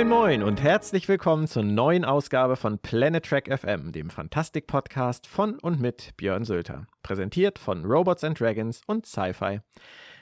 Moin 0.00 0.08
Moin 0.08 0.42
und 0.42 0.62
herzlich 0.62 1.08
willkommen 1.08 1.46
zur 1.46 1.62
neuen 1.62 2.06
Ausgabe 2.06 2.56
von 2.56 2.78
Planet 2.78 3.22
Trek 3.22 3.54
FM, 3.54 3.92
dem 3.92 4.08
Fantastik-Podcast 4.08 5.26
von 5.26 5.58
und 5.58 5.78
mit 5.78 6.16
Björn 6.16 6.46
Sölter. 6.46 6.86
Präsentiert 7.02 7.58
von 7.58 7.84
Robots 7.84 8.24
and 8.24 8.40
Dragons 8.40 8.80
und 8.86 9.04
Sci-Fi. 9.04 9.60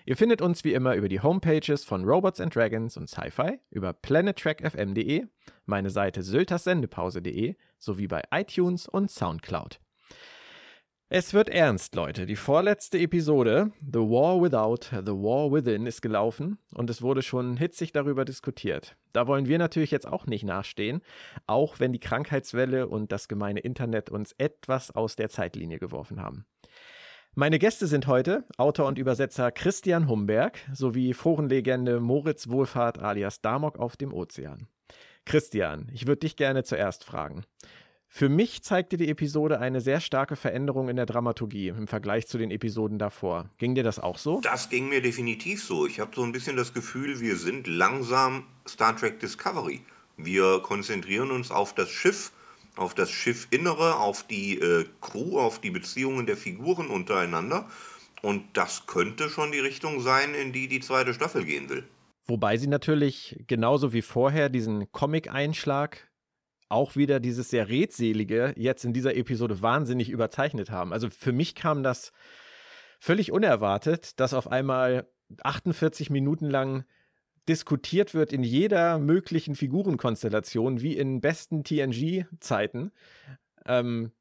Ihr 0.04 0.16
findet 0.16 0.42
uns 0.42 0.64
wie 0.64 0.72
immer 0.72 0.96
über 0.96 1.08
die 1.08 1.20
Homepages 1.20 1.84
von 1.84 2.04
Robots 2.04 2.40
and 2.40 2.56
Dragons 2.56 2.96
und 2.96 3.08
Sci-Fi, 3.08 3.60
über 3.70 3.92
planettrackfm.de, 3.92 5.26
meine 5.66 5.90
Seite 5.90 6.24
sylterssendepause.de 6.24 7.54
sowie 7.78 8.08
bei 8.08 8.24
iTunes 8.32 8.88
und 8.88 9.12
Soundcloud. 9.12 9.78
Es 11.10 11.32
wird 11.32 11.48
ernst, 11.48 11.94
Leute. 11.94 12.26
Die 12.26 12.36
vorletzte 12.36 12.98
Episode, 12.98 13.72
The 13.80 14.00
War 14.00 14.42
Without, 14.42 14.94
The 14.94 15.12
War 15.12 15.50
Within, 15.50 15.86
ist 15.86 16.02
gelaufen 16.02 16.58
und 16.74 16.90
es 16.90 17.00
wurde 17.00 17.22
schon 17.22 17.56
hitzig 17.56 17.92
darüber 17.92 18.26
diskutiert. 18.26 18.94
Da 19.14 19.26
wollen 19.26 19.46
wir 19.46 19.56
natürlich 19.56 19.90
jetzt 19.90 20.06
auch 20.06 20.26
nicht 20.26 20.44
nachstehen, 20.44 21.00
auch 21.46 21.80
wenn 21.80 21.94
die 21.94 21.98
Krankheitswelle 21.98 22.88
und 22.88 23.10
das 23.10 23.26
gemeine 23.26 23.60
Internet 23.60 24.10
uns 24.10 24.32
etwas 24.36 24.90
aus 24.90 25.16
der 25.16 25.30
Zeitlinie 25.30 25.78
geworfen 25.78 26.20
haben. 26.20 26.44
Meine 27.34 27.58
Gäste 27.58 27.86
sind 27.86 28.06
heute 28.06 28.44
Autor 28.58 28.86
und 28.86 28.98
Übersetzer 28.98 29.50
Christian 29.50 30.08
Humberg 30.08 30.58
sowie 30.74 31.14
Forenlegende 31.14 32.00
Moritz 32.00 32.50
Wohlfahrt 32.50 32.98
alias 32.98 33.40
Damok 33.40 33.78
auf 33.78 33.96
dem 33.96 34.12
Ozean. 34.12 34.68
Christian, 35.24 35.90
ich 35.94 36.06
würde 36.06 36.20
dich 36.20 36.36
gerne 36.36 36.64
zuerst 36.64 37.02
fragen. 37.04 37.44
Für 38.10 38.28
mich 38.28 38.62
zeigte 38.62 38.96
die 38.96 39.08
Episode 39.08 39.60
eine 39.60 39.80
sehr 39.80 40.00
starke 40.00 40.34
Veränderung 40.34 40.88
in 40.88 40.96
der 40.96 41.06
Dramaturgie 41.06 41.68
im 41.68 41.86
Vergleich 41.86 42.26
zu 42.26 42.38
den 42.38 42.50
Episoden 42.50 42.98
davor. 42.98 43.50
Ging 43.58 43.74
dir 43.74 43.84
das 43.84 43.98
auch 44.00 44.18
so? 44.18 44.40
Das 44.40 44.70
ging 44.70 44.88
mir 44.88 45.02
definitiv 45.02 45.62
so. 45.62 45.86
Ich 45.86 46.00
habe 46.00 46.10
so 46.14 46.22
ein 46.22 46.32
bisschen 46.32 46.56
das 46.56 46.72
Gefühl, 46.72 47.20
wir 47.20 47.36
sind 47.36 47.66
langsam 47.66 48.44
Star 48.66 48.96
Trek 48.96 49.20
Discovery. 49.20 49.82
Wir 50.16 50.60
konzentrieren 50.60 51.30
uns 51.30 51.50
auf 51.50 51.74
das 51.74 51.90
Schiff, 51.90 52.32
auf 52.76 52.94
das 52.94 53.10
Schiffinnere, 53.10 53.96
auf 53.96 54.26
die 54.26 54.58
äh, 54.58 54.86
Crew, 55.00 55.38
auf 55.38 55.60
die 55.60 55.70
Beziehungen 55.70 56.26
der 56.26 56.36
Figuren 56.36 56.88
untereinander. 56.88 57.68
Und 58.22 58.42
das 58.54 58.86
könnte 58.86 59.28
schon 59.28 59.52
die 59.52 59.60
Richtung 59.60 60.00
sein, 60.00 60.34
in 60.34 60.52
die 60.52 60.66
die 60.66 60.80
zweite 60.80 61.14
Staffel 61.14 61.44
gehen 61.44 61.68
will. 61.68 61.84
Wobei 62.26 62.56
sie 62.56 62.66
natürlich 62.66 63.36
genauso 63.46 63.92
wie 63.92 64.02
vorher 64.02 64.48
diesen 64.48 64.90
Comic-Einschlag 64.90 66.08
auch 66.68 66.96
wieder 66.96 67.20
dieses 67.20 67.50
sehr 67.50 67.68
redselige 67.68 68.54
jetzt 68.56 68.84
in 68.84 68.92
dieser 68.92 69.16
Episode 69.16 69.62
wahnsinnig 69.62 70.10
überzeichnet 70.10 70.70
haben. 70.70 70.92
Also 70.92 71.08
für 71.10 71.32
mich 71.32 71.54
kam 71.54 71.82
das 71.82 72.12
völlig 72.98 73.32
unerwartet, 73.32 74.18
dass 74.20 74.34
auf 74.34 74.50
einmal 74.50 75.08
48 75.42 76.10
Minuten 76.10 76.46
lang 76.46 76.84
diskutiert 77.48 78.12
wird 78.12 78.32
in 78.32 78.42
jeder 78.42 78.98
möglichen 78.98 79.54
Figurenkonstellation, 79.54 80.82
wie 80.82 80.96
in 80.96 81.20
besten 81.20 81.64
TNG-Zeiten. 81.64 82.92
Ähm, 83.64 84.12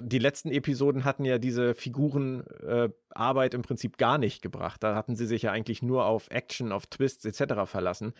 die 0.00 0.18
letzten 0.18 0.50
Episoden 0.50 1.04
hatten 1.04 1.24
ja 1.24 1.38
diese 1.38 1.74
Figurenarbeit 1.74 3.54
äh, 3.54 3.56
im 3.56 3.62
Prinzip 3.62 3.98
gar 3.98 4.18
nicht 4.18 4.42
gebracht. 4.42 4.82
Da 4.82 4.96
hatten 4.96 5.14
sie 5.14 5.26
sich 5.26 5.42
ja 5.42 5.52
eigentlich 5.52 5.82
nur 5.82 6.06
auf 6.06 6.30
Action, 6.30 6.72
auf 6.72 6.86
Twists 6.86 7.24
etc. 7.24 7.70
verlassen 7.70 8.14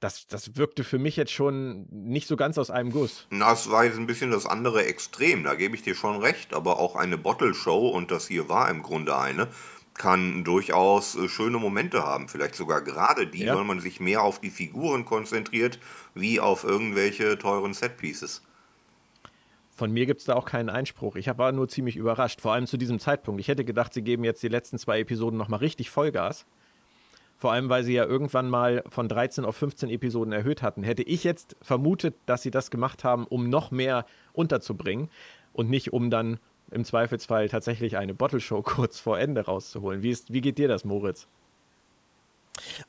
das, 0.00 0.26
das 0.26 0.56
wirkte 0.56 0.84
für 0.84 0.98
mich 0.98 1.16
jetzt 1.16 1.32
schon 1.32 1.86
nicht 1.90 2.28
so 2.28 2.36
ganz 2.36 2.56
aus 2.58 2.70
einem 2.70 2.90
Guss. 2.90 3.26
Das 3.30 3.70
war 3.70 3.84
jetzt 3.84 3.98
ein 3.98 4.06
bisschen 4.06 4.30
das 4.30 4.46
andere 4.46 4.84
Extrem, 4.84 5.44
da 5.44 5.54
gebe 5.54 5.74
ich 5.74 5.82
dir 5.82 5.94
schon 5.94 6.20
recht, 6.20 6.54
aber 6.54 6.78
auch 6.78 6.94
eine 6.94 7.18
Bottle-Show, 7.18 7.88
und 7.88 8.10
das 8.10 8.28
hier 8.28 8.48
war 8.48 8.70
im 8.70 8.82
Grunde 8.82 9.16
eine, 9.16 9.48
kann 9.94 10.44
durchaus 10.44 11.16
äh, 11.16 11.28
schöne 11.28 11.58
Momente 11.58 12.04
haben. 12.04 12.28
Vielleicht 12.28 12.54
sogar 12.54 12.80
gerade 12.82 13.26
die, 13.26 13.44
ja. 13.44 13.56
weil 13.56 13.64
man 13.64 13.80
sich 13.80 13.98
mehr 13.98 14.22
auf 14.22 14.40
die 14.40 14.50
Figuren 14.50 15.04
konzentriert, 15.04 15.80
wie 16.14 16.38
auf 16.38 16.64
irgendwelche 16.64 17.36
teuren 17.36 17.74
Setpieces. 17.74 18.42
Von 19.74 19.92
mir 19.92 20.06
gibt 20.06 20.20
es 20.20 20.26
da 20.26 20.34
auch 20.34 20.44
keinen 20.44 20.70
Einspruch. 20.70 21.16
Ich 21.16 21.26
war 21.26 21.52
nur 21.52 21.68
ziemlich 21.68 21.96
überrascht, 21.96 22.40
vor 22.40 22.52
allem 22.52 22.66
zu 22.66 22.76
diesem 22.76 22.98
Zeitpunkt. 22.98 23.40
Ich 23.40 23.48
hätte 23.48 23.64
gedacht, 23.64 23.92
sie 23.92 24.02
geben 24.02 24.24
jetzt 24.24 24.42
die 24.42 24.48
letzten 24.48 24.78
zwei 24.78 25.00
Episoden 25.00 25.38
nochmal 25.38 25.60
richtig 25.60 25.90
Vollgas. 25.90 26.46
Vor 27.38 27.52
allem, 27.52 27.68
weil 27.68 27.84
sie 27.84 27.94
ja 27.94 28.04
irgendwann 28.04 28.50
mal 28.50 28.82
von 28.88 29.08
13 29.08 29.44
auf 29.44 29.56
15 29.56 29.90
Episoden 29.90 30.32
erhöht 30.32 30.60
hatten. 30.60 30.82
Hätte 30.82 31.04
ich 31.04 31.22
jetzt 31.22 31.56
vermutet, 31.62 32.16
dass 32.26 32.42
sie 32.42 32.50
das 32.50 32.70
gemacht 32.70 33.04
haben, 33.04 33.26
um 33.26 33.48
noch 33.48 33.70
mehr 33.70 34.06
unterzubringen 34.32 35.08
und 35.52 35.70
nicht 35.70 35.92
um 35.92 36.10
dann 36.10 36.40
im 36.72 36.84
Zweifelsfall 36.84 37.48
tatsächlich 37.48 37.96
eine 37.96 38.12
Bottle 38.12 38.40
Show 38.40 38.62
kurz 38.64 38.98
vor 38.98 39.20
Ende 39.20 39.44
rauszuholen. 39.44 40.02
Wie, 40.02 40.10
ist, 40.10 40.32
wie 40.32 40.40
geht 40.40 40.58
dir 40.58 40.66
das, 40.66 40.84
Moritz? 40.84 41.28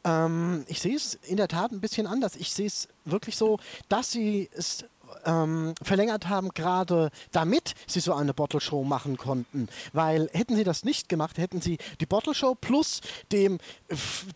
Ähm, 0.04 0.66
ich 0.68 0.80
sehe 0.80 0.96
es 0.96 1.14
in 1.14 1.38
der 1.38 1.48
Tat 1.48 1.72
ein 1.72 1.80
bisschen 1.80 2.08
anders. 2.08 2.36
Ich 2.36 2.52
sehe 2.52 2.66
es 2.66 2.88
wirklich 3.06 3.38
so, 3.38 3.60
dass 3.88 4.12
sie 4.12 4.50
es 4.52 4.84
ähm, 5.26 5.74
verlängert 5.82 6.30
haben, 6.30 6.50
gerade 6.50 7.10
damit 7.32 7.74
sie 7.88 8.00
so 8.00 8.14
eine 8.14 8.34
Bottle 8.34 8.62
Show 8.62 8.84
machen 8.84 9.18
konnten. 9.18 9.68
Weil 9.94 10.30
hätten 10.34 10.56
sie 10.56 10.64
das 10.64 10.84
nicht 10.84 11.10
gemacht, 11.10 11.38
hätten 11.38 11.62
sie 11.62 11.78
die 12.00 12.06
Bottle 12.06 12.34
Show 12.34 12.56
plus 12.56 13.02
dem, 13.32 13.60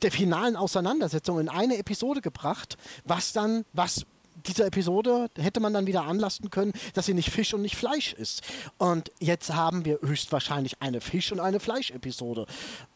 der 0.01 0.12
finalen 0.12 0.56
Auseinandersetzung 0.56 1.39
in 1.39 1.50
eine 1.50 1.78
Episode 1.78 2.22
gebracht, 2.22 2.78
was 3.06 3.33
dann, 3.33 3.66
was 3.73 4.06
dieser 4.47 4.66
Episode 4.66 5.29
hätte 5.38 5.59
man 5.59 5.73
dann 5.73 5.88
wieder 5.88 6.03
anlasten 6.03 6.50
können, 6.50 6.73
dass 6.94 7.06
sie 7.06 7.13
nicht 7.13 7.29
Fisch 7.29 7.53
und 7.53 7.62
nicht 7.62 7.75
Fleisch 7.75 8.13
ist. 8.13 8.41
Und 8.78 9.12
jetzt 9.19 9.53
haben 9.53 9.85
wir 9.85 10.00
höchstwahrscheinlich 10.01 10.81
eine 10.81 11.01
Fisch- 11.01 11.31
und 11.31 11.39
eine 11.39 11.59
Fleisch-Episode. 11.59 12.45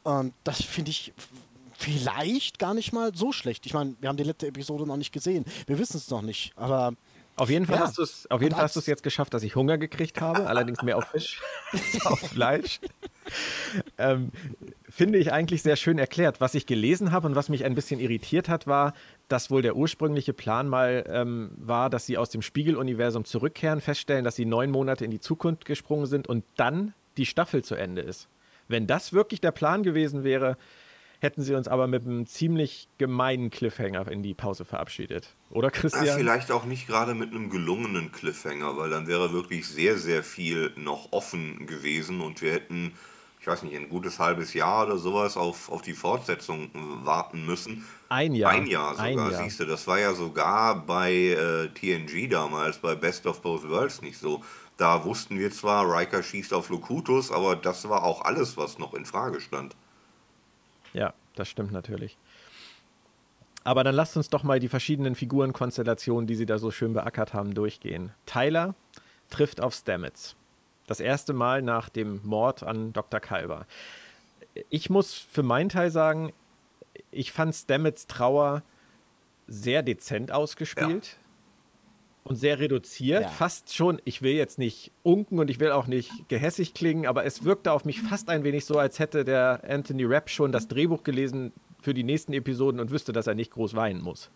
Und 0.04 0.34
das 0.44 0.62
finde 0.62 0.92
ich 0.92 1.14
vielleicht 1.78 2.60
gar 2.60 2.74
nicht 2.74 2.92
mal 2.92 3.16
so 3.16 3.32
schlecht. 3.32 3.66
Ich 3.66 3.74
meine, 3.74 3.96
wir 4.00 4.10
haben 4.10 4.18
die 4.18 4.24
letzte 4.24 4.48
Episode 4.48 4.86
noch 4.86 4.98
nicht 4.98 5.12
gesehen. 5.12 5.46
Wir 5.68 5.78
wissen 5.78 5.98
es 5.98 6.10
noch 6.10 6.22
nicht. 6.24 6.52
Aber 6.56 6.94
auf 7.38 7.50
jeden 7.50 7.66
Fall 7.66 7.78
ja. 7.78 7.82
hast 7.84 7.98
du 7.98 8.04
es 8.04 8.30
auf 8.30 8.42
jeden 8.42 8.56
Fall 8.56 8.64
hast 8.64 8.76
du 8.76 8.80
es 8.80 8.88
jetzt 8.88 9.04
geschafft, 9.04 9.34
dass 9.34 9.44
ich 9.44 9.56
Hunger 9.56 9.78
gekriegt 9.78 10.22
habe, 10.22 10.48
allerdings 10.48 10.82
mehr 10.82 10.98
auf 10.98 11.06
Fisch 11.06 11.40
als 11.72 12.06
auf 12.06 12.20
Fleisch. 12.20 12.80
ähm, 13.98 14.32
finde 14.90 15.20
ich 15.20 15.32
eigentlich 15.32 15.62
sehr 15.62 15.76
schön 15.76 16.00
erklärt. 16.00 16.42
Was 16.42 16.56
ich 16.56 16.66
gelesen 16.66 17.12
habe 17.12 17.28
und 17.28 17.36
was 17.36 17.50
mich 17.50 17.64
ein 17.66 17.76
bisschen 17.76 18.00
irritiert 18.00 18.50
hat, 18.50 18.68
war, 18.68 18.94
dass 19.28 19.52
wohl 19.52 19.62
der 19.62 19.76
ursprüngliche 19.76 20.34
Plan 20.34 20.68
mal 20.68 21.06
ähm, 21.08 21.52
war, 21.58 21.90
dass 21.90 22.06
sie 22.06 22.18
aus 22.18 22.30
dem 22.30 22.42
Spiegeluniversum 22.42 23.26
zurückkehren, 23.26 23.82
feststellen, 23.82 24.24
dass 24.24 24.36
sie 24.36 24.46
neun 24.46 24.72
Monate 24.72 25.06
in 25.06 25.12
die 25.12 25.20
Zukunft 25.20 25.66
gesprungen 25.66 26.08
sind 26.08 26.28
und 26.28 26.44
dann 26.56 26.94
die 27.18 27.26
Staffel 27.26 27.64
zu 27.64 27.76
Ende 27.76 28.02
ist. 28.02 28.28
Wenn 28.68 28.88
das 28.88 29.14
wirklich 29.14 29.42
der 29.42 29.52
Plan 29.52 29.84
gewesen 29.84 30.24
wäre, 30.24 30.58
hätten 31.20 31.42
sie 31.42 31.56
uns 31.56 31.68
aber 31.68 31.88
mit 31.88 32.06
einem 32.06 32.26
ziemlich 32.28 32.88
gemeinen 32.98 33.50
Cliffhanger 33.50 34.08
in 34.12 34.22
die 34.22 34.34
Pause 34.34 34.66
verabschiedet. 34.66 35.36
Oder 35.50 35.72
Christian? 35.72 36.06
Ja, 36.06 36.16
vielleicht 36.16 36.52
auch 36.52 36.66
nicht 36.66 36.88
gerade 36.88 37.16
mit 37.16 37.32
einem 37.32 37.50
gelungenen 37.50 38.12
Cliffhanger, 38.12 38.78
weil 38.78 38.90
dann 38.90 39.08
wäre 39.08 39.34
wirklich 39.34 39.68
sehr, 39.68 39.98
sehr 39.98 40.24
viel 40.24 40.72
noch 40.76 41.12
offen 41.12 41.66
gewesen 41.66 42.22
und 42.22 42.42
wir 42.42 42.54
hätten, 42.54 42.94
ich 43.40 43.48
weiß 43.48 43.64
nicht, 43.64 43.76
ein 43.76 43.90
gutes 43.90 44.20
halbes 44.20 44.54
Jahr 44.54 44.86
oder 44.86 44.98
sowas 44.98 45.38
auf, 45.38 45.70
auf 45.72 45.82
die 45.82 45.94
Fortsetzung 45.94 46.70
warten 47.04 47.46
müssen. 47.46 47.86
Ein 48.10 48.36
Jahr. 48.36 48.52
Ein 48.52 48.68
Jahr 48.68 48.92
sogar, 48.92 49.06
ein 49.06 49.18
Jahr. 49.18 49.44
siehst 49.44 49.60
du. 49.60 49.66
Das 49.66 49.88
war 49.88 50.00
ja 50.00 50.14
sogar 50.14 50.86
bei 50.86 51.12
äh, 51.14 51.68
TNG 51.70 52.30
damals, 52.30 52.78
bei 52.78 52.96
Best 52.96 53.26
of 53.26 53.42
Both 53.42 53.68
Worlds 53.68 54.02
nicht 54.02 54.18
so. 54.18 54.44
Da 54.78 55.04
wussten 55.04 55.40
wir 55.40 55.50
zwar, 55.50 55.92
Riker 55.92 56.22
schießt 56.22 56.54
auf 56.54 56.70
Locutus, 56.70 57.32
aber 57.32 57.56
das 57.56 57.90
war 57.90 58.04
auch 58.04 58.22
alles, 58.22 58.58
was 58.58 58.78
noch 58.78 58.94
in 58.94 59.06
Frage 59.06 59.42
stand. 59.42 59.76
Ja, 60.94 61.14
das 61.36 61.50
stimmt 61.50 61.72
natürlich. 61.72 62.18
Aber 63.64 63.84
dann 63.84 63.96
lasst 63.96 64.16
uns 64.16 64.30
doch 64.30 64.44
mal 64.44 64.60
die 64.60 64.70
verschiedenen 64.70 65.16
Figurenkonstellationen, 65.16 66.28
die 66.28 66.36
sie 66.36 66.46
da 66.46 66.58
so 66.58 66.72
schön 66.72 66.94
beackert 66.94 67.34
haben, 67.34 67.54
durchgehen. 67.54 68.12
Tyler 68.26 68.76
trifft 69.30 69.60
auf 69.60 69.74
Stamets. 69.74 70.36
Das 70.88 71.02
erste 71.02 71.34
Mal 71.34 71.62
nach 71.62 71.90
dem 71.90 72.22
Mord 72.24 72.64
an 72.64 72.94
Dr. 72.94 73.20
Kalber. 73.20 73.68
Ich 74.70 74.90
muss 74.90 75.14
für 75.14 75.44
meinen 75.44 75.70
Teil 75.70 75.92
sagen, 75.92 76.32
ich 77.12 77.32
fand 77.32 77.54
Stamets 77.54 78.08
Trauer 78.08 78.64
sehr 79.48 79.84
dezent 79.84 80.32
ausgespielt. 80.32 81.06
Ja 81.06 81.27
und 82.28 82.36
sehr 82.36 82.60
reduziert. 82.60 83.24
Ja. 83.24 83.30
Fast 83.30 83.74
schon, 83.74 84.02
ich 84.06 84.22
will 84.22 84.34
jetzt 84.34 84.60
nicht 84.60 84.92
unken 85.04 85.40
und 85.40 85.50
ich 85.50 85.60
will 85.60 85.72
auch 85.72 85.88
nicht 85.88 86.28
gehässig 86.28 86.74
klingen, 86.74 87.06
aber 87.06 87.26
es 87.26 87.44
wirkte 87.44 87.72
auf 87.72 87.86
mich 87.86 88.02
fast 88.02 88.30
ein 88.30 88.44
wenig 88.44 88.66
so, 88.66 88.78
als 88.78 89.00
hätte 89.00 89.24
der 89.24 89.62
Anthony 89.68 90.04
Rapp 90.04 90.30
schon 90.30 90.52
das 90.52 90.68
Drehbuch 90.68 91.04
gelesen 91.04 91.54
für 91.82 91.94
die 91.94 92.04
nächsten 92.04 92.34
Episoden 92.34 92.80
und 92.80 92.92
wüsste, 92.92 93.14
dass 93.14 93.28
er 93.28 93.36
nicht 93.36 93.52
groß 93.52 93.76
weinen 93.76 94.02
muss. 94.02 94.30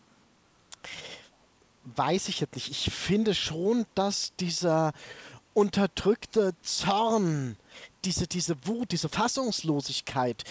Weiß 1.83 2.29
ich 2.29 2.39
jetzt 2.39 2.55
nicht. 2.55 2.71
Ich 2.71 2.93
finde 2.93 3.33
schon, 3.33 3.85
dass 3.95 4.33
dieser 4.39 4.93
unterdrückte 5.53 6.53
Zorn, 6.61 7.57
diese, 8.05 8.27
diese 8.27 8.55
Wut, 8.65 8.91
diese 8.91 9.09
Fassungslosigkeit, 9.09 10.43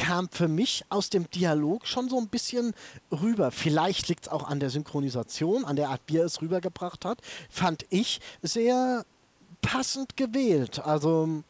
kam 0.00 0.28
für 0.30 0.48
mich 0.48 0.84
aus 0.88 1.10
dem 1.10 1.30
Dialog 1.30 1.86
schon 1.86 2.08
so 2.08 2.18
ein 2.18 2.28
bisschen 2.28 2.72
rüber. 3.12 3.50
Vielleicht 3.50 4.08
liegt 4.08 4.26
es 4.26 4.32
auch 4.32 4.48
an 4.48 4.58
der 4.58 4.70
Synchronisation, 4.70 5.64
an 5.64 5.76
der 5.76 5.90
Art, 5.90 6.00
wie 6.06 6.16
er 6.16 6.24
es 6.24 6.40
rübergebracht 6.40 7.04
hat. 7.04 7.20
Fand 7.50 7.84
ich 7.90 8.20
sehr 8.40 9.04
passend 9.60 10.16
gewählt. 10.16 10.80
Also 10.80 11.42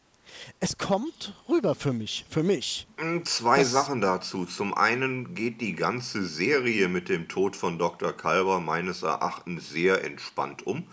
es 0.59 0.77
kommt 0.77 1.33
rüber 1.47 1.75
für 1.75 1.93
mich. 1.93 2.25
Für 2.29 2.43
mich. 2.43 2.87
Hm, 2.97 3.23
zwei 3.23 3.59
das 3.59 3.71
Sachen 3.71 4.01
dazu. 4.01 4.45
Zum 4.45 4.73
einen 4.73 5.33
geht 5.33 5.61
die 5.61 5.73
ganze 5.73 6.25
Serie 6.25 6.89
mit 6.89 7.07
dem 7.07 7.29
Tod 7.29 7.55
von 7.55 7.79
Dr. 7.79 8.11
Kalber 8.11 8.59
meines 8.59 9.01
Erachtens 9.01 9.69
sehr 9.69 10.03
entspannt 10.03 10.67
um. 10.67 10.83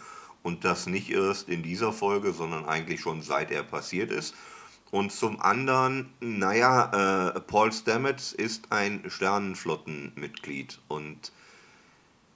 Und 0.44 0.64
das 0.64 0.86
nicht 0.86 1.10
erst 1.10 1.48
in 1.48 1.64
dieser 1.64 1.92
Folge, 1.92 2.32
sondern 2.32 2.64
eigentlich 2.66 3.00
schon 3.00 3.20
seit 3.20 3.50
er 3.50 3.64
passiert 3.64 4.12
ist. 4.12 4.34
Und 4.90 5.12
zum 5.12 5.40
anderen, 5.40 6.10
naja, 6.20 7.34
äh, 7.36 7.40
Paul 7.40 7.72
Stamets 7.72 8.32
ist 8.32 8.72
ein 8.72 9.02
Sternenflottenmitglied 9.06 10.78
und 10.88 11.32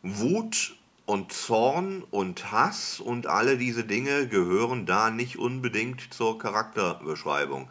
Wut 0.02 0.76
und 1.06 1.32
Zorn 1.32 2.04
und 2.10 2.52
Hass 2.52 3.00
und 3.00 3.26
alle 3.26 3.56
diese 3.56 3.84
Dinge 3.84 4.28
gehören 4.28 4.84
da 4.84 5.10
nicht 5.10 5.38
unbedingt 5.38 6.12
zur 6.12 6.38
Charakterbeschreibung. 6.38 7.68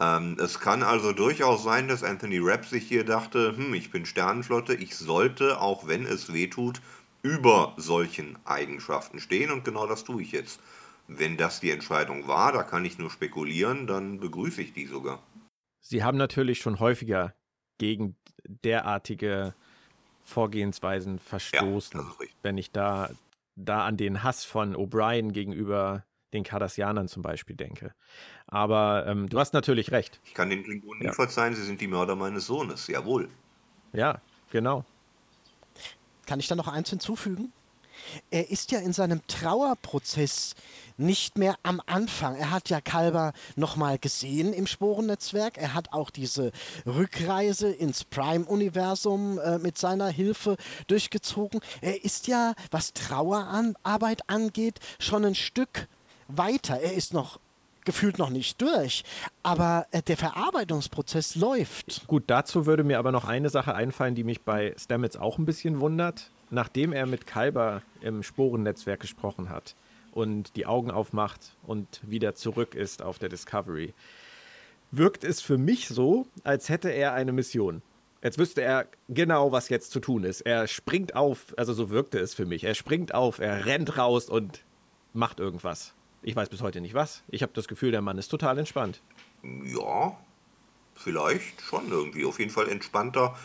Ähm, 0.00 0.36
es 0.38 0.60
kann 0.60 0.82
also 0.82 1.12
durchaus 1.12 1.62
sein, 1.62 1.88
dass 1.88 2.02
Anthony 2.04 2.38
Rapp 2.40 2.66
sich 2.66 2.86
hier 2.86 3.04
dachte, 3.04 3.56
hm, 3.56 3.74
ich 3.74 3.90
bin 3.90 4.04
Sternenflotte, 4.06 4.74
ich 4.74 4.96
sollte, 4.96 5.60
auch 5.60 5.86
wenn 5.86 6.06
es 6.06 6.32
weh 6.32 6.46
tut, 6.46 6.80
über 7.22 7.74
solchen 7.76 8.38
Eigenschaften 8.44 9.20
stehen 9.20 9.50
und 9.50 9.64
genau 9.64 9.86
das 9.86 10.04
tue 10.04 10.22
ich 10.22 10.32
jetzt. 10.32 10.60
Wenn 11.12 11.36
das 11.36 11.58
die 11.58 11.72
Entscheidung 11.72 12.28
war, 12.28 12.52
da 12.52 12.62
kann 12.62 12.84
ich 12.84 12.96
nur 12.98 13.10
spekulieren, 13.10 13.88
dann 13.88 14.20
begrüße 14.20 14.62
ich 14.62 14.72
die 14.72 14.86
sogar. 14.86 15.20
Sie 15.80 16.04
haben 16.04 16.16
natürlich 16.16 16.60
schon 16.60 16.78
häufiger 16.78 17.34
gegen 17.78 18.16
derartige 18.44 19.54
Vorgehensweisen 20.22 21.18
verstoßen. 21.18 22.00
Ja, 22.00 22.26
wenn 22.42 22.58
ich 22.58 22.70
da, 22.70 23.10
da 23.56 23.86
an 23.86 23.96
den 23.96 24.22
Hass 24.22 24.44
von 24.44 24.76
O'Brien 24.76 25.32
gegenüber 25.32 26.04
den 26.32 26.44
Cardassianern 26.44 27.08
zum 27.08 27.22
Beispiel 27.22 27.56
denke. 27.56 27.92
Aber 28.46 29.04
ähm, 29.08 29.28
du 29.28 29.40
hast 29.40 29.52
natürlich 29.52 29.90
recht. 29.90 30.20
Ich 30.24 30.34
kann 30.34 30.48
den 30.48 30.62
Klingonen 30.62 31.02
ja. 31.02 31.08
nie 31.08 31.14
verzeihen, 31.14 31.56
sie 31.56 31.64
sind 31.64 31.80
die 31.80 31.88
Mörder 31.88 32.14
meines 32.14 32.46
Sohnes, 32.46 32.86
jawohl. 32.86 33.28
Ja, 33.92 34.20
genau. 34.52 34.84
Kann 36.26 36.38
ich 36.38 36.46
da 36.46 36.54
noch 36.54 36.68
eins 36.68 36.90
hinzufügen? 36.90 37.52
Er 38.30 38.50
ist 38.50 38.72
ja 38.72 38.80
in 38.80 38.92
seinem 38.92 39.26
Trauerprozess 39.26 40.54
nicht 40.96 41.38
mehr 41.38 41.56
am 41.62 41.80
Anfang. 41.86 42.36
Er 42.36 42.50
hat 42.50 42.68
ja 42.68 42.80
Kalber 42.80 43.32
nochmal 43.56 43.98
gesehen 43.98 44.52
im 44.52 44.66
Sporennetzwerk. 44.66 45.56
Er 45.56 45.74
hat 45.74 45.92
auch 45.92 46.10
diese 46.10 46.52
Rückreise 46.86 47.70
ins 47.70 48.04
Prime-Universum 48.04 49.38
äh, 49.38 49.58
mit 49.58 49.78
seiner 49.78 50.08
Hilfe 50.08 50.56
durchgezogen. 50.86 51.60
Er 51.80 52.04
ist 52.04 52.26
ja, 52.26 52.54
was 52.70 52.92
Trauerarbeit 52.92 54.28
angeht, 54.28 54.78
schon 54.98 55.24
ein 55.24 55.34
Stück 55.34 55.88
weiter. 56.28 56.80
Er 56.80 56.92
ist 56.92 57.14
noch 57.14 57.38
gefühlt 57.84 58.18
noch 58.18 58.30
nicht 58.30 58.60
durch, 58.60 59.04
aber 59.42 59.86
äh, 59.90 60.02
der 60.02 60.16
Verarbeitungsprozess 60.16 61.34
läuft. 61.34 62.06
Gut, 62.06 62.24
dazu 62.26 62.66
würde 62.66 62.84
mir 62.84 62.98
aber 62.98 63.10
noch 63.10 63.24
eine 63.24 63.48
Sache 63.48 63.74
einfallen, 63.74 64.14
die 64.14 64.24
mich 64.24 64.42
bei 64.42 64.74
Stamets 64.78 65.16
auch 65.16 65.38
ein 65.38 65.46
bisschen 65.46 65.80
wundert. 65.80 66.30
Nachdem 66.50 66.92
er 66.92 67.06
mit 67.06 67.26
Kalber 67.26 67.82
im 68.00 68.22
Sporennetzwerk 68.22 69.00
gesprochen 69.00 69.48
hat, 69.48 69.74
und 70.12 70.56
die 70.56 70.66
Augen 70.66 70.90
aufmacht 70.90 71.56
und 71.62 72.00
wieder 72.02 72.34
zurück 72.34 72.74
ist 72.74 73.02
auf 73.02 73.18
der 73.18 73.28
Discovery, 73.28 73.94
wirkt 74.90 75.24
es 75.24 75.40
für 75.40 75.58
mich 75.58 75.88
so, 75.88 76.26
als 76.44 76.68
hätte 76.68 76.90
er 76.90 77.12
eine 77.12 77.32
Mission. 77.32 77.82
Jetzt 78.22 78.38
wüsste 78.38 78.60
er 78.62 78.86
genau, 79.08 79.50
was 79.52 79.68
jetzt 79.70 79.92
zu 79.92 80.00
tun 80.00 80.24
ist. 80.24 80.42
Er 80.42 80.66
springt 80.66 81.14
auf, 81.14 81.54
also 81.56 81.72
so 81.72 81.90
wirkte 81.90 82.18
es 82.18 82.34
für 82.34 82.44
mich. 82.44 82.64
Er 82.64 82.74
springt 82.74 83.14
auf, 83.14 83.38
er 83.38 83.64
rennt 83.64 83.96
raus 83.96 84.28
und 84.28 84.62
macht 85.14 85.40
irgendwas. 85.40 85.94
Ich 86.22 86.36
weiß 86.36 86.50
bis 86.50 86.60
heute 86.60 86.82
nicht 86.82 86.92
was. 86.92 87.22
Ich 87.28 87.42
habe 87.42 87.52
das 87.54 87.66
Gefühl, 87.66 87.92
der 87.92 88.02
Mann 88.02 88.18
ist 88.18 88.28
total 88.28 88.58
entspannt. 88.58 89.00
Ja, 89.42 90.18
vielleicht 90.94 91.62
schon 91.62 91.90
irgendwie. 91.90 92.26
Auf 92.26 92.38
jeden 92.38 92.50
Fall 92.50 92.68
entspannter 92.68 93.36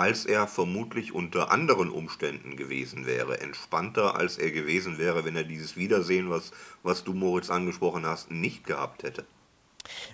als 0.00 0.24
er 0.24 0.46
vermutlich 0.46 1.12
unter 1.12 1.50
anderen 1.50 1.90
Umständen 1.90 2.56
gewesen 2.56 3.04
wäre. 3.04 3.38
Entspannter, 3.40 4.14
als 4.14 4.38
er 4.38 4.50
gewesen 4.50 4.96
wäre, 4.96 5.26
wenn 5.26 5.36
er 5.36 5.44
dieses 5.44 5.76
Wiedersehen, 5.76 6.30
was, 6.30 6.52
was 6.82 7.04
du, 7.04 7.12
Moritz, 7.12 7.50
angesprochen 7.50 8.06
hast, 8.06 8.30
nicht 8.30 8.64
gehabt 8.64 9.02
hätte. 9.02 9.26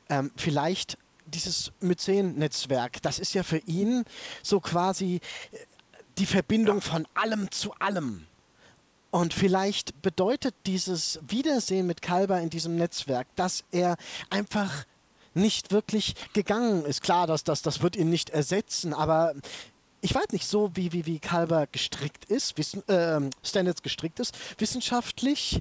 Ähm, 0.08 0.32
vielleicht 0.36 0.98
dieses 1.26 1.70
Myzen-Netzwerk, 1.78 3.00
das 3.02 3.20
ist 3.20 3.32
ja 3.34 3.44
für 3.44 3.58
ihn 3.58 4.04
so 4.42 4.58
quasi 4.58 5.20
äh, 5.52 5.58
die 6.18 6.26
Verbindung 6.26 6.78
ja. 6.78 6.80
von 6.80 7.06
allem 7.14 7.52
zu 7.52 7.72
allem. 7.74 8.26
Und 9.12 9.34
vielleicht 9.34 10.02
bedeutet 10.02 10.56
dieses 10.66 11.20
Wiedersehen 11.28 11.86
mit 11.86 12.02
Kalber 12.02 12.40
in 12.40 12.50
diesem 12.50 12.74
Netzwerk, 12.74 13.28
dass 13.36 13.62
er 13.70 13.96
einfach 14.30 14.84
nicht 15.32 15.70
wirklich 15.70 16.14
gegangen 16.32 16.84
ist. 16.84 17.02
Klar, 17.02 17.28
dass 17.28 17.44
das, 17.44 17.62
das 17.62 17.82
wird 17.82 17.94
ihn 17.94 18.10
nicht 18.10 18.30
ersetzen, 18.30 18.92
aber 18.92 19.34
ich 20.06 20.14
weiß 20.14 20.28
nicht, 20.30 20.46
so 20.46 20.70
wie, 20.74 20.92
wie, 20.92 21.04
wie 21.04 21.18
Kalber 21.18 21.66
gestrickt 21.66 22.26
ist, 22.26 22.56
wissen, 22.58 22.88
äh, 22.88 23.20
Standards 23.42 23.82
gestrickt 23.82 24.20
ist, 24.20 24.36
wissenschaftlich, 24.56 25.60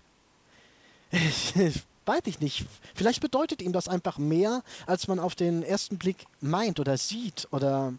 weiß 2.06 2.22
ich 2.26 2.40
nicht. 2.40 2.68
Vielleicht 2.94 3.22
bedeutet 3.22 3.64
ihm 3.64 3.74
das 3.74 3.88
einfach 3.88 4.20
mehr, 4.20 4.62
als 4.86 5.08
man 5.08 5.20
auf 5.20 5.34
den 5.34 5.64
ersten 5.64 5.98
Blick 5.98 6.28
meint 6.42 6.80
oder 6.80 6.96
sieht. 6.96 7.48
Oder 7.50 7.96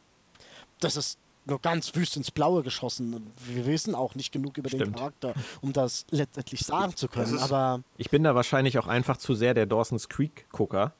das 0.78 0.94
ist 0.94 1.19
nur 1.46 1.60
ganz 1.60 1.93
wüst 1.96 2.16
ins 2.16 2.31
Blaue 2.31 2.62
geschossen. 2.62 3.32
Wir 3.44 3.66
wissen 3.66 3.96
auch 3.96 4.14
nicht 4.14 4.31
genug 4.31 4.56
über 4.56 4.69
Stimmt. 4.69 4.87
den 4.87 4.94
Charakter, 4.94 5.34
um 5.62 5.72
das 5.72 6.06
letztendlich 6.10 6.60
sagen 6.60 6.94
zu 6.94 7.08
können. 7.08 7.40
Aber 7.40 7.82
ich 7.96 8.08
bin 8.08 8.22
da 8.22 8.37
wahrscheinlich 8.37 8.78
auch 8.78 8.87
einfach 8.87 9.16
zu 9.16 9.34
sehr 9.34 9.52
der 9.52 9.66
Dawson's 9.66 10.08
Creek-Gucker. 10.08 10.92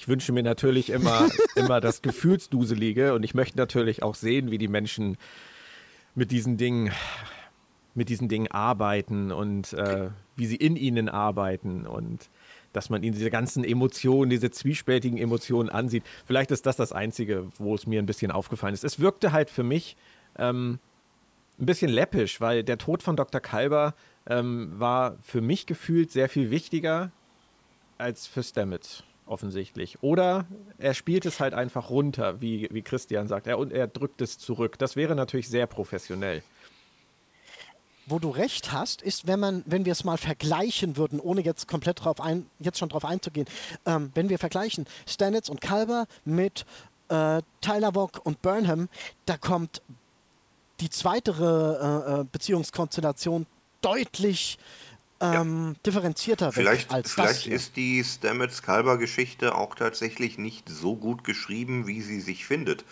Ich 0.00 0.08
wünsche 0.08 0.32
mir 0.32 0.42
natürlich 0.42 0.88
immer, 0.88 1.28
immer 1.56 1.82
das 1.82 2.00
Gefühlsduselige 2.00 3.12
und 3.12 3.22
ich 3.22 3.34
möchte 3.34 3.58
natürlich 3.58 4.02
auch 4.02 4.14
sehen, 4.14 4.50
wie 4.50 4.56
die 4.56 4.66
Menschen 4.66 5.18
mit 6.14 6.30
diesen 6.30 6.56
Dingen, 6.56 6.90
mit 7.94 8.08
diesen 8.08 8.26
Dingen 8.26 8.50
arbeiten 8.50 9.30
und 9.30 9.74
äh, 9.74 10.08
wie 10.36 10.46
sie 10.46 10.56
in 10.56 10.76
ihnen 10.76 11.10
arbeiten 11.10 11.86
und 11.86 12.30
dass 12.72 12.88
man 12.88 13.02
ihnen 13.02 13.12
diese 13.12 13.28
ganzen 13.28 13.62
Emotionen, 13.62 14.30
diese 14.30 14.50
zwiespältigen 14.50 15.18
Emotionen 15.18 15.68
ansieht. 15.68 16.04
Vielleicht 16.24 16.50
ist 16.50 16.64
das 16.64 16.76
das 16.76 16.92
Einzige, 16.92 17.48
wo 17.58 17.74
es 17.74 17.86
mir 17.86 18.00
ein 18.00 18.06
bisschen 18.06 18.30
aufgefallen 18.30 18.72
ist. 18.72 18.84
Es 18.84 19.00
wirkte 19.00 19.32
halt 19.32 19.50
für 19.50 19.64
mich 19.64 19.98
ähm, 20.38 20.78
ein 21.58 21.66
bisschen 21.66 21.90
läppisch, 21.90 22.40
weil 22.40 22.64
der 22.64 22.78
Tod 22.78 23.02
von 23.02 23.16
Dr. 23.16 23.42
Kalber 23.42 23.94
ähm, 24.26 24.72
war 24.78 25.18
für 25.20 25.42
mich 25.42 25.66
gefühlt 25.66 26.10
sehr 26.10 26.30
viel 26.30 26.50
wichtiger 26.50 27.12
als 27.98 28.26
für 28.26 28.42
Stamets 28.42 29.04
offensichtlich. 29.30 30.02
Oder 30.02 30.46
er 30.78 30.94
spielt 30.94 31.24
es 31.24 31.40
halt 31.40 31.54
einfach 31.54 31.90
runter, 31.90 32.40
wie, 32.40 32.68
wie 32.70 32.82
Christian 32.82 33.28
sagt. 33.28 33.46
Er, 33.46 33.58
und 33.58 33.72
er 33.72 33.86
drückt 33.86 34.20
es 34.20 34.38
zurück. 34.38 34.78
Das 34.78 34.96
wäre 34.96 35.14
natürlich 35.14 35.48
sehr 35.48 35.66
professionell. 35.66 36.42
Wo 38.06 38.18
du 38.18 38.30
recht 38.30 38.72
hast, 38.72 39.02
ist, 39.02 39.26
wenn 39.26 39.38
man, 39.38 39.62
wenn 39.66 39.84
wir 39.84 39.92
es 39.92 40.04
mal 40.04 40.18
vergleichen 40.18 40.96
würden, 40.96 41.20
ohne 41.20 41.42
jetzt 41.42 41.68
komplett 41.68 42.04
drauf 42.04 42.20
ein, 42.20 42.46
jetzt 42.58 42.78
schon 42.78 42.88
drauf 42.88 43.04
einzugehen, 43.04 43.46
ähm, 43.86 44.10
wenn 44.14 44.28
wir 44.28 44.38
vergleichen 44.38 44.86
Stanitz 45.06 45.48
und 45.48 45.60
Kalber 45.60 46.06
mit 46.24 46.66
äh, 47.08 47.40
Tyler 47.60 47.94
Wock 47.94 48.20
und 48.24 48.42
Burnham, 48.42 48.88
da 49.26 49.36
kommt 49.36 49.82
die 50.80 50.90
zweite 50.90 51.32
äh, 51.32 52.20
äh 52.20 52.24
Beziehungskonstellation 52.32 53.46
deutlich 53.80 54.58
ähm, 55.20 55.68
ja. 55.68 55.74
differenzierter 55.86 56.52
vielleicht, 56.52 56.90
als 56.90 57.12
Vielleicht 57.12 57.46
das 57.46 57.46
ist 57.46 57.76
die 57.76 58.02
Stamets-Kalber-Geschichte 58.02 59.54
auch 59.54 59.74
tatsächlich 59.74 60.38
nicht 60.38 60.68
so 60.68 60.96
gut 60.96 61.24
geschrieben, 61.24 61.86
wie 61.86 62.00
sie 62.00 62.20
sich 62.20 62.46
findet. 62.46 62.84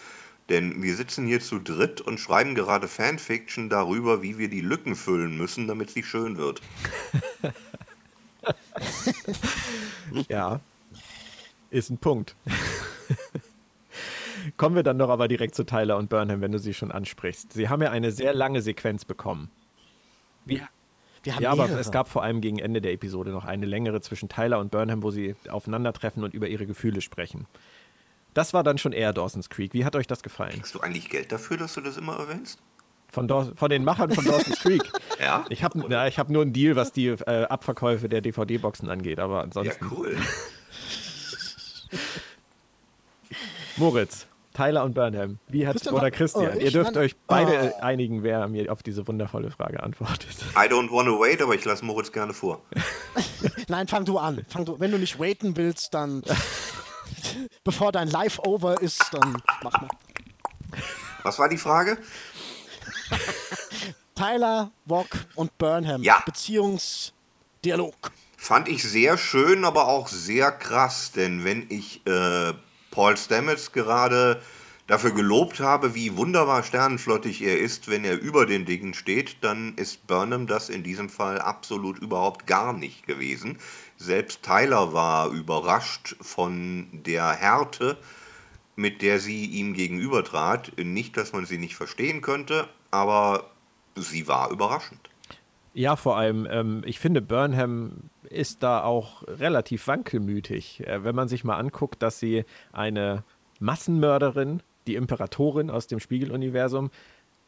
Denn 0.49 0.83
wir 0.83 0.97
sitzen 0.97 1.27
hier 1.27 1.41
zu 1.41 1.59
dritt 1.59 2.01
und 2.01 2.19
schreiben 2.19 2.55
gerade 2.55 2.89
Fanfiction 2.89 3.69
darüber, 3.69 4.23
wie 4.23 4.39
wir 4.39 4.49
die 4.49 4.63
Lücken 4.63 4.97
füllen 4.97 5.37
müssen, 5.37 5.67
damit 5.67 5.91
sie 5.91 6.03
schön 6.03 6.39
wird. 6.39 6.63
ja, 10.29 10.61
ist 11.71 11.91
ein 11.91 11.99
Punkt. 11.99 12.35
Kommen 14.57 14.77
wir 14.77 14.83
dann 14.83 14.97
noch 14.97 15.11
aber 15.11 15.29
direkt 15.29 15.55
zu 15.55 15.65
Tyler 15.65 15.99
und 15.99 16.09
Burnham, 16.09 16.41
wenn 16.41 16.53
du 16.53 16.59
sie 16.59 16.73
schon 16.73 16.93
ansprichst. 16.93 17.53
Sie 17.53 17.69
haben 17.69 17.83
ja 17.83 17.91
eine 17.91 18.13
sehr 18.13 18.33
lange 18.33 18.63
Sequenz 18.63 19.05
bekommen. 19.05 19.51
Wie, 20.47 20.63
ja, 21.25 21.39
mehrere. 21.39 21.63
aber 21.65 21.81
es 21.81 21.91
gab 21.91 22.09
vor 22.09 22.23
allem 22.23 22.41
gegen 22.41 22.59
Ende 22.59 22.81
der 22.81 22.93
Episode 22.93 23.31
noch 23.31 23.45
eine 23.45 23.67
längere 23.67 24.01
zwischen 24.01 24.29
Tyler 24.29 24.59
und 24.59 24.71
Burnham, 24.71 25.03
wo 25.03 25.11
sie 25.11 25.35
aufeinandertreffen 25.49 26.25
und 26.25 26.35
über 26.35 26.49
ihre 26.49 26.67
Gefühle 26.67 27.01
sprechen. 27.01 27.47
Das 28.35 28.55
war 28.55 28.63
dann 28.63 28.79
schon 28.79 28.93
eher 28.93 29.13
Dawson's 29.13 29.51
Creek. 29.51 29.75
Wie 29.75 29.85
hat 29.85 29.97
euch 29.97 30.07
das 30.07 30.23
gefallen? 30.23 30.53
Kriegst 30.53 30.75
du 30.75 30.81
eigentlich 30.81 31.09
Geld 31.09 31.33
dafür, 31.33 31.57
dass 31.57 31.75
du 31.75 31.81
das 31.81 31.97
immer 31.97 32.17
erwähnst? 32.19 32.61
Von, 33.11 33.27
Daw 33.27 33.53
von 33.57 33.71
den 33.71 33.85
Machern 33.85 34.13
von 34.13 34.25
Dawson's 34.25 34.61
Creek. 34.61 34.83
ja? 35.21 35.45
Ich 35.49 35.65
habe 35.65 35.83
ja, 35.89 36.05
hab 36.05 36.29
nur 36.29 36.43
einen 36.43 36.53
Deal, 36.53 36.77
was 36.77 36.93
die 36.93 37.07
äh, 37.07 37.45
Abverkäufe 37.45 38.09
der 38.09 38.21
DVD-Boxen 38.21 38.91
angeht, 38.91 39.19
aber 39.19 39.43
ansonsten. 39.43 39.85
Ja, 39.85 39.91
cool. 39.91 40.17
Moritz, 43.77 44.27
Tyler 44.59 44.83
und 44.83 44.95
Burnham. 44.95 45.39
Wie 45.47 45.69
hat, 45.69 45.75
Christian 45.75 45.95
oder 45.95 46.07
hat- 46.07 46.15
Christian, 46.15 46.51
oh, 46.57 46.59
ihr 46.59 46.73
dürft 46.73 46.97
euch 46.97 47.15
beide 47.29 47.75
Oh. 47.79 47.81
einigen, 47.81 48.25
wer 48.25 48.49
mir 48.49 48.73
auf 48.73 48.83
diese 48.83 49.07
wundervolle 49.07 49.53
Frage 49.53 49.81
antwortet. 49.81 50.37
I 50.57 50.67
don't 50.69 50.91
wanna 50.91 51.13
wait, 51.13 51.41
aber 51.41 51.55
ich 51.55 51.65
lasse 51.65 51.85
Moritz 51.85 52.11
gerne 52.11 52.35
vor. 52.35 52.61
Nein, 53.69 53.87
fang 53.87 54.05
du 54.05 54.19
an. 54.19 54.45
Fang 54.49 54.65
du, 54.65 54.81
wenn 54.81 54.91
du 54.91 54.99
nicht 54.99 55.21
waiten 55.21 55.57
willst, 55.57 55.95
dann 55.95 56.25
bevor 57.65 57.93
dein 57.93 58.09
Live 58.09 58.41
over 58.41 58.83
ist, 58.83 59.05
dann 59.13 59.41
mach 59.63 59.81
mal. 59.81 59.89
Was 61.23 61.39
war 61.39 61.49
die 61.49 61.57
Frage? 61.57 61.97
Tyler, 64.17 64.73
Wok 64.87 65.07
und 65.37 65.57
Burnham. 65.59 66.03
Ja. 66.03 66.21
Beziehungsdialog. 66.27 67.95
Fand 68.37 68.69
ich 68.69 68.83
sehr 68.83 69.19
schön, 69.19 69.65
aber 69.65 69.87
auch 69.87 70.09
sehr 70.09 70.51
krass, 70.51 71.13
denn 71.13 71.45
wenn 71.45 71.67
ich 71.71 72.05
äh, 72.07 72.53
Paul 72.99 73.17
Stamets 73.17 73.71
gerade 73.71 74.43
dafür 74.89 75.13
gelobt 75.13 75.61
habe, 75.61 75.95
wie 75.95 76.17
wunderbar 76.17 76.65
sternenflottig 76.65 77.43
er 77.43 77.61
ist, 77.61 77.87
wenn 77.87 78.05
er 78.05 78.21
über 78.21 78.45
den 78.45 78.65
Dingen 78.65 78.93
steht, 78.93 79.37
dann 79.43 79.77
ist 79.77 80.09
Burnham 80.09 80.49
das 80.49 80.69
in 80.69 80.83
diesem 80.83 81.09
Fall 81.09 81.39
absolut 81.39 82.01
überhaupt 82.01 82.49
gar 82.49 82.73
nicht 82.73 83.07
gewesen. 83.07 83.59
Selbst 83.99 84.43
Tyler 84.43 84.95
war 84.95 85.31
überrascht 85.31 86.17
von 86.21 86.89
der 86.91 87.31
Härte, 87.31 87.99
mit 88.75 89.01
der 89.01 89.21
sie 89.21 89.45
ihm 89.45 89.75
gegenübertrat. 89.75 90.73
Nicht, 90.77 91.17
dass 91.17 91.33
man 91.33 91.47
sie 91.47 91.59
nicht 91.59 91.77
verstehen 91.77 92.21
könnte, 92.21 92.69
aber 92.91 93.49
sie 93.95 94.27
war 94.27 94.51
überraschend. 94.51 95.08
Ja, 95.79 95.95
vor 95.95 96.17
allem, 96.17 96.45
ähm, 96.51 96.83
ich 96.87 96.99
finde, 96.99 97.23
Burnham 97.23 98.11
ist 98.29 98.65
da 98.65 98.83
auch 98.83 99.23
relativ 99.29 99.87
wankelmütig. 99.87 100.85
Äh, 100.85 101.05
wenn 101.05 101.15
man 101.15 101.29
sich 101.29 101.45
mal 101.45 101.57
anguckt, 101.57 102.03
dass 102.03 102.19
sie 102.19 102.45
eine 102.73 103.23
Massenmörderin, 103.61 104.61
die 104.89 104.97
Imperatorin 104.97 105.71
aus 105.71 105.87
dem 105.87 106.01
Spiegeluniversum, 106.01 106.91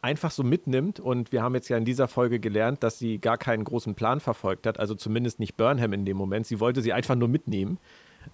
einfach 0.01 0.31
so 0.31 0.45
mitnimmt. 0.45 1.01
Und 1.01 1.33
wir 1.33 1.43
haben 1.43 1.57
jetzt 1.57 1.71
ja 1.71 1.77
in 1.77 1.85
dieser 1.85 2.07
Folge 2.07 2.39
gelernt, 2.39 2.85
dass 2.85 3.01
sie 3.01 3.19
gar 3.19 3.37
keinen 3.37 3.65
großen 3.65 3.97
Plan 3.97 4.21
verfolgt 4.21 4.65
hat, 4.69 4.79
also 4.79 4.95
zumindest 4.95 5.41
nicht 5.41 5.57
Burnham 5.57 5.93
in 5.93 6.05
dem 6.05 6.17
Moment. 6.17 6.47
Sie 6.47 6.61
wollte 6.61 6.83
sie 6.83 6.93
einfach 6.93 7.17
nur 7.17 7.27
mitnehmen 7.27 7.79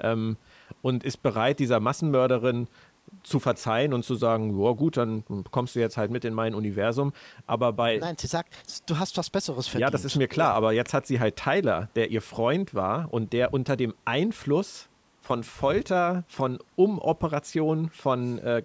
ähm, 0.01 0.37
und 0.83 1.05
ist 1.05 1.23
bereit, 1.23 1.59
dieser 1.59 1.81
Massenmörderin 1.81 2.69
zu 3.23 3.41
verzeihen 3.41 3.93
und 3.93 4.05
zu 4.05 4.15
sagen, 4.15 4.61
ja 4.63 4.73
gut, 4.73 4.97
dann 4.97 5.25
kommst 5.51 5.75
du 5.75 5.81
jetzt 5.81 5.97
halt 5.97 6.11
mit 6.11 6.25
in 6.25 6.33
mein 6.35 6.55
Universum. 6.55 7.13
Aber 7.47 7.73
bei 7.73 7.99
Nein, 7.99 8.17
sie 8.19 8.27
sagt, 8.29 8.55
du 8.87 8.99
hast 8.99 9.17
was 9.17 9.31
Besseres 9.31 9.67
verdient. 9.67 9.89
ja, 9.89 9.91
das 9.91 10.05
ist 10.05 10.17
mir 10.17 10.29
klar, 10.29 10.55
aber 10.55 10.73
jetzt 10.73 10.95
hat 10.95 11.07
sie 11.07 11.19
halt 11.21 11.37
Tyler, 11.37 11.89
der 11.97 12.11
ihr 12.11 12.23
Freund 12.23 12.75
war 12.75 13.13
und 13.13 13.33
der 13.33 13.53
unter 13.53 13.77
dem 13.77 13.95
Einfluss 14.05 14.89
von 15.21 15.43
Folter, 15.43 16.23
von 16.29 16.59
Umoperation, 16.77 17.91
von 17.91 18.39
äh, 18.39 18.63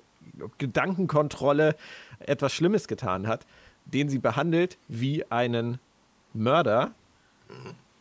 Gedankenkontrolle 0.60 1.75
etwas 2.19 2.53
Schlimmes 2.53 2.88
getan 2.88 3.27
hat, 3.27 3.45
den 3.86 4.10
sie 4.10 4.19
behandelt 4.19 4.77
wie 4.88 5.25
einen 5.31 5.79
Mörder. 6.33 6.91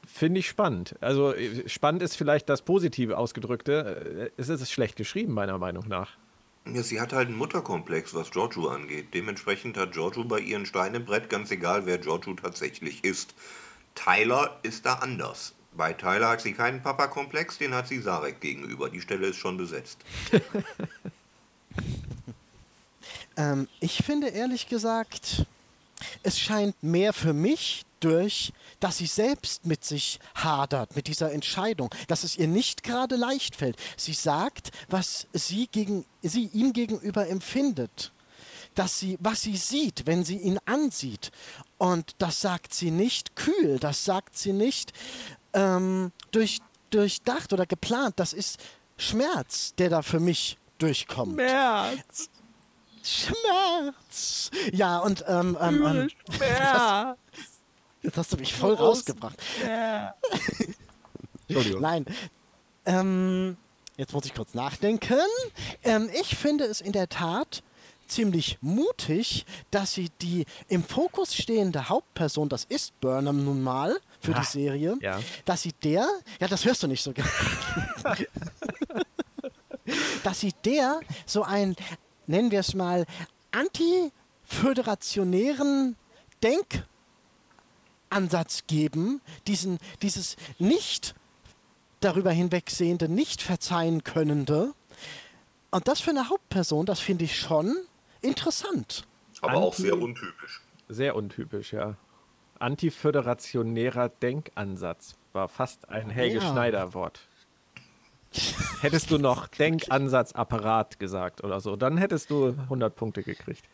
Finde 0.07 0.41
ich 0.41 0.49
spannend. 0.49 0.95
Also 1.01 1.35
äh, 1.35 1.69
spannend 1.69 2.03
ist 2.03 2.17
vielleicht 2.17 2.49
das 2.49 2.63
Positive 2.63 3.17
ausgedrückte. 3.17 4.31
Äh, 4.37 4.41
Es 4.41 4.49
ist 4.49 4.71
schlecht 4.71 4.97
geschrieben, 4.97 5.33
meiner 5.33 5.59
Meinung 5.59 5.89
nach. 5.89 6.13
Ja, 6.67 6.83
sie 6.83 7.01
hat 7.01 7.13
halt 7.13 7.29
einen 7.29 7.37
Mutterkomplex, 7.37 8.15
was 8.15 8.31
Giorgio 8.31 8.69
angeht. 8.69 9.15
Dementsprechend 9.15 9.77
hat 9.77 9.93
Giorgio 9.93 10.25
bei 10.25 10.41
ihren 10.41 10.67
Stein 10.67 10.95
im 10.95 11.05
Brett, 11.05 11.31
ganz 11.31 11.51
egal, 11.51 11.87
wer 11.87 11.99
Giorgio 11.99 12.35
tatsächlich 12.35 13.03
ist. 13.05 13.35
Tyler 13.95 14.59
ist 14.63 14.87
da 14.87 14.95
anders. 14.95 15.55
Bei 15.73 15.93
Tyler 15.93 16.29
hat 16.29 16.41
sie 16.41 16.53
keinen 16.53 16.83
Papa-Komplex, 16.83 17.59
den 17.59 17.75
hat 17.75 17.89
sie 17.89 18.01
Sarek 18.01 18.41
gegenüber. 18.41 18.91
Die 18.91 19.01
Stelle 19.01 19.29
ist 19.29 19.37
schon 19.37 19.57
besetzt. 19.57 19.99
Ähm, 23.37 23.69
ich 23.81 24.03
finde 24.05 24.29
ehrlich 24.29 24.69
gesagt, 24.69 25.47
es 26.23 26.39
scheint 26.39 26.83
mehr 26.83 27.13
für 27.13 27.33
mich 27.33 27.85
durch, 28.01 28.53
dass 28.81 28.99
sie 28.99 29.07
selbst 29.07 29.67
mit 29.67 29.85
sich 29.85 30.19
hadert, 30.35 30.97
mit 30.97 31.07
dieser 31.07 31.33
Entscheidung, 31.33 31.91
dass 32.09 32.25
es 32.25 32.37
ihr 32.37 32.49
nicht 32.49 32.83
gerade 32.83 33.17
leicht 33.17 33.57
fällt. 33.57 33.77
Sie 33.97 34.15
sagt, 34.15 34.71
was 34.89 35.27
sie, 35.33 35.69
gegen, 35.69 36.05
sie 36.23 36.47
ihm 36.53 36.73
gegenüber 36.73 37.29
empfindet. 37.29 38.13
Dass 38.75 38.99
sie, 38.99 39.19
was 39.21 39.43
sie 39.43 39.57
sieht, 39.57 40.07
wenn 40.07 40.25
sie 40.25 40.39
ihn 40.39 40.59
ansieht. 40.65 41.31
Und 41.77 42.15
das 42.19 42.41
sagt 42.41 42.73
sie 42.73 42.91
nicht 42.91 43.37
kühl, 43.37 43.79
das 43.79 44.05
sagt 44.05 44.39
sie 44.39 44.53
nicht 44.53 44.93
ähm, 45.53 46.13
durch, 46.31 46.61
durchdacht 46.91 47.53
oder 47.53 47.67
geplant. 47.67 48.15
Das 48.19 48.33
ist 48.33 48.59
Schmerz, 48.97 49.75
der 49.77 49.91
da 49.91 50.03
für 50.03 50.21
mich 50.21 50.57
durchkommt. 50.79 51.37
März! 51.37 52.31
Schmerz. 53.03 54.51
Ja, 54.73 54.99
und 54.99 55.25
ähm, 55.27 55.57
ähm, 55.61 55.87
ähm, 55.87 56.11
März! 56.39 57.19
jetzt 58.03 58.17
hast 58.17 58.33
du 58.33 58.37
mich 58.37 58.55
voll 58.55 58.75
rausgebracht. 58.75 59.37
Entschuldigung. 61.49 61.81
Nein. 61.83 62.05
Ähm, 62.87 63.57
jetzt 63.97 64.13
muss 64.13 64.25
ich 64.25 64.35
kurz 64.35 64.55
nachdenken. 64.55 65.19
Ähm, 65.85 66.09
ich 66.21 66.37
finde 66.37 66.65
es 66.65 66.81
in 66.81 66.93
der 66.93 67.09
Tat 67.09 67.63
ziemlich 68.09 68.59
mutig, 68.61 69.47
dass 69.71 69.93
sie 69.95 70.09
die 70.21 70.45
im 70.69 70.83
Fokus 70.83 71.35
stehende 71.35 71.89
Hauptperson, 71.89 72.49
das 72.49 72.65
ist 72.65 72.99
Burnham 73.01 73.45
nun 73.45 73.63
mal 73.63 74.01
für 74.21 74.35
Ah, 74.35 74.41
die 74.41 74.47
Serie, 74.47 74.99
ja. 75.01 75.21
dass 75.45 75.63
sie 75.63 75.73
der, 75.85 76.09
ja, 76.41 76.49
das 76.49 76.65
hörst 76.65 76.83
du 76.83 76.89
nicht 76.89 77.03
so 77.03 77.13
gerne, 77.13 77.31
dass 80.25 80.41
sie 80.41 80.53
der 80.65 81.01
so 81.25 81.45
ein, 81.45 81.77
nennen 82.31 82.51
wir 82.51 82.61
es 82.61 82.75
mal, 82.75 83.05
antiföderationären 83.53 85.97
Denkansatz 88.11 88.65
geben, 88.67 89.21
diesen, 89.47 89.79
dieses 90.03 90.37
nicht 90.59 91.15
darüber 92.01 92.31
hinwegsehende, 92.33 93.09
nicht 93.09 93.43
verzeihen 93.43 94.05
könnende. 94.05 94.73
Und 95.71 95.87
das 95.89 96.01
für 96.01 96.11
eine 96.11 96.29
Hauptperson, 96.31 96.87
das 96.87 97.01
finde 97.01 97.25
ich 97.25 97.39
schon 97.39 97.77
interessant. 98.23 99.05
Aber 99.43 99.55
auch 99.59 99.73
Anti- 99.73 99.83
sehr 99.83 99.99
untypisch. 99.99 100.61
Sehr 100.89 101.15
untypisch, 101.15 101.73
ja. 101.73 101.97
Antiföderationärer 102.59 104.09
Denkansatz 104.09 105.15
war 105.33 105.49
fast 105.49 105.89
ein 105.89 106.11
Helge 106.11 106.39
Ja. 106.39 106.51
Schneider-Wort. 106.53 107.21
Hättest 108.81 109.11
du 109.11 109.19
noch 109.19 109.49
Denkansatzapparat 109.49 110.99
gesagt 110.99 111.43
oder 111.45 111.61
so, 111.61 111.77
dann 111.77 111.99
hättest 111.99 112.31
du 112.31 112.55
100 112.65 112.95
Punkte 112.95 113.23
gekriegt. 113.23 113.65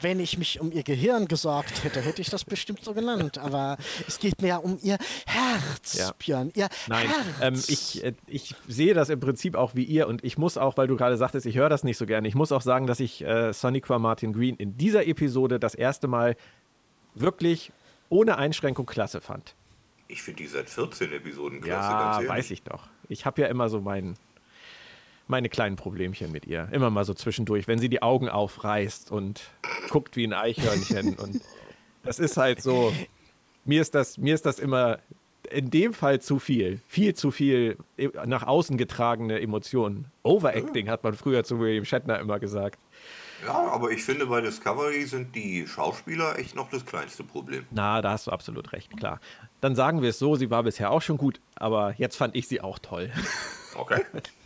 Wenn 0.00 0.18
ich 0.20 0.38
mich 0.38 0.60
um 0.60 0.72
ihr 0.72 0.82
Gehirn 0.82 1.26
gesorgt 1.28 1.84
hätte, 1.84 2.00
hätte 2.00 2.22
ich 2.22 2.30
das 2.30 2.44
bestimmt 2.44 2.82
so 2.84 2.94
genannt. 2.94 3.38
Aber 3.38 3.76
es 4.08 4.18
geht 4.18 4.40
mir 4.40 4.48
ja 4.48 4.56
um 4.56 4.78
ihr 4.82 4.96
Herz, 5.26 5.94
Ja. 5.98 6.12
Björn. 6.18 6.50
Ihr 6.54 6.68
Nein, 6.86 7.08
Herz. 7.08 7.24
ähm, 7.42 7.62
ich, 7.68 8.04
äh, 8.04 8.14
ich 8.26 8.54
sehe 8.66 8.94
das 8.94 9.10
im 9.10 9.20
Prinzip 9.20 9.56
auch 9.56 9.74
wie 9.74 9.84
ihr 9.84 10.08
und 10.08 10.24
ich 10.24 10.38
muss 10.38 10.56
auch, 10.56 10.76
weil 10.76 10.86
du 10.86 10.96
gerade 10.96 11.16
sagtest, 11.16 11.44
ich 11.46 11.56
höre 11.56 11.68
das 11.68 11.84
nicht 11.84 11.98
so 11.98 12.06
gerne, 12.06 12.26
ich 12.28 12.34
muss 12.34 12.50
auch 12.52 12.62
sagen, 12.62 12.86
dass 12.86 12.98
ich 13.00 13.22
äh, 13.24 13.52
Sonequa 13.52 13.98
Martin 13.98 14.32
Green 14.32 14.56
in 14.56 14.76
dieser 14.76 15.06
Episode 15.06 15.58
das 15.60 15.74
erste 15.74 16.08
Mal 16.08 16.36
wirklich 17.14 17.72
ohne 18.08 18.38
Einschränkung 18.38 18.86
klasse 18.86 19.20
fand. 19.20 19.54
Ich 20.08 20.22
finde 20.22 20.42
die 20.42 20.48
seit 20.48 20.68
14 20.70 21.12
Episoden 21.12 21.60
klasse, 21.60 21.88
Ja, 21.90 21.98
ganz 22.02 22.14
ehrlich. 22.16 22.28
weiß 22.30 22.50
ich 22.52 22.62
doch. 22.62 22.88
Ich 23.10 23.26
habe 23.26 23.42
ja 23.42 23.48
immer 23.48 23.68
so 23.68 23.80
mein, 23.80 24.16
meine 25.26 25.48
kleinen 25.48 25.76
Problemchen 25.76 26.30
mit 26.32 26.46
ihr. 26.46 26.68
Immer 26.72 26.90
mal 26.90 27.04
so 27.04 27.12
zwischendurch, 27.12 27.68
wenn 27.68 27.78
sie 27.78 27.88
die 27.88 28.02
Augen 28.02 28.28
aufreißt 28.28 29.10
und 29.10 29.42
guckt 29.88 30.16
wie 30.16 30.24
ein 30.24 30.32
Eichhörnchen. 30.32 31.14
und 31.18 31.40
das 32.04 32.18
ist 32.18 32.36
halt 32.36 32.62
so. 32.62 32.92
Mir 33.64 33.82
ist 33.82 33.94
das, 33.94 34.16
mir 34.16 34.34
ist 34.34 34.46
das 34.46 34.58
immer 34.58 35.00
in 35.50 35.70
dem 35.70 35.92
Fall 35.92 36.20
zu 36.20 36.38
viel. 36.38 36.80
Viel 36.86 37.14
zu 37.14 37.30
viel 37.30 37.76
e- 37.98 38.10
nach 38.26 38.46
außen 38.46 38.78
getragene 38.78 39.40
Emotionen. 39.40 40.06
Overacting 40.22 40.88
hat 40.88 41.02
man 41.02 41.14
früher 41.14 41.44
zu 41.44 41.58
William 41.58 41.84
Shatner 41.84 42.18
immer 42.20 42.38
gesagt. 42.38 42.78
Ja, 43.44 43.54
aber 43.54 43.90
ich 43.90 44.04
finde, 44.04 44.26
bei 44.26 44.40
Discovery 44.40 45.04
sind 45.06 45.34
die 45.34 45.66
Schauspieler 45.66 46.38
echt 46.38 46.54
noch 46.54 46.68
das 46.70 46.84
kleinste 46.84 47.24
Problem. 47.24 47.64
Na, 47.70 48.02
da 48.02 48.12
hast 48.12 48.26
du 48.26 48.30
absolut 48.30 48.72
recht, 48.72 48.96
klar. 48.96 49.18
Dann 49.60 49.76
sagen 49.76 50.02
wir 50.02 50.10
es 50.10 50.18
so, 50.18 50.36
sie 50.36 50.50
war 50.50 50.62
bisher 50.62 50.90
auch 50.90 51.02
schon 51.02 51.18
gut, 51.18 51.40
aber 51.54 51.94
jetzt 51.98 52.16
fand 52.16 52.34
ich 52.34 52.48
sie 52.48 52.60
auch 52.60 52.78
toll. 52.78 53.10
Okay. 53.76 54.02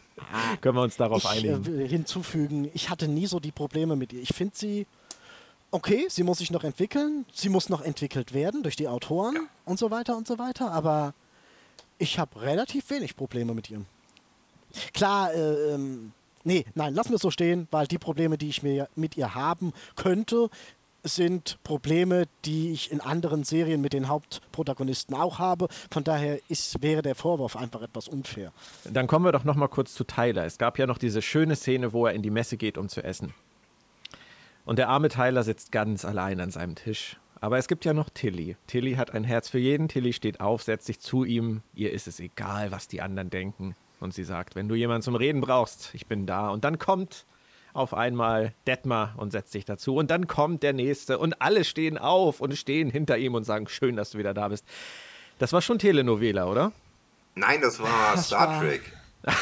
Können 0.61 0.77
wir 0.77 0.83
uns 0.83 0.97
darauf 0.97 1.25
ich 1.25 1.31
äh, 1.45 1.51
einigen? 1.51 1.67
will 1.67 1.89
hinzufügen, 1.89 2.71
ich 2.75 2.91
hatte 2.91 3.09
nie 3.09 3.27
so 3.27 3.41
die 3.41 3.53
Probleme 3.53 3.97
mit 3.97 4.13
ihr. 4.13 4.23
Ich 4.23 4.35
finde 4.35 4.57
sie 4.57 4.87
okay, 5.75 6.07
sie 6.09 6.23
muss 6.23 6.39
sich 6.39 6.53
noch 6.53 6.63
entwickeln, 6.63 7.27
sie 7.33 7.49
muss 7.49 7.69
noch 7.69 7.83
entwickelt 7.83 8.33
werden 8.33 8.63
durch 8.63 8.77
die 8.77 8.87
Autoren 8.87 9.49
und 9.65 9.79
so 9.79 9.91
weiter 9.91 10.17
und 10.17 10.27
so 10.27 10.39
weiter, 10.39 10.71
aber 10.71 11.15
ich 11.99 12.19
habe 12.19 12.41
relativ 12.43 12.91
wenig 12.91 13.17
Probleme 13.17 13.55
mit 13.55 13.71
ihr. 13.71 13.85
Klar, 14.93 15.35
äh, 15.35 15.75
ähm, 15.75 16.13
nee, 16.45 16.65
nein, 16.77 16.95
lassen 16.95 17.11
wir 17.11 17.17
es 17.17 17.23
so 17.23 17.33
stehen, 17.33 17.67
weil 17.73 17.89
die 17.89 17.99
Probleme, 17.99 18.39
die 18.39 18.49
ich 18.49 18.63
mir 18.63 18.89
mit 18.95 19.17
ihr 19.17 19.35
haben 19.35 19.73
könnte, 19.97 20.49
sind 21.05 21.59
Probleme, 21.63 22.25
die 22.45 22.73
ich 22.73 22.91
in 22.91 23.01
anderen 23.01 23.45
Serien 23.45 23.81
mit 23.81 23.93
den 23.93 24.09
Hauptprotagonisten 24.09 25.15
auch 25.15 25.39
habe. 25.39 25.69
Von 25.91 26.03
daher 26.03 26.39
ist, 26.49 26.83
wäre 26.83 27.03
der 27.03 27.15
Vorwurf 27.15 27.57
einfach 27.57 27.83
etwas 27.83 28.09
unfair. 28.09 28.53
Dann 28.85 29.07
kommen 29.07 29.25
wir 29.25 29.33
doch 29.33 29.45
noch 29.45 29.57
mal 29.57 29.69
kurz 29.69 29.95
zu 29.95 30.05
Tyler. 30.05 30.45
Es 30.45 30.59
gab 30.59 30.79
ja 30.79 30.87
noch 30.87 30.99
diese 30.99 31.23
schöne 31.23 31.57
Szene, 31.57 31.93
wo 31.93 32.07
er 32.07 32.15
in 32.15 32.23
die 32.23 32.31
Messe 32.31 32.57
geht, 32.57 32.79
um 32.79 32.89
zu 32.89 33.05
essen. 33.05 33.35
Und 34.65 34.79
der 34.79 34.89
arme 34.89 35.11
Tyler 35.11 35.43
sitzt 35.43 35.73
ganz 35.73 36.05
allein 36.05 36.41
an 36.41 36.51
seinem 36.51 36.75
Tisch. 36.75 37.19
Aber 37.41 37.59
es 37.59 37.69
gibt 37.69 37.85
ja 37.85 37.93
noch 37.93 38.09
Tilly. 38.09 38.57
Tilly 38.67 38.95
hat 38.95 39.11
ein 39.11 39.25
Herz 39.25 39.51
für 39.51 39.59
jeden. 39.59 39.89
Tilly 39.89 40.15
steht 40.15 40.41
auf, 40.41 40.63
setzt 40.63 40.87
sich 40.87 41.01
zu 41.01 41.25
ihm. 41.25 41.61
Ihr 41.75 41.93
ist 41.93 42.09
es 42.09 42.19
egal, 42.19 42.73
was 42.73 42.89
die 42.89 43.03
anderen 43.03 43.29
denken. 43.29 43.77
Und 44.01 44.15
sie 44.15 44.25
sagt, 44.25 44.57
wenn 44.57 44.69
du 44.69 44.75
jemanden 44.75 45.03
zum 45.03 45.15
Reden 45.15 45.43
brauchst, 45.43 45.91
ich 45.95 46.07
bin 46.07 46.25
da. 46.25 46.49
Und 46.49 46.65
dann 46.65 46.79
kommt 46.79 47.27
auf 47.75 47.93
einmal 47.93 48.55
Detmar 48.67 49.15
und 49.19 49.33
setzt 49.33 49.53
sich 49.53 49.65
dazu. 49.65 49.97
Und 49.97 50.11
dann 50.11 50.27
kommt 50.27 50.63
der 50.63 50.73
Nächste 50.73 51.19
und 51.19 51.43
alle 51.43 51.65
stehen 51.65 51.99
auf 51.99 52.41
und 52.41 52.57
stehen 52.57 52.89
hinter 52.89 53.19
ihm 53.19 53.35
und 53.35 53.45
sagen, 53.45 53.69
schön, 53.69 53.97
dass 53.97 54.13
du 54.13 54.19
wieder 54.19 54.33
da 54.33 54.49
bist. 54.49 54.65
Das 55.39 55.53
war 55.53 55.61
schon 55.61 55.79
Telenovela, 55.79 56.47
oder? 56.47 56.73
Nein, 57.35 57.61
das 57.61 57.81
war 57.81 58.15
das 58.15 58.29
Star 58.29 58.49
war... 58.49 58.61
Trek. 58.61 58.93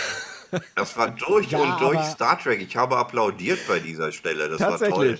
Das 0.74 0.98
war 0.98 1.08
durch 1.08 1.50
ja, 1.50 1.60
und 1.60 1.80
durch 1.80 1.98
Star 2.02 2.38
Trek. 2.38 2.60
Ich 2.60 2.76
habe 2.76 2.98
applaudiert 2.98 3.66
bei 3.66 3.78
dieser 3.78 4.12
Stelle. 4.12 4.50
Das 4.50 4.60
war 4.60 4.78
toll. 4.78 5.18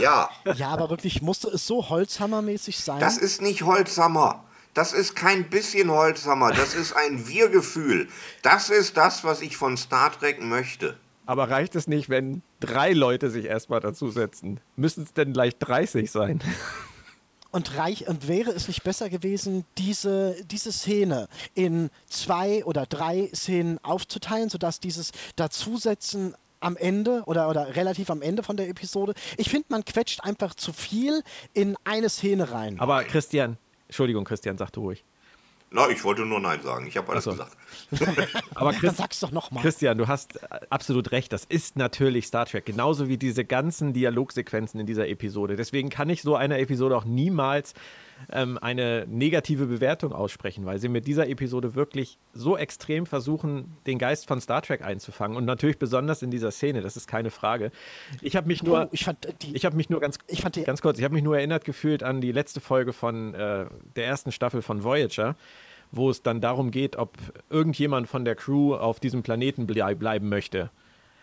Ja. 0.00 0.30
Ja, 0.54 0.68
aber 0.70 0.88
wirklich 0.88 1.20
musste 1.20 1.48
es 1.48 1.66
so 1.66 1.90
Holzhammermäßig 1.90 2.80
sein? 2.80 2.98
Das 2.98 3.18
ist 3.18 3.42
nicht 3.42 3.62
Holzhammer. 3.62 4.42
Das 4.72 4.94
ist 4.94 5.16
kein 5.16 5.50
bisschen 5.50 5.90
Holzhammer. 5.90 6.52
Das 6.52 6.74
ist 6.74 6.94
ein 6.94 7.28
Wir-Gefühl. 7.28 8.08
Das 8.40 8.70
ist 8.70 8.96
das, 8.96 9.22
was 9.22 9.42
ich 9.42 9.58
von 9.58 9.76
Star 9.76 10.18
Trek 10.18 10.42
möchte. 10.42 10.96
Aber 11.26 11.48
reicht 11.50 11.76
es 11.76 11.86
nicht, 11.86 12.08
wenn 12.08 12.42
drei 12.60 12.92
Leute 12.92 13.30
sich 13.30 13.44
erstmal 13.44 13.80
dazusetzen? 13.80 14.60
Müssen 14.76 15.04
es 15.04 15.12
denn 15.12 15.32
gleich 15.32 15.56
30 15.58 16.10
sein? 16.10 16.40
Und, 17.52 17.76
reich, 17.76 18.06
und 18.06 18.28
wäre 18.28 18.52
es 18.52 18.68
nicht 18.68 18.84
besser 18.84 19.10
gewesen, 19.10 19.64
diese, 19.76 20.36
diese 20.44 20.70
Szene 20.70 21.26
in 21.54 21.90
zwei 22.06 22.64
oder 22.64 22.86
drei 22.86 23.28
Szenen 23.34 23.78
aufzuteilen, 23.82 24.48
sodass 24.50 24.78
dieses 24.78 25.10
Dazusetzen 25.34 26.36
am 26.60 26.76
Ende 26.76 27.24
oder, 27.26 27.48
oder 27.48 27.74
relativ 27.74 28.10
am 28.10 28.22
Ende 28.22 28.44
von 28.44 28.56
der 28.56 28.68
Episode. 28.68 29.14
Ich 29.36 29.50
finde, 29.50 29.66
man 29.70 29.84
quetscht 29.84 30.20
einfach 30.22 30.54
zu 30.54 30.72
viel 30.72 31.22
in 31.52 31.76
eine 31.82 32.08
Szene 32.08 32.52
rein. 32.52 32.78
Aber 32.78 33.02
Christian, 33.02 33.56
Entschuldigung, 33.88 34.24
Christian, 34.24 34.56
sag 34.56 34.70
du 34.70 34.82
ruhig. 34.82 35.04
Na, 35.72 35.88
ich 35.88 36.02
wollte 36.02 36.22
nur 36.26 36.40
Nein 36.40 36.60
sagen. 36.62 36.86
Ich 36.86 36.96
habe 36.96 37.12
alles 37.12 37.24
so. 37.24 37.30
gesagt. 37.30 37.56
Aber 38.56 38.72
Chris, 38.72 38.96
sag's 38.96 39.20
doch 39.20 39.30
nochmal. 39.30 39.62
Christian, 39.62 39.98
du 39.98 40.08
hast 40.08 40.40
absolut 40.68 41.12
recht. 41.12 41.32
Das 41.32 41.44
ist 41.44 41.76
natürlich 41.76 42.26
Star 42.26 42.46
Trek. 42.46 42.66
Genauso 42.66 43.08
wie 43.08 43.16
diese 43.16 43.44
ganzen 43.44 43.92
Dialogsequenzen 43.92 44.80
in 44.80 44.86
dieser 44.86 45.06
Episode. 45.08 45.54
Deswegen 45.54 45.88
kann 45.88 46.10
ich 46.10 46.22
so 46.22 46.34
einer 46.34 46.58
Episode 46.58 46.96
auch 46.96 47.04
niemals 47.04 47.74
ähm, 48.30 48.58
eine 48.58 49.06
negative 49.08 49.66
Bewertung 49.66 50.12
aussprechen, 50.12 50.64
weil 50.66 50.78
sie 50.78 50.88
mit 50.88 51.06
dieser 51.06 51.28
Episode 51.28 51.74
wirklich 51.74 52.18
so 52.32 52.56
extrem 52.56 53.06
versuchen, 53.06 53.76
den 53.86 53.98
Geist 53.98 54.26
von 54.26 54.40
Star 54.40 54.62
Trek 54.62 54.82
einzufangen. 54.82 55.36
Und 55.36 55.44
natürlich 55.44 55.78
besonders 55.78 56.22
in 56.22 56.30
dieser 56.30 56.50
Szene, 56.50 56.80
das 56.80 56.96
ist 56.96 57.06
keine 57.06 57.30
Frage. 57.30 57.70
Ich 58.20 58.36
habe 58.36 58.46
mich 58.46 58.62
nur, 58.62 58.84
oh, 58.84 58.88
ich, 58.92 59.04
fand 59.04 59.28
die, 59.42 59.54
ich 59.54 59.64
habe 59.64 59.76
mich 59.76 59.90
nur 59.90 60.00
ganz, 60.00 60.18
ich 60.26 60.42
fand 60.42 60.56
die, 60.56 60.62
ganz 60.62 60.82
kurz, 60.82 60.98
ich 60.98 61.04
habe 61.04 61.14
mich 61.14 61.24
nur 61.24 61.36
erinnert 61.36 61.64
gefühlt 61.64 62.02
an 62.02 62.20
die 62.20 62.32
letzte 62.32 62.60
Folge 62.60 62.92
von 62.92 63.34
äh, 63.34 63.66
der 63.96 64.06
ersten 64.06 64.32
Staffel 64.32 64.62
von 64.62 64.84
Voyager 64.84 65.36
wo 65.92 66.08
es 66.08 66.22
dann 66.22 66.40
darum 66.40 66.70
geht, 66.70 66.94
ob 66.94 67.16
irgendjemand 67.48 68.06
von 68.08 68.24
der 68.24 68.36
Crew 68.36 68.76
auf 68.76 69.00
diesem 69.00 69.24
Planeten 69.24 69.66
blei 69.66 69.96
bleiben 69.96 70.28
möchte 70.28 70.70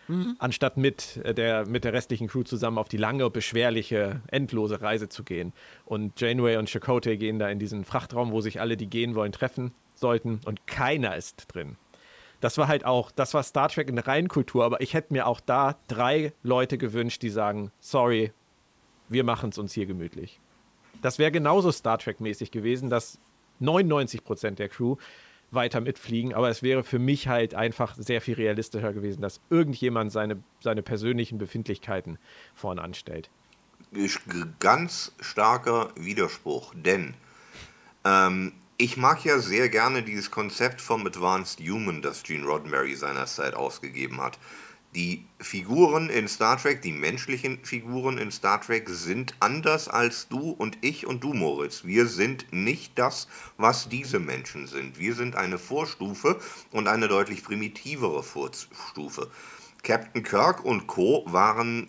mhm. 0.08 0.36
anstatt 0.38 0.76
mit 0.76 1.18
äh, 1.24 1.34
der, 1.34 1.66
mit 1.66 1.84
der 1.84 1.92
restlichen 1.92 2.28
Crew 2.28 2.42
zusammen 2.42 2.78
auf 2.78 2.88
die 2.88 2.96
lange, 2.96 3.30
beschwerliche, 3.30 4.22
endlose 4.28 4.80
Reise 4.80 5.08
zu 5.08 5.22
gehen. 5.22 5.52
Und 5.84 6.20
Janeway 6.20 6.56
und 6.56 6.68
Chakotay 6.68 7.16
gehen 7.16 7.38
da 7.38 7.48
in 7.48 7.58
diesen 7.58 7.84
Frachtraum, 7.84 8.32
wo 8.32 8.40
sich 8.40 8.60
alle, 8.60 8.76
die 8.76 8.88
gehen 8.88 9.14
wollen, 9.14 9.32
treffen 9.32 9.72
sollten 9.94 10.40
und 10.44 10.66
keiner 10.66 11.16
ist 11.16 11.46
drin. 11.52 11.76
Das 12.40 12.56
war 12.56 12.68
halt 12.68 12.84
auch, 12.84 13.10
das 13.10 13.34
war 13.34 13.42
Star 13.42 13.68
Trek 13.68 13.88
in 13.88 13.96
der 13.96 14.06
Reihenkultur, 14.06 14.64
aber 14.64 14.80
ich 14.80 14.94
hätte 14.94 15.12
mir 15.12 15.26
auch 15.26 15.40
da 15.40 15.76
drei 15.88 16.32
Leute 16.42 16.78
gewünscht, 16.78 17.22
die 17.22 17.30
sagen, 17.30 17.72
sorry, 17.80 18.32
wir 19.08 19.24
machen 19.24 19.50
es 19.50 19.58
uns 19.58 19.72
hier 19.72 19.86
gemütlich. 19.86 20.40
Das 21.02 21.18
wäre 21.18 21.32
genauso 21.32 21.72
Star 21.72 21.98
Trek-mäßig 21.98 22.50
gewesen, 22.50 22.90
dass 22.90 23.18
99 23.60 24.24
Prozent 24.24 24.58
der 24.58 24.68
Crew 24.68 24.96
weiter 25.50 25.80
mitfliegen. 25.80 26.34
Aber 26.34 26.48
es 26.48 26.62
wäre 26.62 26.84
für 26.84 26.98
mich 26.98 27.28
halt 27.28 27.54
einfach 27.54 27.94
sehr 27.96 28.20
viel 28.20 28.34
realistischer 28.34 28.92
gewesen, 28.92 29.22
dass 29.22 29.40
irgendjemand 29.50 30.12
seine, 30.12 30.42
seine 30.60 30.82
persönlichen 30.82 31.38
Befindlichkeiten 31.38 32.18
vorne 32.54 32.82
anstellt. 32.82 33.30
Ganz 34.60 35.12
starker 35.20 35.90
Widerspruch, 35.96 36.74
denn 36.74 37.14
ähm, 38.04 38.52
ich 38.76 38.96
mag 38.96 39.24
ja 39.24 39.38
sehr 39.38 39.68
gerne 39.68 40.02
dieses 40.02 40.30
Konzept 40.30 40.80
vom 40.80 41.06
Advanced 41.06 41.60
Human, 41.60 42.02
das 42.02 42.22
Gene 42.22 42.46
Roddenberry 42.46 42.94
seinerzeit 42.94 43.54
ausgegeben 43.54 44.20
hat. 44.20 44.38
Die 44.94 45.26
Figuren 45.38 46.08
in 46.08 46.28
Star 46.28 46.56
Trek, 46.56 46.80
die 46.80 46.92
menschlichen 46.92 47.62
Figuren 47.62 48.16
in 48.16 48.30
Star 48.30 48.58
Trek 48.58 48.88
sind 48.88 49.34
anders 49.38 49.86
als 49.86 50.28
du 50.28 50.50
und 50.50 50.78
ich 50.80 51.06
und 51.06 51.22
du, 51.22 51.34
Moritz. 51.34 51.84
Wir 51.84 52.06
sind 52.06 52.46
nicht 52.52 52.98
das, 52.98 53.28
was 53.58 53.90
diese 53.90 54.18
Menschen 54.18 54.66
sind. 54.66 54.98
Wir 54.98 55.14
sind 55.14 55.36
eine 55.36 55.58
Vorstufe 55.58 56.40
und 56.70 56.88
eine 56.88 57.06
deutlich 57.06 57.44
primitivere 57.44 58.22
Vorstufe. 58.22 59.30
Captain 59.82 60.22
Kirk 60.22 60.64
und 60.64 60.86
Co. 60.86 61.22
waren 61.26 61.88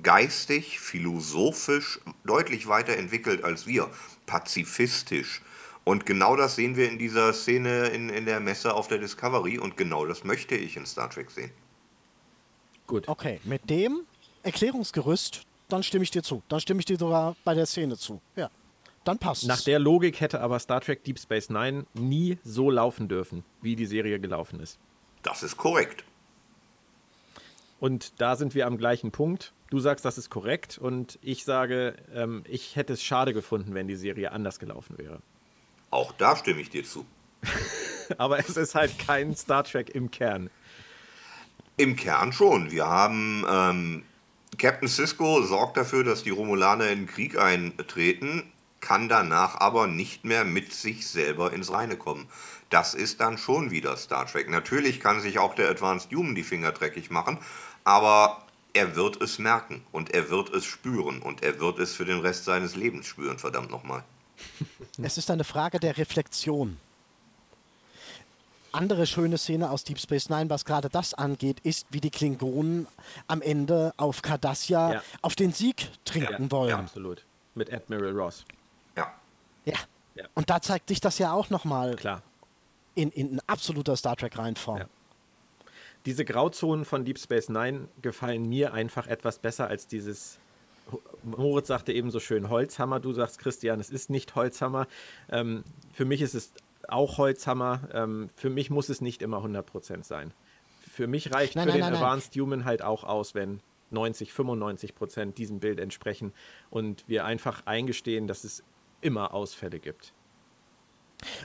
geistig, 0.00 0.78
philosophisch 0.78 1.98
deutlich 2.24 2.68
weiterentwickelt 2.68 3.42
als 3.42 3.66
wir, 3.66 3.90
pazifistisch. 4.26 5.42
Und 5.82 6.06
genau 6.06 6.36
das 6.36 6.54
sehen 6.54 6.76
wir 6.76 6.88
in 6.88 6.98
dieser 6.98 7.32
Szene 7.32 7.88
in, 7.88 8.10
in 8.10 8.26
der 8.26 8.38
Messe 8.38 8.74
auf 8.74 8.86
der 8.86 8.98
Discovery 8.98 9.58
und 9.58 9.76
genau 9.76 10.06
das 10.06 10.22
möchte 10.22 10.54
ich 10.54 10.76
in 10.76 10.86
Star 10.86 11.10
Trek 11.10 11.32
sehen. 11.32 11.50
Gut. 12.88 13.06
Okay, 13.06 13.38
mit 13.44 13.70
dem 13.70 14.00
Erklärungsgerüst, 14.42 15.42
dann 15.68 15.82
stimme 15.82 16.02
ich 16.02 16.10
dir 16.10 16.22
zu. 16.22 16.42
Dann 16.48 16.58
stimme 16.58 16.80
ich 16.80 16.86
dir 16.86 16.96
sogar 16.96 17.36
bei 17.44 17.54
der 17.54 17.66
Szene 17.66 17.96
zu. 17.96 18.20
Ja. 18.34 18.50
Dann 19.04 19.18
passt 19.18 19.46
Nach 19.46 19.60
der 19.60 19.78
Logik 19.78 20.20
hätte 20.20 20.40
aber 20.40 20.58
Star 20.58 20.80
Trek 20.80 21.04
Deep 21.04 21.18
Space 21.18 21.50
Nine 21.50 21.84
nie 21.94 22.38
so 22.42 22.70
laufen 22.70 23.06
dürfen, 23.08 23.44
wie 23.62 23.76
die 23.76 23.86
Serie 23.86 24.18
gelaufen 24.18 24.58
ist. 24.60 24.78
Das 25.22 25.42
ist 25.42 25.56
korrekt. 25.56 26.04
Und 27.78 28.20
da 28.20 28.36
sind 28.36 28.54
wir 28.54 28.66
am 28.66 28.76
gleichen 28.76 29.12
Punkt. 29.12 29.52
Du 29.70 29.78
sagst, 29.80 30.04
das 30.04 30.18
ist 30.18 30.30
korrekt 30.30 30.78
und 30.78 31.18
ich 31.20 31.44
sage, 31.44 31.94
ähm, 32.14 32.42
ich 32.48 32.74
hätte 32.74 32.94
es 32.94 33.02
schade 33.02 33.34
gefunden, 33.34 33.74
wenn 33.74 33.86
die 33.86 33.96
Serie 33.96 34.32
anders 34.32 34.58
gelaufen 34.58 34.96
wäre. 34.96 35.20
Auch 35.90 36.12
da 36.12 36.36
stimme 36.36 36.60
ich 36.62 36.70
dir 36.70 36.84
zu. 36.84 37.04
aber 38.18 38.38
es 38.38 38.56
ist 38.56 38.74
halt 38.74 38.98
kein 38.98 39.36
Star 39.36 39.64
Trek 39.64 39.90
im 39.90 40.10
Kern. 40.10 40.50
Im 41.78 41.94
Kern 41.94 42.32
schon. 42.32 42.72
Wir 42.72 42.86
haben 42.86 43.46
ähm, 43.48 44.02
Captain 44.58 44.88
Cisco 44.88 45.42
sorgt 45.42 45.76
dafür, 45.76 46.02
dass 46.02 46.24
die 46.24 46.30
Romulaner 46.30 46.88
in 46.88 47.06
Krieg 47.06 47.38
eintreten, 47.38 48.42
kann 48.80 49.08
danach 49.08 49.60
aber 49.60 49.86
nicht 49.86 50.24
mehr 50.24 50.44
mit 50.44 50.72
sich 50.72 51.06
selber 51.06 51.52
ins 51.52 51.72
Reine 51.72 51.96
kommen. 51.96 52.26
Das 52.68 52.94
ist 52.94 53.20
dann 53.20 53.38
schon 53.38 53.70
wieder 53.70 53.96
Star 53.96 54.26
Trek. 54.26 54.50
Natürlich 54.50 54.98
kann 54.98 55.20
sich 55.20 55.38
auch 55.38 55.54
der 55.54 55.70
Advanced 55.70 56.12
Human 56.12 56.34
die 56.34 56.42
Finger 56.42 56.72
dreckig 56.72 57.10
machen, 57.10 57.38
aber 57.84 58.42
er 58.72 58.96
wird 58.96 59.22
es 59.22 59.38
merken 59.38 59.82
und 59.92 60.12
er 60.12 60.30
wird 60.30 60.52
es 60.52 60.64
spüren 60.64 61.22
und 61.22 61.44
er 61.44 61.60
wird 61.60 61.78
es 61.78 61.94
für 61.94 62.04
den 62.04 62.18
Rest 62.18 62.44
seines 62.44 62.74
Lebens 62.74 63.06
spüren, 63.06 63.38
verdammt 63.38 63.70
nochmal. 63.70 64.02
Es 65.00 65.16
ist 65.16 65.30
eine 65.30 65.44
Frage 65.44 65.78
der 65.78 65.96
Reflexion 65.96 66.76
andere 68.72 69.06
schöne 69.06 69.38
Szene 69.38 69.70
aus 69.70 69.84
Deep 69.84 69.98
Space 69.98 70.28
Nine, 70.28 70.50
was 70.50 70.64
gerade 70.64 70.88
das 70.88 71.14
angeht, 71.14 71.60
ist, 71.60 71.86
wie 71.90 72.00
die 72.00 72.10
Klingonen 72.10 72.86
am 73.26 73.42
Ende 73.42 73.92
auf 73.96 74.22
Cardassia 74.22 74.94
ja. 74.94 75.02
auf 75.22 75.34
den 75.34 75.52
Sieg 75.52 75.90
trinken 76.04 76.44
ja, 76.44 76.50
wollen. 76.50 76.70
Ja, 76.70 76.78
absolut. 76.78 77.24
Mit 77.54 77.72
Admiral 77.72 78.12
Ross. 78.12 78.44
Ja. 78.96 79.12
Ja. 79.64 79.74
ja. 80.14 80.24
Und 80.34 80.50
da 80.50 80.60
zeigt 80.60 80.88
sich 80.88 81.00
das 81.00 81.18
ja 81.18 81.32
auch 81.32 81.50
nochmal 81.50 81.96
Klar. 81.96 82.22
In, 82.94 83.10
in 83.12 83.40
absoluter 83.46 83.96
Star 83.96 84.16
Trek-Reihenform. 84.16 84.78
Ja. 84.78 84.88
Diese 86.04 86.24
Grauzonen 86.24 86.84
von 86.84 87.04
Deep 87.04 87.18
Space 87.18 87.48
Nine 87.48 87.88
gefallen 88.02 88.48
mir 88.48 88.72
einfach 88.72 89.06
etwas 89.06 89.38
besser 89.38 89.68
als 89.68 89.86
dieses 89.86 90.38
Moritz 91.22 91.68
sagte 91.68 91.92
eben 91.92 92.10
so 92.10 92.20
schön 92.20 92.48
Holzhammer, 92.48 93.00
du 93.00 93.12
sagst 93.12 93.38
Christian, 93.38 93.80
es 93.80 93.90
ist 93.90 94.10
nicht 94.10 94.34
Holzhammer. 94.34 94.86
Ähm, 95.30 95.64
für 95.92 96.04
mich 96.04 96.22
ist 96.22 96.34
es 96.34 96.52
auch 96.90 97.18
Holzhammer. 97.18 97.88
Ähm, 97.92 98.28
für 98.34 98.50
mich 98.50 98.70
muss 98.70 98.88
es 98.88 99.00
nicht 99.00 99.22
immer 99.22 99.38
100% 99.38 100.04
sein. 100.04 100.32
Für 100.90 101.06
mich 101.06 101.32
reicht 101.32 101.56
nein, 101.56 101.64
für 101.64 101.70
nein, 101.70 101.78
den 101.78 101.92
nein, 101.92 101.94
Advanced 101.94 102.34
Human 102.36 102.64
halt 102.64 102.82
auch 102.82 103.04
aus, 103.04 103.34
wenn 103.34 103.60
90, 103.90 104.32
95% 104.32 105.32
diesem 105.32 105.60
Bild 105.60 105.80
entsprechen 105.80 106.32
und 106.70 107.04
wir 107.06 107.24
einfach 107.24 107.62
eingestehen, 107.66 108.26
dass 108.26 108.44
es 108.44 108.62
immer 109.00 109.32
Ausfälle 109.32 109.78
gibt. 109.78 110.12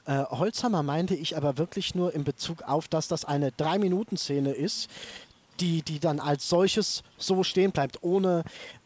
Äh, 0.06 0.24
Holzhammer 0.26 0.84
meinte 0.84 1.16
ich 1.16 1.36
aber 1.38 1.58
wirklich 1.58 1.96
nur 1.96 2.14
in 2.14 2.24
Bezug 2.24 2.62
auf, 2.64 2.88
dass 2.88 3.08
das 3.08 3.26
eine 3.26 3.50
3-Minuten-Szene 3.52 4.52
ist, 4.52 4.90
die, 5.60 5.82
die 5.82 6.00
dann 6.00 6.20
als 6.20 6.50
solches 6.50 7.04
so 7.18 7.44
stehen 7.44 7.72
bleibt, 7.72 8.02
ohne 8.02 8.44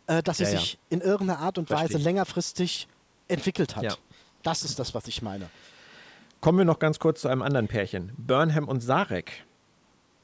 äh, 0.07 0.21
dass 0.23 0.37
sie 0.37 0.43
Ja, 0.43 0.51
ja. 0.51 0.59
sich 0.59 0.77
in 0.89 1.01
irgendeiner 1.01 1.39
Art 1.39 1.57
und 1.57 1.69
Weise 1.69 1.97
längerfristig 1.97 2.87
entwickelt 3.27 3.75
hat. 3.75 3.83
Ja. 3.83 3.95
Das 4.43 4.63
ist 4.63 4.79
das, 4.79 4.93
was 4.93 5.07
ich 5.07 5.21
meine. 5.21 5.49
Kommen 6.41 6.57
wir 6.57 6.65
noch 6.65 6.79
ganz 6.79 6.99
kurz 6.99 7.21
zu 7.21 7.27
einem 7.27 7.41
anderen 7.41 7.67
Pärchen. 7.67 8.11
Burnham 8.17 8.67
und 8.67 8.81
Sarek. 8.81 9.45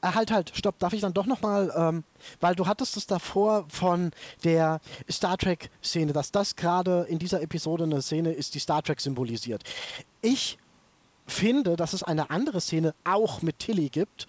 Ah, 0.00 0.14
halt, 0.14 0.30
halt, 0.30 0.52
stopp, 0.54 0.78
darf 0.78 0.92
ich 0.92 1.00
dann 1.00 1.14
doch 1.14 1.24
nochmal, 1.24 1.72
ähm, 1.74 2.04
weil 2.38 2.54
du 2.54 2.66
hattest 2.66 2.98
es 2.98 3.06
davor 3.06 3.64
von 3.68 4.10
der 4.44 4.80
Star 5.10 5.38
Trek-Szene, 5.38 6.12
dass 6.12 6.30
das 6.30 6.56
gerade 6.56 7.06
in 7.08 7.18
dieser 7.18 7.40
Episode 7.40 7.84
eine 7.84 8.02
Szene 8.02 8.32
ist, 8.32 8.54
die 8.54 8.58
Star 8.58 8.82
Trek 8.82 9.00
symbolisiert. 9.00 9.64
Ich 10.20 10.58
finde, 11.26 11.76
dass 11.76 11.94
es 11.94 12.02
eine 12.02 12.30
andere 12.30 12.60
Szene 12.60 12.94
auch 13.04 13.40
mit 13.40 13.58
Tilly 13.60 13.88
gibt, 13.88 14.26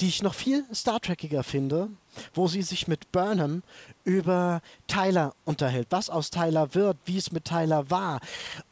die 0.00 0.08
ich 0.08 0.22
noch 0.22 0.34
viel 0.34 0.64
Star 0.74 0.98
Trekiger 0.98 1.42
finde, 1.42 1.90
wo 2.32 2.48
sie 2.48 2.62
sich 2.62 2.88
mit 2.88 3.12
Burnham 3.12 3.62
über 4.04 4.62
Tyler 4.86 5.34
unterhält, 5.44 5.88
was 5.90 6.08
aus 6.08 6.30
Tyler 6.30 6.74
wird, 6.74 6.96
wie 7.04 7.18
es 7.18 7.32
mit 7.32 7.44
Tyler 7.44 7.90
war 7.90 8.20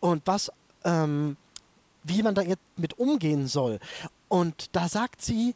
und 0.00 0.22
was, 0.24 0.50
ähm, 0.84 1.36
wie 2.06 2.22
man 2.22 2.34
da 2.34 2.42
jetzt 2.42 2.62
mit 2.76 2.98
umgehen 2.98 3.46
soll. 3.46 3.78
Und 4.28 4.68
da 4.72 4.88
sagt 4.88 5.22
sie, 5.22 5.54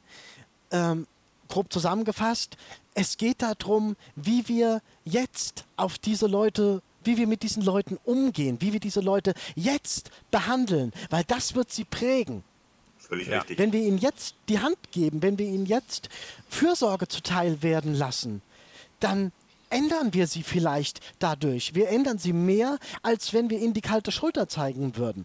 ähm, 0.70 1.06
grob 1.48 1.72
zusammengefasst, 1.72 2.56
es 2.94 3.16
geht 3.16 3.42
darum, 3.42 3.96
wie 4.16 4.48
wir 4.48 4.82
jetzt 5.04 5.64
auf 5.76 5.98
diese 5.98 6.26
Leute, 6.26 6.82
wie 7.04 7.16
wir 7.16 7.26
mit 7.26 7.42
diesen 7.42 7.62
Leuten 7.62 7.98
umgehen, 8.04 8.58
wie 8.60 8.72
wir 8.72 8.80
diese 8.80 9.00
Leute 9.00 9.34
jetzt 9.54 10.10
behandeln, 10.30 10.92
weil 11.08 11.24
das 11.24 11.54
wird 11.54 11.72
sie 11.72 11.84
prägen. 11.84 12.44
Völlig 12.98 13.28
Ja. 13.28 13.38
richtig. 13.38 13.58
Wenn 13.58 13.72
wir 13.72 13.80
ihnen 13.80 13.98
jetzt 13.98 14.34
die 14.48 14.60
Hand 14.60 14.78
geben, 14.92 15.22
wenn 15.22 15.38
wir 15.38 15.46
ihnen 15.46 15.66
jetzt 15.66 16.08
Fürsorge 16.48 17.08
zuteil 17.08 17.62
werden 17.62 17.94
lassen, 17.94 18.42
dann 19.00 19.32
ändern 19.70 20.12
wir 20.14 20.26
sie 20.26 20.42
vielleicht 20.42 21.00
dadurch. 21.20 21.74
Wir 21.74 21.88
ändern 21.88 22.18
sie 22.18 22.32
mehr, 22.32 22.78
als 23.02 23.32
wenn 23.32 23.50
wir 23.50 23.58
ihnen 23.60 23.72
die 23.72 23.80
kalte 23.80 24.12
Schulter 24.12 24.48
zeigen 24.48 24.96
würden. 24.96 25.24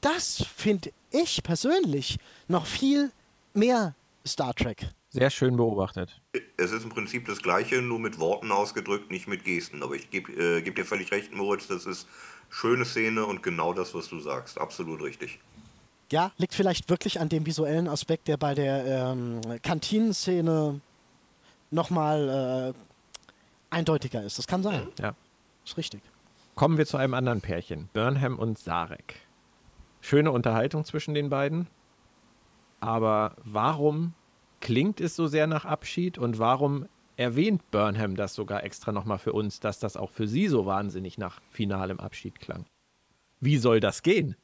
Das 0.00 0.44
finde 0.56 0.92
ich 1.10 1.42
persönlich 1.42 2.18
noch 2.48 2.66
viel 2.66 3.10
mehr 3.54 3.94
Star 4.26 4.54
Trek. 4.54 4.88
Sehr 5.10 5.30
schön 5.30 5.56
beobachtet. 5.56 6.20
Es 6.56 6.70
ist 6.70 6.84
im 6.84 6.90
Prinzip 6.90 7.26
das 7.26 7.42
Gleiche, 7.42 7.82
nur 7.82 7.98
mit 7.98 8.20
Worten 8.20 8.52
ausgedrückt, 8.52 9.10
nicht 9.10 9.26
mit 9.26 9.44
Gesten. 9.44 9.82
Aber 9.82 9.94
ich 9.94 10.10
gebe 10.10 10.32
äh, 10.32 10.62
geb 10.62 10.76
dir 10.76 10.84
völlig 10.84 11.10
recht, 11.10 11.34
Moritz, 11.34 11.66
das 11.66 11.84
ist 11.84 12.06
schöne 12.48 12.84
Szene 12.84 13.26
und 13.26 13.42
genau 13.42 13.72
das, 13.72 13.92
was 13.94 14.08
du 14.08 14.20
sagst. 14.20 14.58
Absolut 14.58 15.02
richtig. 15.02 15.40
Ja, 16.12 16.32
liegt 16.38 16.54
vielleicht 16.54 16.88
wirklich 16.88 17.20
an 17.20 17.28
dem 17.28 17.44
visuellen 17.46 17.88
Aspekt, 17.88 18.28
der 18.28 18.36
bei 18.36 18.54
der 18.54 19.12
ähm, 19.12 19.40
Kantinenszene 19.62 20.80
nochmal 21.70 22.74
äh, 22.74 23.74
eindeutiger 23.74 24.22
ist. 24.22 24.38
Das 24.38 24.46
kann 24.46 24.62
sein. 24.62 24.88
Ja. 25.00 25.14
Ist 25.64 25.76
richtig. 25.76 26.02
Kommen 26.54 26.78
wir 26.78 26.86
zu 26.86 26.96
einem 26.96 27.14
anderen 27.14 27.40
Pärchen. 27.40 27.88
Burnham 27.92 28.38
und 28.38 28.58
Sarek. 28.58 29.14
Schöne 30.00 30.32
Unterhaltung 30.32 30.84
zwischen 30.84 31.14
den 31.14 31.28
beiden. 31.28 31.66
Aber 32.80 33.36
warum 33.44 34.14
klingt 34.60 35.00
es 35.00 35.16
so 35.16 35.26
sehr 35.26 35.46
nach 35.46 35.64
Abschied 35.64 36.18
und 36.18 36.38
warum 36.38 36.86
erwähnt 37.16 37.70
Burnham 37.70 38.16
das 38.16 38.34
sogar 38.34 38.64
extra 38.64 38.92
nochmal 38.92 39.18
für 39.18 39.34
uns, 39.34 39.60
dass 39.60 39.78
das 39.78 39.96
auch 39.96 40.10
für 40.10 40.26
sie 40.26 40.48
so 40.48 40.64
wahnsinnig 40.64 41.18
nach 41.18 41.40
finalem 41.50 42.00
Abschied 42.00 42.40
klang? 42.40 42.64
Wie 43.40 43.58
soll 43.58 43.80
das 43.80 44.02
gehen? 44.02 44.36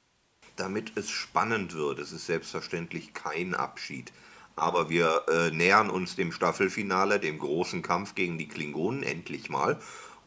Damit 0.57 0.97
es 0.97 1.11
spannend 1.11 1.75
wird, 1.75 1.99
es 1.99 2.13
ist 2.13 2.27
selbstverständlich 2.27 3.15
kein 3.15 3.55
Abschied. 3.55 4.13
Aber 4.57 4.89
wir 4.89 5.23
äh, 5.29 5.51
nähern 5.51 5.91
uns 5.91 6.17
dem 6.17 6.33
Staffelfinale, 6.33 7.21
dem 7.21 7.39
großen 7.39 7.83
Kampf 7.83 8.15
gegen 8.15 8.39
die 8.39 8.49
Klingonen, 8.49 9.03
endlich 9.03 9.51
mal. 9.51 9.79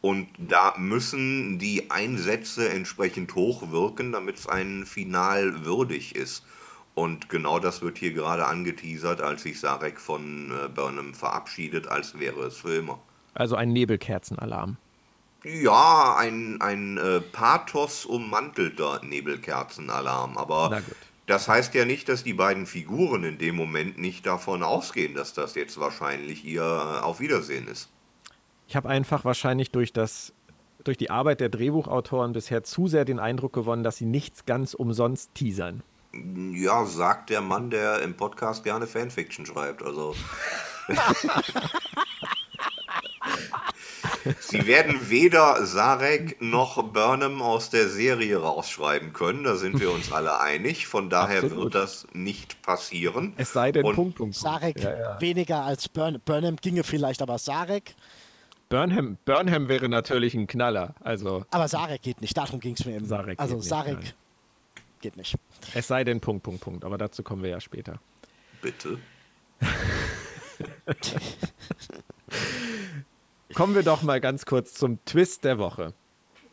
Und 0.01 0.27
da 0.37 0.75
müssen 0.77 1.59
die 1.59 1.91
Einsätze 1.91 2.69
entsprechend 2.69 3.35
hoch 3.35 3.71
wirken, 3.71 4.13
damit 4.13 4.37
es 4.37 4.47
ein 4.47 4.85
Final 4.85 5.65
würdig 5.65 6.15
ist. 6.15 6.45
Und 6.95 7.29
genau 7.29 7.59
das 7.59 7.81
wird 7.81 7.97
hier 7.97 8.13
gerade 8.13 8.45
angeteasert, 8.45 9.21
als 9.21 9.43
sich 9.43 9.59
Sarek 9.59 9.99
von 9.99 10.51
äh, 10.51 10.69
Burnham 10.69 11.13
verabschiedet, 11.13 11.87
als 11.87 12.17
wäre 12.19 12.41
es 12.43 12.57
für 12.57 12.75
immer. 12.75 12.99
Also 13.33 13.55
ein 13.55 13.69
Nebelkerzenalarm. 13.69 14.77
Ja, 15.43 16.15
ein, 16.17 16.59
ein 16.59 16.97
äh, 16.97 17.21
Pathos 17.21 18.05
ummantelter 18.05 19.01
Nebelkerzenalarm. 19.03 20.37
Aber 20.37 20.81
das 21.27 21.47
heißt 21.47 21.73
ja 21.75 21.85
nicht, 21.85 22.09
dass 22.09 22.23
die 22.23 22.33
beiden 22.33 22.65
Figuren 22.65 23.23
in 23.23 23.37
dem 23.37 23.55
Moment 23.55 23.97
nicht 23.97 24.25
davon 24.25 24.63
ausgehen, 24.63 25.13
dass 25.13 25.33
das 25.33 25.55
jetzt 25.55 25.79
wahrscheinlich 25.79 26.43
ihr 26.43 26.61
äh, 26.61 26.99
Auf 27.01 27.19
Wiedersehen 27.19 27.67
ist. 27.67 27.89
Ich 28.69 28.75
habe 28.75 28.87
einfach 28.87 29.25
wahrscheinlich 29.25 29.71
durch 29.71 29.93
das 29.93 30.31
durch 30.83 30.95
die 30.95 31.09
Arbeit 31.09 31.41
der 31.41 31.49
Drehbuchautoren 31.49 32.33
bisher 32.33 32.63
zu 32.63 32.87
sehr 32.87 33.03
den 33.03 33.17
Eindruck 33.17 33.51
gewonnen, 33.51 33.83
dass 33.83 33.97
sie 33.97 34.05
nichts 34.05 34.45
ganz 34.45 34.75
umsonst 34.75 35.33
teasern. 35.33 35.81
Ja, 36.53 36.85
sagt 36.85 37.31
der 37.31 37.41
Mann, 37.41 37.71
der 37.71 38.03
im 38.03 38.15
Podcast 38.15 38.63
gerne 38.63 38.85
Fanfiction 38.85 39.47
schreibt. 39.47 39.81
Also. 39.81 40.13
Sie 44.39 44.67
werden 44.67 45.09
weder 45.09 45.65
Sarek 45.65 46.39
noch 46.39 46.83
Burnham 46.83 47.41
aus 47.41 47.71
der 47.71 47.89
Serie 47.89 48.37
rausschreiben 48.37 49.13
können, 49.13 49.45
da 49.45 49.55
sind 49.55 49.79
wir 49.79 49.91
uns 49.91 50.11
alle 50.11 50.39
einig. 50.39 50.85
Von 50.85 51.09
daher 51.09 51.43
Absolut. 51.43 51.63
wird 51.65 51.75
das 51.75 52.05
nicht 52.13 52.61
passieren. 52.61 53.33
Es 53.37 53.51
sei 53.53 53.71
denn, 53.71 53.83
Und 53.83 53.95
Punkt, 53.95 54.17
Punkt, 54.17 54.35
Punkt. 54.35 54.61
Sarek 54.61 54.79
Ja, 54.79 54.95
ja. 54.95 55.21
weniger 55.21 55.63
als 55.63 55.89
Burn 55.89 56.21
Burnham 56.23 56.57
ginge 56.57 56.83
vielleicht, 56.83 57.23
aber 57.23 57.39
Sarek, 57.39 57.95
Burnham, 58.69 59.17
Burnham 59.25 59.67
wäre 59.67 59.89
natürlich 59.89 60.35
ein 60.35 60.45
Knaller. 60.47 60.93
Also 61.01 61.45
aber 61.49 61.67
Sarek 61.67 62.03
geht 62.03 62.21
nicht. 62.21 62.37
Darum 62.37 62.59
ging 62.59 62.75
es 62.77 62.85
mir 62.85 62.95
eben. 62.95 63.05
Sarek 63.05 63.39
also 63.39 63.55
geht 63.55 63.61
nicht, 63.61 63.69
Sarek 63.69 63.99
nein. 63.99 64.13
geht 65.01 65.17
nicht. 65.17 65.35
es 65.73 65.87
sei 65.87 66.03
denn, 66.03 66.21
Punkt, 66.21 66.43
Punkt, 66.43 66.61
Punkt. 66.61 66.85
Aber 66.85 66.99
dazu 66.99 67.23
kommen 67.23 67.41
wir 67.41 67.49
ja 67.49 67.59
später. 67.59 67.99
Bitte. 68.61 68.99
Kommen 73.55 73.73
wir 73.73 73.83
doch 73.83 74.03
mal 74.03 74.21
ganz 74.21 74.45
kurz 74.45 74.73
zum 74.73 75.03
Twist 75.05 75.43
der 75.43 75.57
Woche. 75.57 75.93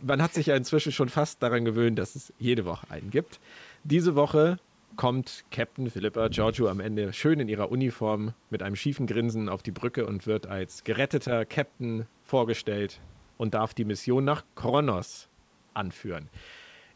Man 0.00 0.22
hat 0.22 0.32
sich 0.34 0.46
ja 0.46 0.56
inzwischen 0.56 0.92
schon 0.92 1.08
fast 1.08 1.42
daran 1.42 1.64
gewöhnt, 1.64 1.98
dass 1.98 2.14
es 2.16 2.32
jede 2.38 2.64
Woche 2.64 2.90
einen 2.90 3.10
gibt. 3.10 3.38
Diese 3.84 4.14
Woche 4.14 4.58
kommt 4.96 5.44
Captain 5.50 5.90
Philippa 5.90 6.28
Giorgio 6.28 6.68
am 6.68 6.80
Ende 6.80 7.12
schön 7.12 7.40
in 7.40 7.48
ihrer 7.48 7.70
Uniform 7.70 8.34
mit 8.50 8.62
einem 8.62 8.76
schiefen 8.76 9.06
Grinsen 9.06 9.48
auf 9.48 9.62
die 9.62 9.70
Brücke 9.70 10.06
und 10.06 10.26
wird 10.26 10.46
als 10.46 10.84
geretteter 10.84 11.44
Captain 11.44 12.06
vorgestellt 12.24 13.00
und 13.38 13.54
darf 13.54 13.74
die 13.74 13.84
Mission 13.84 14.24
nach 14.24 14.44
Kronos 14.54 15.28
anführen. 15.74 16.28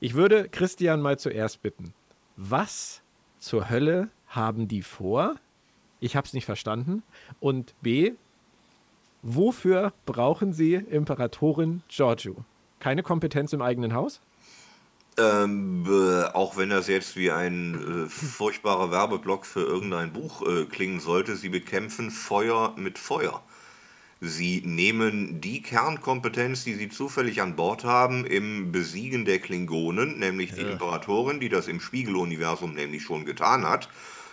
Ich 0.01 0.15
würde 0.15 0.49
Christian 0.49 1.01
mal 1.01 1.19
zuerst 1.19 1.63
bitten, 1.63 1.93
was 2.37 3.03
zur 3.39 3.69
Hölle 3.71 4.09
haben 4.27 4.69
die 4.69 4.83
vor? 4.83 5.37
Ich 6.01 6.17
habe 6.17 6.27
es 6.27 6.33
nicht 6.33 6.47
verstanden. 6.47 7.03
Und 7.41 7.75
B, 7.83 8.13
Wofür 9.23 9.93
brauchen 10.07 10.55
Sie 10.55 10.75
Imperatorin 10.75 11.83
Giorgio? 11.89 12.37
Keine 12.79 13.03
Kompetenz 13.03 13.53
im 13.53 13.61
eigenen 13.61 13.93
Haus? 13.93 14.23
Ähm, 15.19 15.85
äh, 15.89 16.25
auch 16.33 16.57
wenn 16.57 16.71
das 16.71 16.87
jetzt 16.89 17.17
wie 17.17 17.31
ein 17.31 18.07
äh, 18.07 18.09
furchtbarer 18.09 18.91
Werbeblock 18.91 19.45
für 19.45 19.61
irgendein 19.61 20.13
Buch 20.13 20.47
äh, 20.47 20.65
klingen 20.65 21.01
sollte, 21.01 21.37
sie 21.37 21.49
bekämpfen 21.49 22.11
Feuer 22.11 22.75
mit 22.77 22.99
Feuer. 22.99 23.43
Sie 24.23 24.63
nehmen 24.67 25.41
die 25.41 25.63
Kernkompetenz, 25.63 26.65
die 26.65 26.75
sie 26.75 26.91
zufällig 26.91 27.41
an 27.41 27.57
Bord 27.57 27.85
haben, 27.85 28.27
im 28.27 28.71
Besiegen 28.71 29.25
der 29.25 29.39
Klingonen, 29.39 30.19
nämlich 30.19 30.53
die 30.53 30.61
Imperatorin, 30.61 31.41
die 31.41 31.49
das 31.49 31.69
im 31.69 31.81
Spiegeluniversum 31.81 32.75
nämlich 32.75 33.03
schon 33.03 33.25
getan 33.25 33.67
hat, 33.67 33.89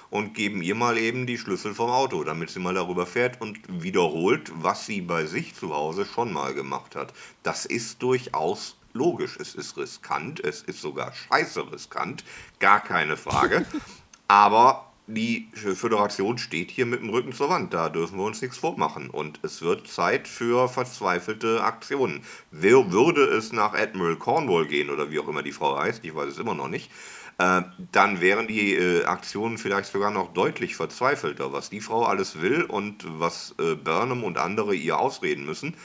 und 0.10 0.34
geben 0.34 0.62
ihr 0.62 0.76
mal 0.76 0.98
eben 0.98 1.26
die 1.26 1.38
Schlüssel 1.38 1.74
vom 1.74 1.90
Auto, 1.90 2.24
damit 2.24 2.50
sie 2.50 2.60
mal 2.60 2.74
darüber 2.74 3.06
fährt 3.06 3.42
und 3.42 3.60
wiederholt, 3.82 4.52
was 4.56 4.86
sie 4.86 5.02
bei 5.02 5.26
sich 5.26 5.56
zu 5.56 5.74
Hause 5.74 6.06
schon 6.06 6.34
mal 6.34 6.54
gemacht 6.54 6.96
hat. 6.96 7.14
Das 7.44 7.66
ist 7.66 8.02
durchaus 8.02 8.77
logisch. 8.98 9.38
Es 9.40 9.56
ist 9.56 9.78
riskant, 9.78 10.40
es 10.40 10.62
ist 10.64 10.82
sogar 10.82 11.14
scheiße 11.14 11.72
riskant, 11.72 12.24
gar 12.60 12.84
keine 12.84 13.18
Frage. 13.18 13.66
Aber 14.28 14.88
die 15.08 15.48
Föderation 15.54 16.38
steht 16.38 16.70
hier 16.70 16.86
mit 16.86 17.02
dem 17.02 17.10
Rücken 17.10 17.32
zur 17.32 17.50
Wand, 17.50 17.74
da 17.74 17.88
dürfen 17.88 18.18
wir 18.18 18.26
uns 18.26 18.42
nichts 18.42 18.58
vormachen. 18.58 19.10
Und 19.10 19.40
es 19.42 19.62
wird 19.62 19.88
Zeit 19.88 20.28
für 20.28 20.68
verzweifelte 20.68 21.64
Aktionen. 21.64 22.22
Wer 22.52 22.92
würde 22.92 23.24
es 23.24 23.54
nach 23.54 23.74
Admiral 23.74 24.18
Cornwall 24.18 24.68
gehen 24.68 24.90
oder 24.90 25.10
wie 25.10 25.20
auch 25.20 25.30
immer 25.30 25.44
die 25.44 25.54
Frau 25.54 25.78
heißt, 25.80 26.04
ich 26.04 26.14
weiß 26.14 26.34
es 26.34 26.40
immer 26.40 26.56
noch 26.56 26.68
nicht, 26.68 26.92
äh, 27.38 27.62
dann 27.92 28.20
wären 28.20 28.48
die 28.48 28.74
äh, 28.74 29.06
Aktionen 29.06 29.58
vielleicht 29.58 29.92
sogar 29.92 30.12
noch 30.12 30.34
deutlich 30.34 30.76
verzweifelter. 30.76 31.54
Was 31.54 31.70
die 31.70 31.82
Frau 31.82 32.04
alles 32.04 32.42
will 32.42 32.64
und 32.64 33.06
was 33.08 33.56
äh, 33.60 33.76
Burnham 33.76 34.26
und 34.26 34.38
andere 34.38 34.76
ihr 34.76 35.00
ausreden 35.00 35.46
müssen, 35.46 35.76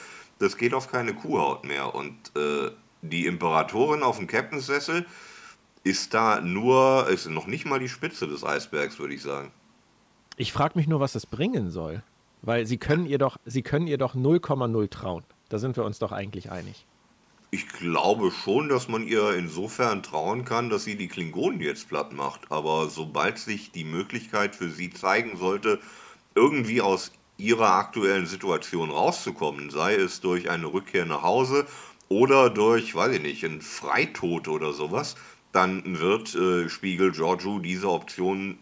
das 0.41 0.57
geht 0.57 0.75
auf 0.75 0.91
keine 0.91 1.15
Kuhhaut 1.15 1.65
mehr. 1.65 1.95
Und 1.95 2.17
äh, 2.37 2.71
die 3.03 3.27
Imperatorin 3.27 4.03
auf 4.03 4.19
dem 4.19 4.27
Captainsessel 4.27 5.05
ist 5.85 6.15
da 6.15 6.41
nur, 6.41 7.09
ist 7.09 7.29
noch 7.29 7.47
nicht 7.47 7.67
mal 7.67 7.81
die 7.81 7.89
Spitze 7.89 8.29
des 8.29 8.45
Eisbergs, 8.45 8.99
würde 8.99 9.15
ich 9.15 9.23
sagen. 9.23 9.51
Ich 10.37 10.53
frage 10.53 10.79
mich 10.79 10.87
nur, 10.87 11.01
was 11.01 11.13
das 11.13 11.27
bringen 11.27 11.71
soll. 11.71 12.03
Weil 12.41 12.67
sie 12.67 12.79
können 12.79 13.07
ihr 13.07 13.19
doch, 13.19 13.37
sie 13.45 13.63
können 13.63 13.87
ihr 13.87 13.99
doch 13.99 14.17
0,0 14.17 14.91
trauen. 14.91 15.23
Da 15.49 15.59
sind 15.59 15.77
wir 15.77 15.85
uns 15.85 15.99
doch 16.01 16.11
eigentlich 16.11 16.51
einig. 16.51 16.87
Ich 17.53 17.69
glaube 17.69 18.31
schon, 18.31 18.69
dass 18.69 18.89
man 18.89 19.07
ihr 19.07 19.35
insofern 19.35 20.03
trauen 20.03 20.45
kann, 20.45 20.71
dass 20.71 20.85
sie 20.85 20.97
die 20.97 21.07
Klingonen 21.09 21.61
jetzt 21.61 21.89
platt 21.89 22.13
macht. 22.13 22.51
Aber 22.51 22.89
sobald 22.89 23.39
sich 23.39 23.71
die 23.71 23.85
Möglichkeit 23.85 24.57
für 24.57 24.71
sie 24.71 24.91
zeigen 24.91 25.37
sollte, 25.37 25.79
irgendwie 26.35 26.81
aus 26.81 27.13
ihrer 27.37 27.75
aktuellen 27.75 28.27
Situation 28.27 28.91
rauszukommen, 28.91 29.71
sei 29.71 29.95
es 29.95 30.21
durch 30.21 30.51
eine 30.51 30.73
Rückkehr 30.73 31.07
nach 31.07 31.23
Hause 31.23 31.67
oder 32.13 32.51
durch, 32.51 32.95
weiß 32.95 33.17
ich 33.17 33.23
nicht, 33.23 33.45
einen 33.45 33.63
Freitod 33.63 34.49
oder 34.49 34.73
sowas, 34.73 35.17
dann 35.53 35.99
wird 35.99 36.35
äh, 36.35 36.69
Spiegel 36.69 37.13
Giorgio 37.13 37.59
diese 37.59 37.91
Option 37.91 38.59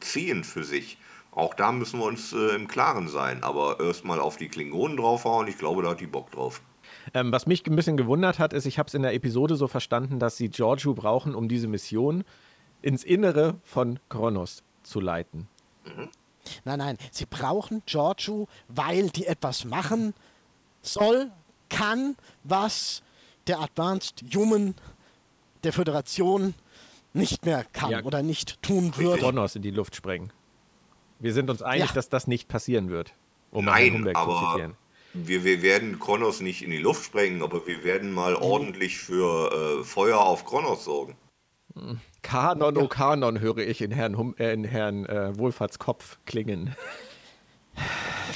ziehen 0.00 0.44
für 0.44 0.64
sich. 0.64 0.98
Auch 1.32 1.54
da 1.54 1.72
müssen 1.72 2.00
wir 2.00 2.06
uns 2.06 2.32
äh, 2.32 2.54
im 2.54 2.68
Klaren 2.68 3.08
sein. 3.08 3.42
Aber 3.42 3.80
erstmal 3.80 4.20
auf 4.20 4.36
die 4.36 4.48
Klingonen 4.48 4.96
draufhauen, 4.96 5.48
ich 5.48 5.58
glaube, 5.58 5.82
da 5.82 5.90
hat 5.90 6.00
die 6.00 6.06
Bock 6.06 6.30
drauf. 6.30 6.60
Ähm, 7.14 7.32
was 7.32 7.46
mich 7.46 7.66
ein 7.66 7.76
bisschen 7.76 7.96
gewundert 7.96 8.38
hat, 8.38 8.52
ist, 8.52 8.66
ich 8.66 8.78
habe 8.78 8.88
es 8.88 8.94
in 8.94 9.02
der 9.02 9.14
Episode 9.14 9.56
so 9.56 9.68
verstanden, 9.68 10.18
dass 10.18 10.36
sie 10.36 10.48
Giorgio 10.48 10.94
brauchen, 10.94 11.34
um 11.34 11.48
diese 11.48 11.68
Mission 11.68 12.24
ins 12.82 13.04
Innere 13.04 13.56
von 13.62 13.98
Kronos 14.08 14.62
zu 14.82 15.00
leiten. 15.00 15.48
Mhm. 15.84 16.08
Nein, 16.64 16.78
nein, 16.78 16.98
sie 17.10 17.26
brauchen 17.26 17.82
Giorgio, 17.86 18.48
weil 18.68 19.10
die 19.10 19.26
etwas 19.26 19.64
machen 19.64 20.14
soll, 20.82 21.30
kann, 21.70 22.16
was 22.44 23.02
der 23.46 23.60
Advanced 23.60 24.22
Human 24.34 24.74
der 25.64 25.72
Föderation 25.72 26.54
nicht 27.12 27.46
mehr 27.46 27.64
kann 27.72 27.90
ja. 27.90 28.02
oder 28.02 28.22
nicht 28.22 28.62
tun 28.62 28.92
wird. 28.96 29.20
Kronos 29.20 29.56
in 29.56 29.62
die 29.62 29.70
Luft 29.70 29.96
sprengen. 29.96 30.32
Wir 31.18 31.32
sind 31.32 31.50
uns 31.50 31.62
einig, 31.62 31.88
ja. 31.88 31.94
dass 31.94 32.08
das 32.08 32.26
nicht 32.26 32.48
passieren 32.48 32.90
wird, 32.90 33.14
um 33.50 33.64
Nein, 33.64 34.08
aber 34.14 34.40
zu 34.40 34.46
zitieren. 34.46 34.74
Wir, 35.12 35.44
wir 35.44 35.62
werden 35.62 35.98
Kronos 35.98 36.40
nicht 36.40 36.62
in 36.62 36.70
die 36.70 36.78
Luft 36.78 37.04
sprengen, 37.04 37.42
aber 37.42 37.66
wir 37.66 37.82
werden 37.82 38.12
mal 38.12 38.34
mhm. 38.36 38.42
ordentlich 38.42 38.98
für 38.98 39.80
äh, 39.80 39.84
Feuer 39.84 40.20
auf 40.20 40.44
Kronos 40.44 40.84
sorgen. 40.84 41.16
Kanon, 42.22 42.76
oh 42.76 42.88
Kanon, 42.88 43.40
höre 43.40 43.58
ich 43.58 43.80
in 43.80 43.90
Herrn, 43.90 44.16
hum 44.16 44.34
äh, 44.38 44.52
in 44.52 44.64
Herrn 44.64 45.06
äh, 45.06 45.36
Wohlfahrts 45.36 45.78
Kopf 45.78 46.18
klingen. 46.26 46.76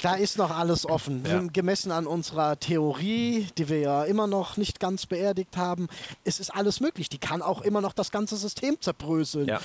Da 0.02 0.14
ist 0.14 0.36
noch 0.36 0.50
alles 0.50 0.86
offen. 0.86 1.24
Ja. 1.26 1.42
Gemessen 1.52 1.90
an 1.90 2.06
unserer 2.06 2.58
Theorie, 2.60 3.46
die 3.56 3.68
wir 3.68 3.80
ja 3.80 4.04
immer 4.04 4.26
noch 4.26 4.56
nicht 4.56 4.78
ganz 4.78 5.06
beerdigt 5.06 5.56
haben, 5.56 5.88
es 6.24 6.40
ist 6.40 6.50
alles 6.50 6.80
möglich. 6.80 7.08
Die 7.08 7.18
kann 7.18 7.40
auch 7.40 7.62
immer 7.62 7.80
noch 7.80 7.94
das 7.94 8.10
ganze 8.10 8.36
System 8.36 8.80
zerbröseln. 8.80 9.48
Ja. 9.48 9.60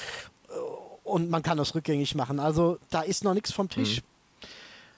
Und 1.04 1.30
man 1.30 1.44
kann 1.44 1.58
das 1.58 1.76
rückgängig 1.76 2.16
machen. 2.16 2.40
Also 2.40 2.78
da 2.90 3.02
ist 3.02 3.24
noch 3.24 3.34
nichts 3.34 3.52
vom 3.52 3.68
Tisch. 3.68 3.98
Mhm. 3.98 4.06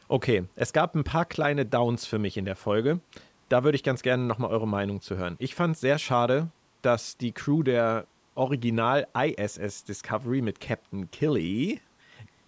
Okay, 0.09 0.43
es 0.55 0.73
gab 0.73 0.93
ein 0.93 1.05
paar 1.05 1.25
kleine 1.25 1.65
Downs 1.65 2.05
für 2.05 2.19
mich 2.19 2.35
in 2.35 2.45
der 2.45 2.57
Folge. 2.57 2.99
Da 3.47 3.63
würde 3.63 3.77
ich 3.77 3.83
ganz 3.83 4.01
gerne 4.01 4.23
nochmal 4.23 4.51
eure 4.51 4.67
Meinung 4.67 5.01
zu 5.01 5.17
hören. 5.17 5.37
Ich 5.39 5.55
fand 5.55 5.75
es 5.75 5.81
sehr 5.81 5.97
schade, 5.99 6.49
dass 6.81 7.17
die 7.17 7.31
Crew 7.31 7.63
der 7.63 8.05
Original 8.35 9.07
ISS 9.13 9.85
Discovery 9.85 10.41
mit 10.41 10.59
Captain 10.59 11.09
Killy 11.11 11.79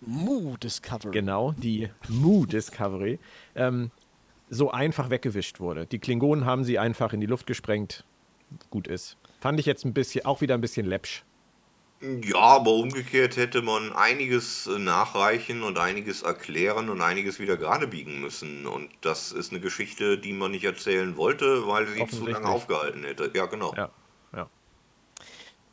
Moo 0.05 0.57
Discovery. 0.57 1.11
Genau, 1.11 1.53
die 1.53 1.89
Moo 2.09 2.45
Discovery. 2.45 3.19
Ähm, 3.55 3.91
so 4.49 4.71
einfach 4.71 5.09
weggewischt 5.09 5.59
wurde. 5.59 5.85
Die 5.85 5.99
Klingonen 5.99 6.45
haben 6.45 6.63
sie 6.63 6.79
einfach 6.79 7.13
in 7.13 7.21
die 7.21 7.27
Luft 7.27 7.47
gesprengt. 7.47 8.05
Gut 8.69 8.87
ist. 8.87 9.17
Fand 9.39 9.59
ich 9.59 9.65
jetzt 9.65 9.85
ein 9.85 9.93
bisschen, 9.93 10.25
auch 10.25 10.41
wieder 10.41 10.53
ein 10.53 10.61
bisschen 10.61 10.85
läppsch. 10.85 11.23
Ja, 12.01 12.37
aber 12.37 12.73
umgekehrt 12.73 13.37
hätte 13.37 13.61
man 13.61 13.93
einiges 13.93 14.67
äh, 14.67 14.77
nachreichen 14.77 15.63
und 15.63 15.77
einiges 15.77 16.21
erklären 16.21 16.89
und 16.89 17.01
einiges 17.01 17.39
wieder 17.39 17.55
gerade 17.55 17.87
biegen 17.87 18.19
müssen. 18.19 18.67
Und 18.67 18.89
das 19.01 19.31
ist 19.31 19.51
eine 19.51 19.61
Geschichte, 19.61 20.17
die 20.17 20.33
man 20.33 20.51
nicht 20.51 20.65
erzählen 20.65 21.15
wollte, 21.15 21.65
weil 21.65 21.87
sie 21.87 22.05
zu 22.07 22.27
lange 22.27 22.47
aufgehalten 22.47 23.05
hätte. 23.05 23.31
Ja, 23.33 23.45
genau. 23.45 23.73
Ja 23.77 23.89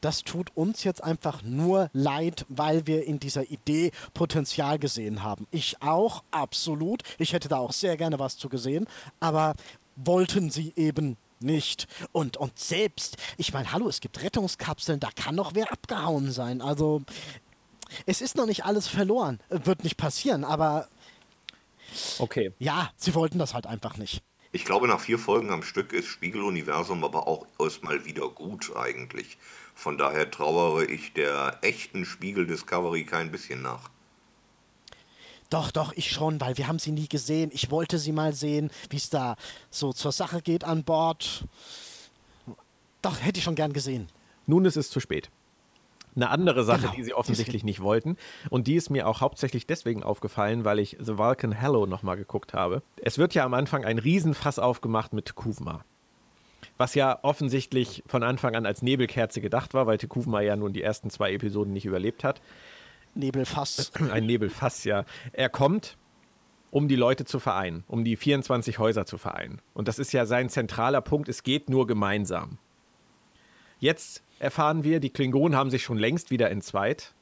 das 0.00 0.22
tut 0.22 0.50
uns 0.56 0.84
jetzt 0.84 1.02
einfach 1.02 1.42
nur 1.42 1.90
leid, 1.92 2.46
weil 2.48 2.86
wir 2.86 3.06
in 3.06 3.20
dieser 3.20 3.50
Idee 3.50 3.92
Potenzial 4.14 4.78
gesehen 4.78 5.22
haben. 5.22 5.46
Ich 5.50 5.80
auch, 5.80 6.22
absolut. 6.30 7.02
Ich 7.18 7.32
hätte 7.32 7.48
da 7.48 7.58
auch 7.58 7.72
sehr 7.72 7.96
gerne 7.96 8.18
was 8.18 8.36
zu 8.36 8.48
gesehen, 8.48 8.86
aber 9.20 9.54
wollten 9.96 10.50
sie 10.50 10.72
eben 10.76 11.16
nicht. 11.40 11.86
Und, 12.12 12.36
und 12.36 12.58
selbst, 12.58 13.16
ich 13.36 13.52
meine, 13.52 13.72
hallo, 13.72 13.88
es 13.88 14.00
gibt 14.00 14.22
Rettungskapseln, 14.22 15.00
da 15.00 15.10
kann 15.14 15.34
noch 15.34 15.54
wer 15.54 15.72
abgehauen 15.72 16.32
sein. 16.32 16.60
Also, 16.60 17.02
es 18.06 18.20
ist 18.20 18.36
noch 18.36 18.46
nicht 18.46 18.64
alles 18.64 18.86
verloren. 18.86 19.40
Wird 19.48 19.84
nicht 19.84 19.96
passieren, 19.96 20.44
aber. 20.44 20.88
Okay. 22.18 22.52
Ja, 22.58 22.90
sie 22.96 23.14
wollten 23.14 23.38
das 23.38 23.54
halt 23.54 23.66
einfach 23.66 23.96
nicht. 23.96 24.22
Ich 24.52 24.64
glaube, 24.64 24.88
nach 24.88 25.00
vier 25.00 25.18
Folgen 25.18 25.50
am 25.50 25.62
Stück 25.62 25.92
ist 25.92 26.06
Spiegeluniversum 26.06 27.04
aber 27.04 27.28
auch 27.28 27.46
erstmal 27.58 28.04
wieder 28.04 28.28
gut 28.28 28.74
eigentlich. 28.76 29.38
Von 29.80 29.96
daher 29.96 30.30
trauere 30.30 30.82
ich 30.90 31.14
der 31.14 31.56
echten 31.62 32.04
Spiegel 32.04 32.46
Discovery 32.46 33.04
kein 33.04 33.32
bisschen 33.32 33.62
nach. 33.62 33.88
Doch, 35.48 35.70
doch, 35.70 35.94
ich 35.94 36.10
schon, 36.10 36.38
weil 36.38 36.58
wir 36.58 36.68
haben 36.68 36.78
sie 36.78 36.92
nie 36.92 37.08
gesehen. 37.08 37.50
Ich 37.54 37.70
wollte 37.70 37.98
sie 37.98 38.12
mal 38.12 38.34
sehen, 38.34 38.70
wie 38.90 38.98
es 38.98 39.08
da 39.08 39.36
so 39.70 39.94
zur 39.94 40.12
Sache 40.12 40.42
geht 40.42 40.64
an 40.64 40.84
Bord. 40.84 41.46
Doch, 43.00 43.22
hätte 43.22 43.38
ich 43.38 43.44
schon 43.44 43.54
gern 43.54 43.72
gesehen. 43.72 44.10
Nun 44.46 44.66
ist 44.66 44.76
es 44.76 44.90
zu 44.90 45.00
spät. 45.00 45.30
Eine 46.14 46.28
andere 46.28 46.62
Sache, 46.62 46.82
genau. 46.82 46.94
die 46.96 47.04
sie 47.04 47.14
offensichtlich 47.14 47.64
nicht 47.64 47.80
wollten, 47.80 48.18
und 48.50 48.66
die 48.66 48.74
ist 48.74 48.90
mir 48.90 49.08
auch 49.08 49.22
hauptsächlich 49.22 49.66
deswegen 49.66 50.02
aufgefallen, 50.02 50.66
weil 50.66 50.78
ich 50.78 50.98
The 51.00 51.16
Vulcan 51.16 51.52
Hello 51.52 51.86
nochmal 51.86 52.18
geguckt 52.18 52.52
habe. 52.52 52.82
Es 52.96 53.16
wird 53.16 53.32
ja 53.32 53.46
am 53.46 53.54
Anfang 53.54 53.86
ein 53.86 53.98
Riesenfass 53.98 54.58
aufgemacht 54.58 55.14
mit 55.14 55.36
Kuvma 55.36 55.86
was 56.80 56.94
ja 56.94 57.18
offensichtlich 57.22 58.02
von 58.06 58.22
Anfang 58.22 58.56
an 58.56 58.64
als 58.64 58.80
Nebelkerze 58.80 59.42
gedacht 59.42 59.74
war, 59.74 59.86
weil 59.86 59.98
Tekufma 59.98 60.40
ja 60.40 60.56
nun 60.56 60.72
die 60.72 60.82
ersten 60.82 61.10
zwei 61.10 61.32
Episoden 61.34 61.74
nicht 61.74 61.84
überlebt 61.84 62.24
hat. 62.24 62.40
Nebelfass. 63.14 63.92
Ein 64.10 64.24
Nebelfass, 64.24 64.84
ja. 64.84 65.04
Er 65.34 65.50
kommt, 65.50 65.98
um 66.70 66.88
die 66.88 66.96
Leute 66.96 67.26
zu 67.26 67.38
vereinen, 67.38 67.84
um 67.86 68.02
die 68.02 68.16
24 68.16 68.78
Häuser 68.78 69.04
zu 69.04 69.18
vereinen. 69.18 69.60
Und 69.74 69.88
das 69.88 69.98
ist 69.98 70.12
ja 70.12 70.24
sein 70.24 70.48
zentraler 70.48 71.02
Punkt, 71.02 71.28
es 71.28 71.42
geht 71.42 71.68
nur 71.68 71.86
gemeinsam. 71.86 72.56
Jetzt 73.78 74.22
erfahren 74.38 74.82
wir, 74.82 75.00
die 75.00 75.10
Klingonen 75.10 75.56
haben 75.56 75.68
sich 75.68 75.82
schon 75.82 75.98
längst 75.98 76.30
wieder 76.30 76.50
entzweit. 76.50 77.12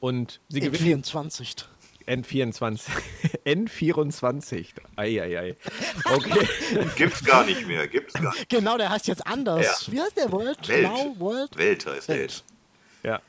Und 0.00 0.40
sie 0.48 0.60
gewinnen. 0.60 0.82
24. 0.82 1.56
N24. 2.06 2.82
N24. 3.46 4.66
Eieiei. 4.96 5.56
Okay. 6.04 6.48
Gibt's 6.96 7.24
gar 7.24 7.44
nicht 7.44 7.66
mehr. 7.66 7.86
Gibt's 7.88 8.14
gar 8.14 8.32
nicht. 8.32 8.48
Genau, 8.48 8.76
der 8.78 8.90
heißt 8.90 9.06
jetzt 9.06 9.26
anders. 9.26 9.86
Ja. 9.86 9.92
Wie 9.92 10.00
heißt 10.00 10.16
der? 10.16 10.32
World? 10.32 10.68
Welt. 10.68 10.82
Now, 10.82 11.14
World? 11.18 11.56
Welt 11.56 11.86
heißt 11.86 12.08
der 12.08 12.20
jetzt. 12.20 12.44
Ja. 13.02 13.20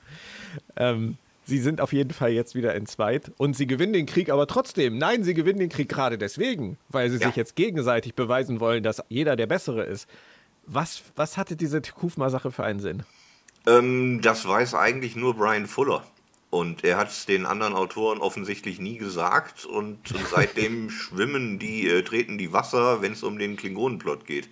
Ähm, 0.76 1.18
sie 1.46 1.60
sind 1.60 1.82
auf 1.82 1.94
jeden 1.94 2.12
Fall 2.12 2.32
jetzt 2.32 2.56
wieder 2.56 2.76
entzweit 2.76 3.32
und 3.38 3.56
sie 3.56 3.68
gewinnen 3.68 3.94
den 3.94 4.06
Krieg 4.06 4.30
aber 4.30 4.48
trotzdem. 4.48 4.98
Nein, 4.98 5.24
sie 5.24 5.34
gewinnen 5.34 5.60
den 5.60 5.70
Krieg 5.70 5.90
gerade 5.90 6.18
deswegen, 6.18 6.78
weil 6.90 7.10
sie 7.10 7.20
ja. 7.20 7.28
sich 7.28 7.36
jetzt 7.36 7.56
gegenseitig 7.56 8.16
beweisen 8.16 8.60
wollen, 8.60 8.84
dass 8.84 9.04
jeder 9.10 9.36
der 9.36 9.48
Bessere 9.48 9.84
ist. 9.84 10.10
Was, 10.66 11.04
was 11.16 11.38
hatte 11.38 11.56
diese 11.56 11.82
Kufma-Sache 11.82 12.52
für 12.52 12.64
einen 12.64 12.80
Sinn? 12.80 13.04
Ähm, 13.68 14.22
das 14.22 14.48
weiß 14.48 14.74
eigentlich 14.76 15.16
nur 15.16 15.36
Brian 15.36 15.68
Fuller. 15.68 16.04
Und 16.56 16.86
er 16.86 16.96
hat 16.96 17.10
es 17.10 17.26
den 17.26 17.46
anderen 17.46 17.74
Autoren 17.74 18.20
offensichtlich 18.20 18.80
nie 18.80 18.98
gesagt 18.98 19.66
und 19.66 20.00
seitdem 20.32 20.90
schwimmen 20.90 21.60
die, 21.60 21.86
äh, 21.86 22.02
treten 22.02 22.38
die 22.38 22.54
Wasser, 22.54 23.02
wenn 23.02 23.12
es 23.12 23.24
um 23.24 23.38
den 23.38 23.58
Klingonenplot 23.58 24.26
geht. 24.26 24.48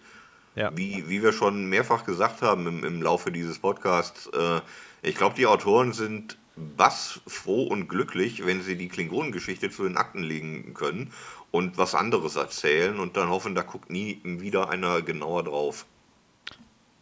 Ja. 0.56 0.70
Wie, 0.76 1.08
wie 1.08 1.24
wir 1.24 1.32
schon 1.32 1.70
mehrfach 1.70 2.04
gesagt 2.04 2.42
haben 2.42 2.68
im, 2.68 2.84
im 2.84 3.02
Laufe 3.02 3.32
dieses 3.32 3.58
Podcasts, 3.58 4.28
äh, 4.34 4.60
ich 5.02 5.16
glaube, 5.16 5.38
die 5.38 5.48
Autoren 5.48 5.94
sind 5.94 6.38
was 6.58 7.22
froh 7.26 7.64
und 7.64 7.88
glücklich, 7.88 8.46
wenn 8.46 8.62
sie 8.62 8.76
die 8.76 8.90
Klingonengeschichte 8.90 9.70
zu 9.70 9.84
den 9.84 9.96
Akten 9.96 10.24
legen 10.24 10.74
können 10.74 11.14
und 11.52 11.78
was 11.78 11.96
anderes 11.96 12.36
erzählen 12.36 13.00
und 13.00 13.16
dann 13.16 13.30
hoffen, 13.30 13.56
da 13.56 13.62
guckt 13.62 13.90
nie 13.90 14.20
wieder 14.26 14.70
einer 14.70 15.02
genauer 15.02 15.46
drauf. 15.46 15.86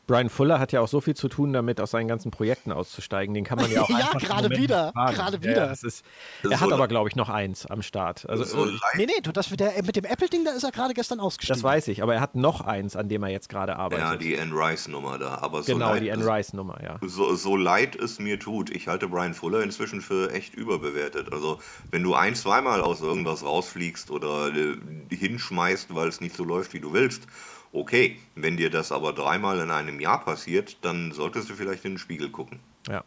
Brian 0.07 0.29
Fuller 0.29 0.59
hat 0.59 0.71
ja 0.71 0.81
auch 0.81 0.87
so 0.87 0.99
viel 0.99 1.15
zu 1.15 1.27
tun 1.27 1.53
damit, 1.53 1.79
aus 1.79 1.91
seinen 1.91 2.07
ganzen 2.07 2.31
Projekten 2.31 2.71
auszusteigen. 2.71 3.33
Den 3.33 3.43
kann 3.43 3.59
man 3.59 3.71
ja 3.71 3.81
auch 3.81 3.89
Ja, 4.01 4.11
gerade 4.17 4.49
wieder. 4.49 4.91
Gerade 4.93 5.41
wieder. 5.41 5.67
Ja, 5.67 5.71
ist, 5.71 6.03
er 6.43 6.59
hat 6.59 6.71
aber, 6.71 6.87
glaube 6.87 7.09
ich, 7.09 7.15
noch 7.15 7.29
eins 7.29 7.65
am 7.65 7.81
Start. 7.81 8.27
Also, 8.29 8.43
so 8.43 8.65
äh, 8.65 8.71
nee, 8.95 9.05
nee, 9.05 9.31
das 9.33 9.51
mit, 9.51 9.59
der, 9.59 9.83
mit 9.83 9.95
dem 9.95 10.05
Apple-Ding, 10.05 10.43
da 10.43 10.51
ist 10.51 10.63
er 10.63 10.71
gerade 10.71 10.93
gestern 10.93 11.19
ausgestiegen. 11.19 11.61
Das 11.61 11.63
weiß 11.63 11.87
ich, 11.89 12.03
aber 12.03 12.15
er 12.15 12.21
hat 12.21 12.35
noch 12.35 12.61
eins, 12.61 12.95
an 12.95 13.09
dem 13.09 13.23
er 13.23 13.29
jetzt 13.29 13.49
gerade 13.49 13.75
arbeitet. 13.75 14.05
Ja, 14.05 14.15
die 14.15 14.39
Anne 14.39 14.53
Rice-Nummer 14.53 15.17
da. 15.17 15.37
Aber 15.41 15.63
so 15.63 15.73
genau, 15.73 15.95
die 15.95 16.11
Anne 16.11 16.25
Rice-Nummer, 16.25 16.79
ja. 16.83 16.99
So, 17.05 17.35
so 17.35 17.55
leid 17.55 17.95
es 17.95 18.19
mir 18.19 18.39
tut, 18.39 18.69
ich 18.69 18.87
halte 18.87 19.07
Brian 19.07 19.33
Fuller 19.33 19.61
inzwischen 19.61 20.01
für 20.01 20.31
echt 20.31 20.55
überbewertet. 20.55 21.31
Also, 21.31 21.59
wenn 21.91 22.03
du 22.03 22.15
ein, 22.15 22.35
zweimal 22.35 22.81
aus 22.81 23.01
irgendwas 23.01 23.43
rausfliegst 23.43 24.11
oder 24.11 24.53
äh, 24.53 24.75
hinschmeißt, 25.15 25.93
weil 25.93 26.07
es 26.07 26.21
nicht 26.21 26.35
so 26.35 26.43
läuft, 26.43 26.73
wie 26.73 26.79
du 26.79 26.93
willst, 26.93 27.27
Okay, 27.73 28.17
wenn 28.35 28.57
dir 28.57 28.69
das 28.69 28.91
aber 28.91 29.13
dreimal 29.13 29.59
in 29.59 29.71
einem 29.71 29.99
Jahr 29.99 30.23
passiert, 30.23 30.77
dann 30.81 31.11
solltest 31.11 31.49
du 31.49 31.53
vielleicht 31.53 31.85
in 31.85 31.93
den 31.93 31.97
Spiegel 31.97 32.29
gucken. 32.29 32.59
Ja. 32.87 33.03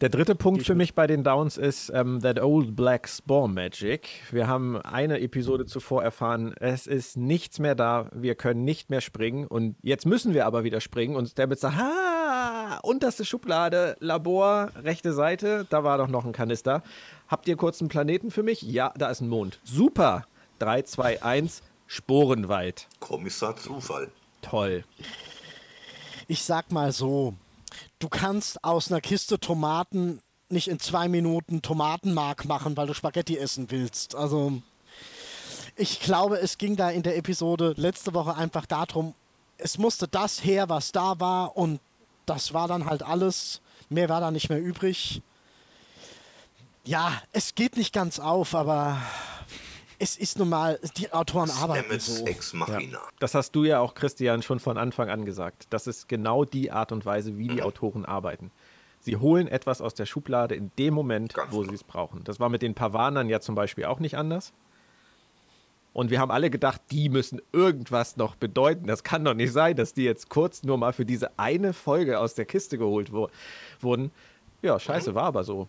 Der 0.00 0.08
dritte 0.08 0.34
Punkt 0.34 0.64
für 0.64 0.76
mich 0.76 0.94
bei 0.94 1.06
den 1.06 1.24
Downs 1.24 1.56
ist 1.56 1.90
ähm, 1.92 2.20
That 2.22 2.40
Old 2.40 2.76
Black 2.76 3.08
Spore 3.08 3.48
Magic. 3.48 4.08
Wir 4.30 4.46
haben 4.46 4.76
eine 4.80 5.20
Episode 5.20 5.66
zuvor 5.66 6.04
erfahren, 6.04 6.54
es 6.60 6.86
ist 6.86 7.16
nichts 7.16 7.58
mehr 7.58 7.74
da, 7.74 8.08
wir 8.12 8.36
können 8.36 8.64
nicht 8.64 8.90
mehr 8.90 9.00
springen 9.00 9.46
und 9.46 9.74
jetzt 9.82 10.06
müssen 10.06 10.34
wir 10.34 10.46
aber 10.46 10.62
wieder 10.62 10.80
springen 10.80 11.16
und 11.16 11.26
Stamets 11.26 11.62
sagt, 11.62 11.76
ha, 11.78 12.78
unterste 12.82 13.24
Schublade, 13.24 13.96
Labor, 13.98 14.70
rechte 14.84 15.12
Seite, 15.12 15.66
da 15.68 15.82
war 15.82 15.98
doch 15.98 16.08
noch 16.08 16.24
ein 16.24 16.32
Kanister. 16.32 16.82
Habt 17.26 17.48
ihr 17.48 17.56
kurz 17.56 17.80
einen 17.80 17.88
Planeten 17.88 18.30
für 18.30 18.44
mich? 18.44 18.62
Ja, 18.62 18.92
da 18.96 19.10
ist 19.10 19.20
ein 19.20 19.28
Mond. 19.28 19.58
Super. 19.64 20.26
3, 20.58 20.82
2, 20.82 21.22
1, 21.22 21.62
Sporenwald. 21.86 22.88
Kommissar 23.00 23.56
Zufall. 23.56 24.10
Toll. 24.42 24.84
Ich 26.28 26.42
sag 26.42 26.72
mal 26.72 26.92
so, 26.92 27.34
du 27.98 28.08
kannst 28.08 28.62
aus 28.64 28.90
einer 28.90 29.00
Kiste 29.00 29.38
Tomaten 29.38 30.20
nicht 30.48 30.68
in 30.68 30.78
zwei 30.78 31.08
Minuten 31.08 31.62
Tomatenmark 31.62 32.44
machen, 32.44 32.76
weil 32.76 32.86
du 32.86 32.94
Spaghetti 32.94 33.36
essen 33.36 33.70
willst. 33.70 34.14
Also 34.14 34.60
ich 35.76 36.00
glaube, 36.00 36.38
es 36.38 36.58
ging 36.58 36.76
da 36.76 36.90
in 36.90 37.02
der 37.02 37.16
Episode 37.16 37.74
letzte 37.76 38.14
Woche 38.14 38.34
einfach 38.34 38.66
darum, 38.66 39.14
es 39.58 39.78
musste 39.78 40.06
das 40.06 40.44
her, 40.44 40.68
was 40.68 40.92
da 40.92 41.18
war 41.18 41.56
und 41.56 41.80
das 42.26 42.52
war 42.52 42.68
dann 42.68 42.86
halt 42.86 43.02
alles. 43.02 43.60
Mehr 43.88 44.08
war 44.08 44.20
da 44.20 44.30
nicht 44.30 44.48
mehr 44.48 44.60
übrig. 44.60 45.22
Ja, 46.84 47.20
es 47.32 47.54
geht 47.54 47.76
nicht 47.76 47.92
ganz 47.92 48.18
auf, 48.18 48.54
aber 48.54 49.00
es 49.98 50.16
ist 50.16 50.38
nun 50.38 50.48
mal, 50.48 50.78
die 50.96 51.12
Autoren 51.12 51.50
arbeiten 51.50 51.98
so. 51.98 52.24
Ex 52.26 52.52
Machina. 52.52 52.98
Ja. 52.98 53.08
Das 53.18 53.34
hast 53.34 53.52
du 53.52 53.64
ja 53.64 53.80
auch, 53.80 53.94
Christian, 53.94 54.42
schon 54.42 54.60
von 54.60 54.78
Anfang 54.78 55.10
an 55.10 55.24
gesagt. 55.24 55.66
Das 55.70 55.86
ist 55.86 56.08
genau 56.08 56.44
die 56.44 56.70
Art 56.70 56.92
und 56.92 57.04
Weise, 57.06 57.38
wie 57.38 57.48
die 57.48 57.62
Autoren 57.62 58.04
arbeiten. 58.04 58.50
Sie 59.00 59.16
holen 59.16 59.46
etwas 59.46 59.80
aus 59.80 59.94
der 59.94 60.06
Schublade 60.06 60.54
in 60.54 60.72
dem 60.78 60.92
Moment, 60.92 61.34
Ganz 61.34 61.52
wo 61.52 61.58
genau. 61.58 61.70
sie 61.70 61.76
es 61.76 61.84
brauchen. 61.84 62.24
Das 62.24 62.40
war 62.40 62.48
mit 62.48 62.62
den 62.62 62.74
Pavanern 62.74 63.28
ja 63.28 63.40
zum 63.40 63.54
Beispiel 63.54 63.84
auch 63.84 64.00
nicht 64.00 64.16
anders. 64.16 64.52
Und 65.92 66.10
wir 66.10 66.20
haben 66.20 66.30
alle 66.30 66.50
gedacht, 66.50 66.82
die 66.90 67.08
müssen 67.08 67.40
irgendwas 67.52 68.18
noch 68.18 68.34
bedeuten. 68.34 68.86
Das 68.86 69.02
kann 69.02 69.24
doch 69.24 69.32
nicht 69.32 69.52
sein, 69.52 69.76
dass 69.76 69.94
die 69.94 70.04
jetzt 70.04 70.28
kurz 70.28 70.62
nur 70.62 70.76
mal 70.76 70.92
für 70.92 71.06
diese 71.06 71.38
eine 71.38 71.72
Folge 71.72 72.18
aus 72.18 72.34
der 72.34 72.44
Kiste 72.44 72.76
geholt 72.76 73.12
wo 73.12 73.30
wurden. 73.80 74.10
Ja, 74.60 74.78
scheiße, 74.78 75.14
war 75.14 75.24
aber 75.24 75.44
so. 75.44 75.68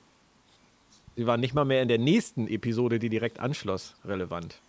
Sie 1.17 1.25
waren 1.25 1.39
nicht 1.39 1.55
mal 1.55 1.65
mehr 1.65 1.81
in 1.81 1.87
der 1.87 1.97
nächsten 1.97 2.47
Episode, 2.47 2.99
die 2.99 3.09
direkt 3.09 3.39
anschloss, 3.39 3.95
relevant. 4.05 4.61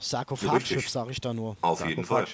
Sarkophagschiff, 0.00 0.90
sage 0.90 1.12
ich 1.12 1.20
da 1.20 1.32
nur. 1.32 1.56
Auf 1.60 1.86
jeden 1.86 2.04
Fall. 2.04 2.26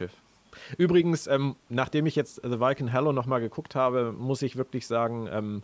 Übrigens, 0.78 1.26
ähm, 1.26 1.56
nachdem 1.68 2.06
ich 2.06 2.16
jetzt 2.16 2.40
The 2.42 2.60
Viking 2.60 2.88
Hello 2.88 3.12
nochmal 3.12 3.40
geguckt 3.40 3.74
habe, 3.74 4.12
muss 4.12 4.40
ich 4.40 4.56
wirklich 4.56 4.86
sagen, 4.86 5.28
ähm, 5.30 5.62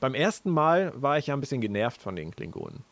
beim 0.00 0.14
ersten 0.14 0.50
Mal 0.50 0.92
war 0.96 1.18
ich 1.18 1.26
ja 1.26 1.34
ein 1.34 1.40
bisschen 1.40 1.60
genervt 1.60 2.00
von 2.00 2.16
den 2.16 2.30
Klingonen. 2.30 2.82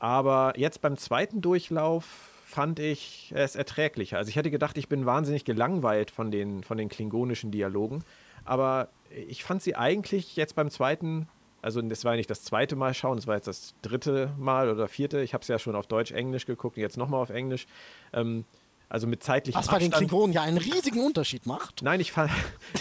Aber 0.00 0.54
jetzt 0.56 0.80
beim 0.80 0.96
zweiten 0.96 1.40
Durchlauf 1.40 2.04
fand 2.44 2.80
ich 2.80 3.32
es 3.36 3.54
erträglicher. 3.54 4.18
Also 4.18 4.30
ich 4.30 4.36
hätte 4.36 4.50
gedacht, 4.50 4.76
ich 4.76 4.88
bin 4.88 5.06
wahnsinnig 5.06 5.44
gelangweilt 5.44 6.10
von 6.10 6.32
den, 6.32 6.64
von 6.64 6.76
den 6.76 6.88
klingonischen 6.88 7.52
Dialogen. 7.52 8.02
Aber 8.44 8.88
ich 9.28 9.44
fand 9.44 9.62
sie 9.62 9.76
eigentlich 9.76 10.34
jetzt 10.34 10.56
beim 10.56 10.70
zweiten 10.70 11.28
also 11.62 11.80
das 11.80 12.04
war 12.04 12.16
nicht 12.16 12.28
das 12.28 12.42
zweite 12.42 12.74
Mal 12.74 12.92
schauen, 12.92 13.16
das 13.16 13.28
war 13.28 13.36
jetzt 13.36 13.46
das 13.46 13.74
dritte 13.82 14.32
Mal 14.36 14.68
oder 14.68 14.88
vierte. 14.88 15.22
Ich 15.22 15.32
habe 15.32 15.42
es 15.42 15.48
ja 15.48 15.60
schon 15.60 15.76
auf 15.76 15.86
Deutsch, 15.86 16.10
Englisch 16.10 16.44
geguckt 16.44 16.76
und 16.76 16.82
jetzt 16.82 16.96
nochmal 16.96 17.22
auf 17.22 17.30
Englisch. 17.30 17.66
Ähm, 18.12 18.44
also 18.88 19.06
mit 19.06 19.22
zeitlichem 19.22 19.58
Was 19.58 19.68
bei 19.68 19.78
den 19.78 19.92
Klingonen 19.92 20.34
ja 20.34 20.42
einen 20.42 20.58
riesigen 20.58 21.00
Unterschied 21.00 21.46
macht. 21.46 21.80
Nein, 21.82 22.00
ich 22.00 22.12
fand, 22.12 22.30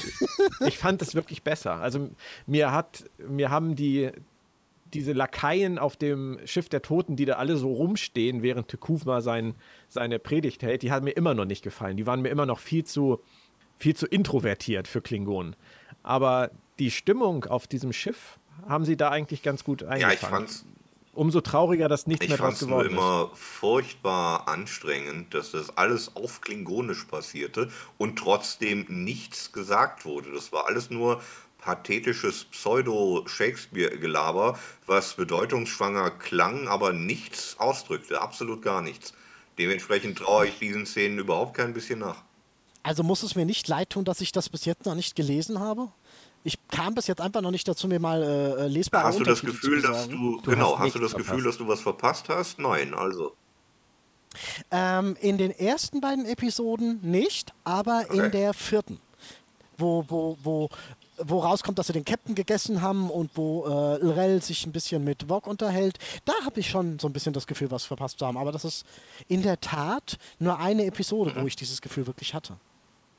ich 0.67 0.77
fand 0.77 1.01
es 1.01 1.15
wirklich 1.15 1.43
besser. 1.43 1.75
Also 1.75 2.09
mir 2.47 2.71
hat, 2.71 3.05
mir 3.19 3.49
haben 3.51 3.75
die, 3.75 4.09
diese 4.93 5.13
Lakaien 5.13 5.77
auf 5.77 5.95
dem 5.95 6.39
Schiff 6.45 6.67
der 6.67 6.81
Toten, 6.81 7.15
die 7.15 7.25
da 7.25 7.35
alle 7.35 7.55
so 7.55 7.71
rumstehen, 7.71 8.41
während 8.41 8.67
Tekufma 8.67 9.21
sein, 9.21 9.53
seine 9.87 10.19
Predigt 10.19 10.63
hält, 10.63 10.81
die 10.81 10.91
haben 10.91 11.05
mir 11.05 11.11
immer 11.11 11.35
noch 11.35 11.45
nicht 11.45 11.63
gefallen. 11.63 11.97
Die 11.97 12.07
waren 12.07 12.23
mir 12.23 12.29
immer 12.29 12.47
noch 12.47 12.59
viel 12.59 12.83
zu, 12.83 13.21
viel 13.77 13.95
zu 13.95 14.07
introvertiert 14.07 14.87
für 14.87 15.01
Klingonen. 15.01 15.55
Aber 16.03 16.49
die 16.79 16.91
Stimmung 16.91 17.45
auf 17.45 17.67
diesem 17.67 17.93
Schiff 17.93 18.39
haben 18.67 18.85
sie 18.85 18.97
da 18.97 19.09
eigentlich 19.09 19.43
ganz 19.43 19.63
gut 19.63 19.83
eingefangen. 19.83 20.01
Ja, 20.01 20.13
ich 20.13 20.19
fand's. 20.19 20.65
Umso 21.13 21.41
trauriger, 21.41 21.89
dass 21.89 22.07
nichts 22.07 22.25
mehr 22.25 22.37
draus 22.37 22.59
geworden 22.59 22.87
ist. 22.87 22.93
Ich 22.93 22.97
fand 22.97 23.09
es 23.09 23.13
immer 23.27 23.31
furchtbar 23.35 24.47
anstrengend, 24.47 25.33
dass 25.33 25.51
das 25.51 25.77
alles 25.77 26.15
auf 26.15 26.39
Klingonisch 26.39 27.03
passierte 27.03 27.69
und 27.97 28.17
trotzdem 28.17 28.85
nichts 28.87 29.51
gesagt 29.51 30.05
wurde. 30.05 30.31
Das 30.31 30.53
war 30.53 30.67
alles 30.67 30.89
nur 30.89 31.21
pathetisches 31.57 32.45
Pseudo-Shakespeare-Gelaber, 32.45 34.57
was 34.87 35.15
bedeutungsschwanger 35.15 36.11
klang, 36.11 36.69
aber 36.69 36.93
nichts 36.93 37.57
ausdrückte. 37.59 38.21
Absolut 38.21 38.61
gar 38.61 38.81
nichts. 38.81 39.13
Dementsprechend 39.57 40.17
traue 40.17 40.47
ich 40.47 40.59
diesen 40.59 40.85
Szenen 40.85 41.19
überhaupt 41.19 41.55
kein 41.55 41.73
bisschen 41.73 41.99
nach. 41.99 42.23
Also 42.83 43.03
muss 43.03 43.21
es 43.21 43.35
mir 43.35 43.45
nicht 43.45 43.67
leid 43.67 43.91
tun, 43.91 44.05
dass 44.05 44.21
ich 44.21 44.31
das 44.31 44.49
bis 44.49 44.65
jetzt 44.65 44.85
noch 44.85 44.95
nicht 44.95 45.15
gelesen 45.15 45.59
habe? 45.59 45.89
Ich 46.43 46.57
kam 46.69 46.95
bis 46.95 47.07
jetzt 47.07 47.21
einfach 47.21 47.41
noch 47.41 47.51
nicht 47.51 47.67
dazu, 47.67 47.87
mir 47.87 47.99
mal 47.99 48.23
äh, 48.23 48.67
lesbare 48.67 49.05
Hast 49.05 49.19
du 49.19 49.23
das 49.23 49.41
Gefühl, 49.41 49.81
dass 49.81 50.07
du, 50.07 50.39
du 50.41 50.51
genau, 50.51 50.77
hast, 50.77 50.85
hast 50.85 50.95
du 50.95 50.99
das 50.99 51.11
verpasst. 51.11 51.29
Gefühl, 51.29 51.43
dass 51.43 51.57
du 51.57 51.67
was 51.67 51.81
verpasst 51.81 52.29
hast? 52.29 52.59
Nein, 52.59 52.93
also. 52.93 53.35
Ähm, 54.71 55.17
in 55.19 55.37
den 55.37 55.51
ersten 55.51 56.01
beiden 56.01 56.25
Episoden 56.25 56.99
nicht, 57.03 57.53
aber 57.63 58.05
okay. 58.07 58.17
in 58.17 58.31
der 58.31 58.53
vierten, 58.53 58.99
wo, 59.77 60.05
wo, 60.07 60.37
wo, 60.41 60.69
wo 61.17 61.39
rauskommt, 61.39 61.77
dass 61.77 61.87
sie 61.87 61.93
den 61.93 62.05
Captain 62.05 62.33
gegessen 62.33 62.81
haben 62.81 63.09
und 63.09 63.31
wo 63.35 63.65
äh, 63.65 63.97
Lrel 63.97 64.41
sich 64.41 64.65
ein 64.65 64.71
bisschen 64.71 65.03
mit 65.03 65.27
Vog 65.27 65.47
unterhält, 65.47 65.99
da 66.25 66.33
habe 66.45 66.59
ich 66.61 66.69
schon 66.69 66.97
so 66.97 67.07
ein 67.07 67.13
bisschen 67.13 67.33
das 67.33 67.45
Gefühl, 67.45 67.69
was 67.71 67.83
verpasst 67.83 68.19
zu 68.19 68.25
haben. 68.25 68.37
Aber 68.37 68.51
das 68.51 68.65
ist 68.65 68.85
in 69.27 69.43
der 69.43 69.59
Tat 69.59 70.17
nur 70.39 70.57
eine 70.59 70.85
Episode, 70.85 71.33
mhm. 71.35 71.43
wo 71.43 71.47
ich 71.47 71.55
dieses 71.55 71.81
Gefühl 71.81 72.07
wirklich 72.07 72.33
hatte. 72.33 72.55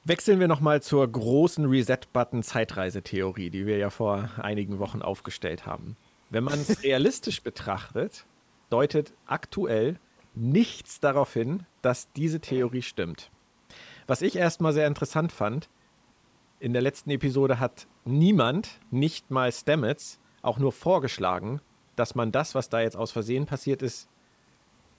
Wechseln 0.05 0.41
wir 0.41 0.49
nochmal 0.49 0.83
zur 0.83 1.07
großen 1.07 1.65
Reset-Button-Zeitreisetheorie, 1.65 3.51
die 3.51 3.67
wir 3.67 3.77
ja 3.77 3.89
vor 3.89 4.31
einigen 4.37 4.81
Wochen 4.81 5.01
aufgestellt 5.01 5.65
haben. 5.65 5.97
Wenn 6.29 6.43
man 6.43 6.59
es 6.59 6.83
realistisch 6.83 7.41
betrachtet, 7.41 8.27
deutet 8.69 9.13
aktuell 9.27 10.01
nichts 10.35 10.99
darauf 10.99 11.33
hin, 11.33 11.67
dass 11.83 12.11
diese 12.15 12.41
Theorie 12.41 12.83
stimmt. 12.83 13.31
Was 14.09 14.23
ich 14.23 14.35
erstmal 14.35 14.73
sehr 14.73 14.89
interessant 14.89 15.31
fand, 15.31 15.69
in 16.59 16.73
der 16.73 16.83
letzten 16.83 17.11
Episode 17.11 17.61
hat 17.61 17.87
niemand, 18.05 18.81
nicht 18.91 19.31
mal 19.31 19.53
Stamets, 19.53 20.19
auch 20.43 20.59
nur 20.59 20.73
vorgeschlagen, 20.73 21.61
dass 21.95 22.17
man 22.17 22.33
das, 22.33 22.57
was 22.57 22.69
da 22.69 22.81
jetzt 22.81 22.97
aus 22.97 23.13
Versehen 23.13 23.47
passiert 23.47 23.83
ist, 23.83 24.09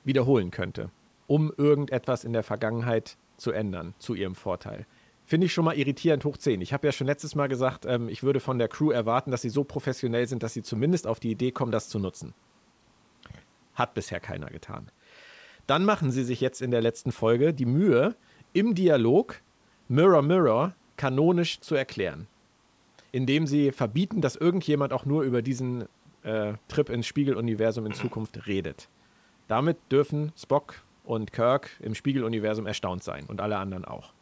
wiederholen 0.05 0.49
könnte, 0.49 0.91
um 1.27 1.51
irgendetwas 1.57 2.23
in 2.23 2.31
der 2.31 2.43
Vergangenheit 2.43 3.17
zu 3.35 3.51
ändern, 3.51 3.93
zu 3.99 4.13
ihrem 4.13 4.35
Vorteil. 4.35 4.85
Finde 5.33 5.47
ich 5.47 5.53
schon 5.53 5.65
mal 5.65 5.75
irritierend 5.75 6.25
hoch 6.25 6.37
10. 6.37 6.61
Ich 6.61 6.73
habe 6.73 6.85
ja 6.85 6.91
schon 6.91 7.07
letztes 7.07 7.33
Mal 7.33 7.47
gesagt, 7.47 7.87
ähm, 7.87 8.07
ich 8.07 8.21
würde 8.21 8.39
von 8.39 8.59
der 8.59 8.67
Crew 8.67 8.91
erwarten, 8.91 9.31
dass 9.31 9.41
sie 9.41 9.49
so 9.49 9.63
professionell 9.63 10.27
sind, 10.27 10.43
dass 10.43 10.53
sie 10.53 10.61
zumindest 10.61 11.07
auf 11.07 11.19
die 11.19 11.31
Idee 11.31 11.49
kommen, 11.49 11.71
das 11.71 11.89
zu 11.89 11.97
nutzen. 11.97 12.35
Hat 13.73 13.95
bisher 13.95 14.19
keiner 14.19 14.51
getan. 14.51 14.91
Dann 15.65 15.85
machen 15.85 16.11
sie 16.11 16.23
sich 16.23 16.39
jetzt 16.39 16.61
in 16.61 16.69
der 16.69 16.81
letzten 16.81 17.11
Folge 17.11 17.51
die 17.51 17.65
Mühe, 17.65 18.15
im 18.53 18.75
Dialog 18.75 19.41
Mirror 19.87 20.21
Mirror 20.21 20.75
kanonisch 20.97 21.59
zu 21.61 21.73
erklären. 21.73 22.27
Indem 23.11 23.47
sie 23.47 23.71
verbieten, 23.71 24.21
dass 24.21 24.35
irgendjemand 24.35 24.93
auch 24.93 25.05
nur 25.05 25.23
über 25.23 25.41
diesen 25.41 25.85
äh, 26.21 26.53
Trip 26.67 26.89
ins 26.89 27.07
Spiegeluniversum 27.07 27.87
in 27.87 27.93
Zukunft 27.93 28.45
redet. 28.45 28.87
Damit 29.47 29.77
dürfen 29.91 30.31
Spock 30.37 30.83
und 31.03 31.33
Kirk 31.33 31.71
im 31.79 31.95
Spiegeluniversum 31.95 32.67
erstaunt 32.67 33.03
sein 33.03 33.25
und 33.25 33.41
alle 33.41 33.57
anderen 33.57 33.83
auch. 33.83 34.12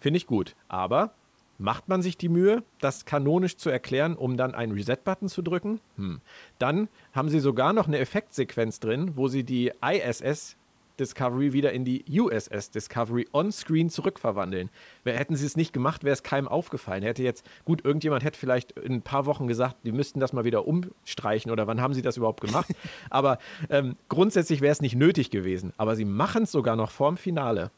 Finde 0.00 0.16
ich 0.16 0.26
gut. 0.26 0.54
Aber 0.68 1.12
macht 1.58 1.88
man 1.88 2.02
sich 2.02 2.16
die 2.16 2.28
Mühe, 2.28 2.62
das 2.80 3.04
kanonisch 3.04 3.56
zu 3.56 3.70
erklären, 3.70 4.16
um 4.16 4.36
dann 4.36 4.54
einen 4.54 4.72
Reset-Button 4.72 5.28
zu 5.28 5.42
drücken? 5.42 5.80
Hm. 5.96 6.20
Dann 6.58 6.88
haben 7.12 7.28
sie 7.28 7.40
sogar 7.40 7.72
noch 7.72 7.86
eine 7.86 7.98
Effektsequenz 7.98 8.80
drin, 8.80 9.12
wo 9.16 9.28
sie 9.28 9.44
die 9.44 9.72
ISS 9.82 10.56
Discovery 11.00 11.52
wieder 11.52 11.72
in 11.72 11.84
die 11.84 12.04
USS 12.10 12.70
Discovery 12.70 13.26
on-screen 13.32 13.88
zurückverwandeln. 13.88 14.68
Hätten 15.04 15.34
sie 15.34 15.46
es 15.46 15.56
nicht 15.56 15.72
gemacht, 15.72 16.04
wäre 16.04 16.12
es 16.12 16.22
keinem 16.22 16.46
aufgefallen. 16.46 17.02
Hätte 17.02 17.22
jetzt, 17.22 17.44
gut, 17.64 17.84
irgendjemand 17.84 18.22
hätte 18.22 18.38
vielleicht 18.38 18.72
in 18.72 18.94
ein 18.94 19.02
paar 19.02 19.24
Wochen 19.24 19.48
gesagt, 19.48 19.76
die 19.84 19.92
müssten 19.92 20.20
das 20.20 20.34
mal 20.34 20.44
wieder 20.44 20.66
umstreichen 20.66 21.50
oder 21.50 21.66
wann 21.66 21.80
haben 21.80 21.94
sie 21.94 22.02
das 22.02 22.18
überhaupt 22.18 22.42
gemacht? 22.42 22.70
Aber 23.10 23.38
ähm, 23.70 23.96
grundsätzlich 24.08 24.60
wäre 24.60 24.72
es 24.72 24.82
nicht 24.82 24.94
nötig 24.94 25.30
gewesen. 25.30 25.72
Aber 25.78 25.96
sie 25.96 26.04
machen 26.04 26.42
es 26.44 26.52
sogar 26.52 26.76
noch 26.76 26.90
vorm 26.90 27.16
Finale 27.16 27.70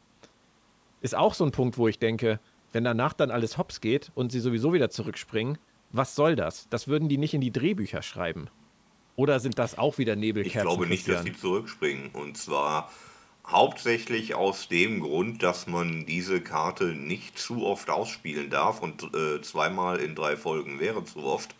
ist 1.02 1.14
auch 1.14 1.34
so 1.34 1.44
ein 1.44 1.52
Punkt, 1.52 1.76
wo 1.76 1.86
ich 1.88 1.98
denke, 1.98 2.40
wenn 2.72 2.84
danach 2.84 3.12
dann 3.12 3.30
alles 3.30 3.58
hops 3.58 3.80
geht 3.82 4.10
und 4.14 4.32
sie 4.32 4.40
sowieso 4.40 4.72
wieder 4.72 4.88
zurückspringen, 4.88 5.58
was 5.90 6.14
soll 6.14 6.36
das? 6.36 6.68
Das 6.70 6.88
würden 6.88 7.10
die 7.10 7.18
nicht 7.18 7.34
in 7.34 7.42
die 7.42 7.52
Drehbücher 7.52 8.00
schreiben. 8.00 8.48
Oder 9.14 9.40
sind 9.40 9.58
das 9.58 9.76
auch 9.76 9.98
wieder 9.98 10.16
Nebelkerzen? 10.16 10.60
Ich 10.60 10.66
glaube 10.66 10.86
nicht, 10.86 11.06
dass 11.06 11.22
sie 11.22 11.36
zurückspringen. 11.36 12.10
Und 12.12 12.38
zwar 12.38 12.90
hauptsächlich 13.46 14.34
aus 14.34 14.68
dem 14.68 15.00
Grund, 15.00 15.42
dass 15.42 15.66
man 15.66 16.06
diese 16.06 16.40
Karte 16.40 16.86
nicht 16.94 17.38
zu 17.38 17.66
oft 17.66 17.90
ausspielen 17.90 18.48
darf 18.48 18.80
und 18.80 19.02
äh, 19.14 19.42
zweimal 19.42 19.98
in 19.98 20.14
drei 20.14 20.36
Folgen 20.36 20.80
wäre 20.80 21.04
zu 21.04 21.24
oft. 21.24 21.54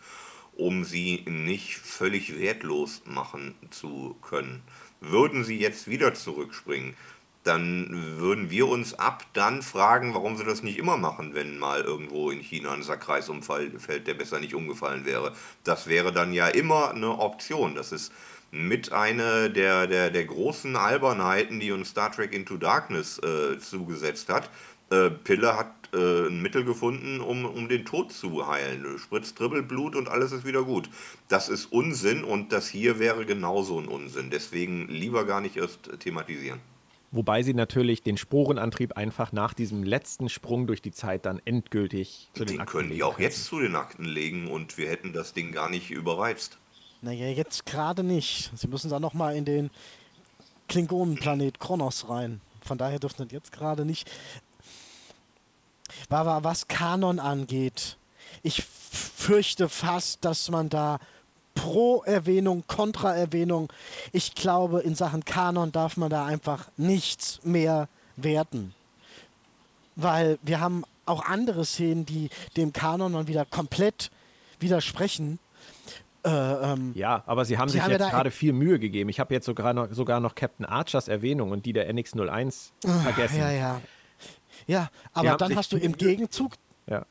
um 0.55 0.83
sie 0.83 1.23
nicht 1.27 1.75
völlig 1.75 2.39
wertlos 2.39 3.01
machen 3.05 3.55
zu 3.71 4.15
können. 4.21 4.61
Würden 5.01 5.43
sie 5.43 5.59
jetzt 5.59 5.87
wieder 5.89 6.13
zurückspringen, 6.13 6.95
dann 7.43 8.17
würden 8.17 8.49
wir 8.49 8.67
uns 8.67 8.93
ab 8.93 9.25
dann 9.33 9.61
fragen, 9.61 10.13
warum 10.13 10.37
sie 10.37 10.45
das 10.45 10.63
nicht 10.63 10.77
immer 10.77 10.97
machen, 10.97 11.33
wenn 11.33 11.59
mal 11.59 11.81
irgendwo 11.81 12.31
in 12.31 12.39
China 12.39 12.71
ein 12.71 12.83
Sackkreis 12.83 13.29
umfällt, 13.29 14.07
der 14.07 14.13
besser 14.13 14.39
nicht 14.39 14.55
umgefallen 14.55 15.05
wäre. 15.05 15.33
Das 15.63 15.87
wäre 15.87 16.13
dann 16.13 16.33
ja 16.33 16.47
immer 16.47 16.91
eine 16.91 17.19
Option. 17.19 17.75
Das 17.75 17.91
ist 17.91 18.13
mit 18.51 18.93
einer 18.93 19.49
der, 19.49 19.87
der, 19.87 20.09
der 20.09 20.25
großen 20.25 20.75
Albernheiten, 20.75 21.59
die 21.59 21.71
uns 21.71 21.89
Star 21.89 22.11
Trek 22.11 22.33
Into 22.33 22.57
Darkness 22.57 23.19
äh, 23.19 23.57
zugesetzt 23.59 24.29
hat. 24.29 24.49
Äh, 24.89 25.09
Pille 25.09 25.57
hat 25.57 25.73
äh, 25.93 26.27
ein 26.27 26.41
Mittel 26.41 26.63
gefunden, 26.63 27.19
um, 27.19 27.45
um 27.45 27.67
den 27.67 27.83
Tod 27.83 28.13
zu 28.13 28.47
heilen. 28.47 28.99
Spritzt 28.99 29.39
Dribbelblut 29.39 29.95
und 29.95 30.07
alles 30.07 30.31
ist 30.31 30.45
wieder 30.45 30.63
gut. 30.63 30.89
Das 31.27 31.49
ist 31.49 31.65
Unsinn 31.71 32.23
und 32.23 32.53
das 32.53 32.67
hier 32.67 32.99
wäre 32.99 33.25
genauso 33.25 33.79
ein 33.79 33.87
Unsinn. 33.87 34.29
Deswegen 34.29 34.87
lieber 34.87 35.25
gar 35.25 35.41
nicht 35.41 35.57
erst 35.57 35.99
thematisieren. 35.99 36.59
Wobei 37.13 37.43
sie 37.43 37.53
natürlich 37.53 38.01
den 38.01 38.17
Sporenantrieb 38.17 38.97
einfach 38.97 39.31
nach 39.31 39.53
diesem 39.53 39.83
letzten 39.83 40.29
Sprung 40.29 40.65
durch 40.65 40.81
die 40.81 40.91
Zeit 40.91 41.27
dann 41.27 41.39
endgültig 41.45 42.27
zu 42.33 42.43
den, 42.43 42.55
den 42.55 42.61
Akten 42.61 42.77
können 42.77 42.89
die 42.89 43.03
auch 43.03 43.19
jetzt 43.19 43.45
zu 43.45 43.59
den 43.59 43.75
Akten 43.75 44.03
legen 44.03 44.47
und 44.47 44.79
wir 44.79 44.89
hätten 44.89 45.13
das 45.13 45.31
Ding 45.31 45.51
gar 45.51 45.69
nicht 45.69 45.91
überreizt. 45.91 46.57
Naja, 47.03 47.27
jetzt 47.27 47.67
gerade 47.67 48.01
nicht. 48.01 48.51
Sie 48.55 48.67
müssen 48.67 48.89
da 48.89 48.99
nochmal 48.99 49.35
in 49.35 49.45
den 49.45 49.69
Klingonenplanet 50.67 51.59
Kronos 51.59 52.09
rein. 52.09 52.41
Von 52.65 52.79
daher 52.79 52.97
dürften 52.97 53.27
jetzt 53.29 53.51
gerade 53.51 53.85
nicht. 53.85 54.09
Aber 56.09 56.43
was 56.43 56.67
Kanon 56.67 57.19
angeht, 57.19 57.97
ich 58.41 58.63
fürchte 58.63 59.69
fast, 59.69 60.25
dass 60.25 60.49
man 60.49 60.69
da 60.69 60.99
Pro-Erwähnung, 61.55 62.63
Kontra-Erwähnung. 62.67 63.71
Ich 64.11 64.35
glaube, 64.35 64.81
in 64.81 64.95
Sachen 64.95 65.25
Kanon 65.25 65.71
darf 65.71 65.97
man 65.97 66.09
da 66.09 66.25
einfach 66.25 66.67
nichts 66.77 67.39
mehr 67.43 67.87
werten. 68.15 68.73
Weil 69.95 70.39
wir 70.41 70.59
haben 70.59 70.83
auch 71.05 71.25
andere 71.25 71.65
Szenen, 71.65 72.05
die 72.05 72.29
dem 72.57 72.73
Kanon 72.73 73.13
dann 73.13 73.27
wieder 73.27 73.45
komplett 73.45 74.09
widersprechen. 74.59 75.39
Äh, 76.25 76.29
ähm, 76.29 76.93
ja, 76.95 77.21
aber 77.25 77.43
sie 77.43 77.57
haben 77.57 77.69
sich 77.69 77.81
haben 77.81 77.91
jetzt 77.91 78.09
gerade 78.09 78.31
viel 78.31 78.53
Mühe 78.53 78.79
gegeben. 78.79 79.09
Ich 79.09 79.19
habe 79.19 79.33
jetzt 79.33 79.45
sogar 79.45 79.73
noch, 79.73 79.91
sogar 79.91 80.19
noch 80.19 80.35
Captain 80.35 80.65
Archers 80.65 81.09
Erwähnung 81.09 81.51
und 81.51 81.65
die 81.65 81.73
der 81.73 81.93
NX01 81.93 82.71
vergessen. 83.03 83.39
Ja, 83.39 83.51
ja. 83.51 83.81
Ja, 84.65 84.89
aber 85.13 85.35
dann 85.35 85.55
hast 85.55 85.73
du 85.73 85.77
im 85.77 85.91
Gegenzug 85.97 86.53
ja. 86.87 87.05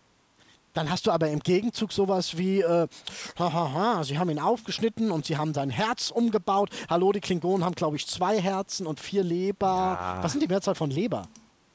Dann 0.73 0.91
hast 0.91 1.07
du 1.07 1.11
aber 1.11 1.29
im 1.29 1.41
Gegenzug 1.41 1.93
sowas 1.93 2.39
wie, 2.39 2.61
äh, 2.61 2.89
hahaha, 3.39 4.05
sie 4.05 4.19
haben 4.19 4.31
ihn 4.31 4.39
aufgeschnitten 4.39 5.11
und 5.11 5.27
sie 5.27 5.37
haben 5.37 5.53
sein 5.53 5.71
Herz 5.71 6.11
umgebaut. 6.11 6.71
Hallo, 6.89 7.13
die 7.13 7.21
Klingonen 7.21 7.65
haben, 7.65 7.75
glaube 7.75 7.97
ich, 7.97 8.07
zwei 8.07 8.41
Herzen 8.41 8.87
und 8.87 8.99
vier 8.99 9.23
Leber. 9.23 9.67
Ja. 9.67 10.19
Was 10.23 10.33
sind 10.33 10.41
die 10.41 10.49
Mehrzahl 10.49 10.75
von 10.75 10.91
Leber? 10.91 11.29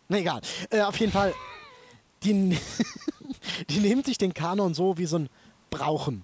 Na 0.08 0.18
egal. 0.18 0.42
Äh, 0.72 0.82
auf 0.82 1.00
jeden 1.00 1.12
Fall, 1.12 1.34
die, 2.24 2.58
die 3.70 3.80
nehmen 3.80 4.04
sich 4.04 4.18
den 4.18 4.34
Kanon 4.34 4.74
so 4.74 4.98
wie 4.98 5.06
so 5.06 5.20
ein 5.20 5.30
Brauchen. 5.70 6.24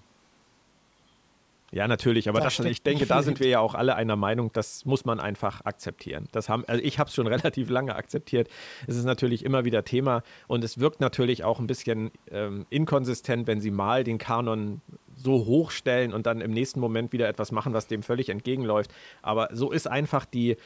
Ja, 1.74 1.88
natürlich, 1.88 2.28
aber 2.28 2.40
das, 2.40 2.60
ich 2.60 2.84
denke, 2.84 3.04
da 3.04 3.24
sind 3.24 3.40
wir 3.40 3.48
ja 3.48 3.58
auch 3.58 3.74
alle 3.74 3.96
einer 3.96 4.14
Meinung, 4.14 4.52
das 4.52 4.84
muss 4.84 5.04
man 5.04 5.18
einfach 5.18 5.64
akzeptieren. 5.64 6.28
Das 6.30 6.48
haben, 6.48 6.64
also 6.68 6.80
ich 6.80 7.00
habe 7.00 7.08
es 7.08 7.16
schon 7.16 7.26
relativ 7.26 7.68
lange 7.68 7.96
akzeptiert. 7.96 8.48
Es 8.86 8.94
ist 8.94 9.04
natürlich 9.04 9.44
immer 9.44 9.64
wieder 9.64 9.84
Thema 9.84 10.22
und 10.46 10.62
es 10.62 10.78
wirkt 10.78 11.00
natürlich 11.00 11.42
auch 11.42 11.58
ein 11.58 11.66
bisschen 11.66 12.12
ähm, 12.30 12.64
inkonsistent, 12.70 13.48
wenn 13.48 13.60
sie 13.60 13.72
mal 13.72 14.04
den 14.04 14.18
Kanon 14.18 14.82
so 15.16 15.46
hochstellen 15.46 16.12
und 16.12 16.26
dann 16.26 16.40
im 16.42 16.52
nächsten 16.52 16.78
Moment 16.78 17.12
wieder 17.12 17.28
etwas 17.28 17.50
machen, 17.50 17.72
was 17.72 17.88
dem 17.88 18.04
völlig 18.04 18.28
entgegenläuft. 18.28 18.94
Aber 19.20 19.48
so 19.52 19.72
ist 19.72 19.88
einfach 19.88 20.26
die 20.26 20.56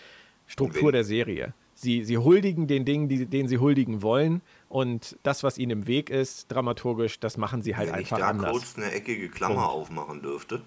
Struktur 0.46 0.92
der 0.92 1.04
Serie. 1.04 1.54
Sie, 1.72 2.04
sie 2.04 2.18
huldigen 2.18 2.66
den 2.66 2.84
Dingen, 2.84 3.08
die, 3.08 3.24
denen 3.24 3.48
sie 3.48 3.56
huldigen 3.56 4.02
wollen. 4.02 4.42
Und 4.68 5.16
das, 5.22 5.42
was 5.42 5.56
ihnen 5.56 5.70
im 5.70 5.86
Weg 5.86 6.10
ist, 6.10 6.52
dramaturgisch, 6.52 7.18
das 7.18 7.38
machen 7.38 7.62
sie 7.62 7.76
halt 7.76 7.88
Wenn 7.88 7.94
einfach 7.94 8.20
anders. 8.20 8.50
Wenn 8.50 8.56
ich 8.56 8.62
da 8.62 8.74
kurz 8.74 8.76
eine 8.76 8.92
eckige 8.92 9.30
Klammer 9.30 9.54
Punkt. 9.54 9.70
aufmachen 9.70 10.20
dürfte. 10.20 10.62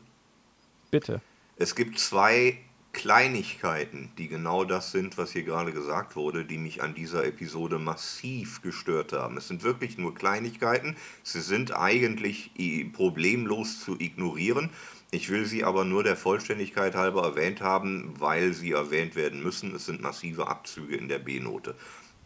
Bitte. 0.91 1.21
Es 1.55 1.75
gibt 1.75 1.97
zwei 1.97 2.57
Kleinigkeiten, 2.93 4.11
die 4.17 4.27
genau 4.27 4.65
das 4.65 4.91
sind, 4.91 5.17
was 5.17 5.31
hier 5.31 5.43
gerade 5.43 5.71
gesagt 5.71 6.17
wurde, 6.17 6.43
die 6.43 6.57
mich 6.57 6.83
an 6.83 6.93
dieser 6.93 7.23
Episode 7.23 7.79
massiv 7.79 8.61
gestört 8.61 9.13
haben. 9.13 9.37
Es 9.37 9.47
sind 9.47 9.63
wirklich 9.63 9.97
nur 9.97 10.13
Kleinigkeiten. 10.13 10.97
Sie 11.23 11.39
sind 11.39 11.73
eigentlich 11.73 12.51
problemlos 12.91 13.79
zu 13.79 13.97
ignorieren. 13.97 14.69
Ich 15.11 15.29
will 15.29 15.45
sie 15.45 15.63
aber 15.63 15.85
nur 15.85 16.03
der 16.03 16.17
Vollständigkeit 16.17 16.95
halber 16.95 17.23
erwähnt 17.23 17.61
haben, 17.61 18.13
weil 18.19 18.53
sie 18.53 18.71
erwähnt 18.71 19.15
werden 19.15 19.41
müssen. 19.41 19.73
Es 19.73 19.85
sind 19.85 20.01
massive 20.01 20.47
Abzüge 20.47 20.97
in 20.97 21.07
der 21.07 21.19
B-Note. 21.19 21.75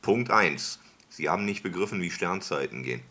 Punkt 0.01 0.31
1. 0.31 0.79
Sie 1.09 1.29
haben 1.29 1.45
nicht 1.45 1.61
begriffen, 1.61 2.01
wie 2.01 2.09
Sternzeiten 2.09 2.81
gehen. 2.81 3.01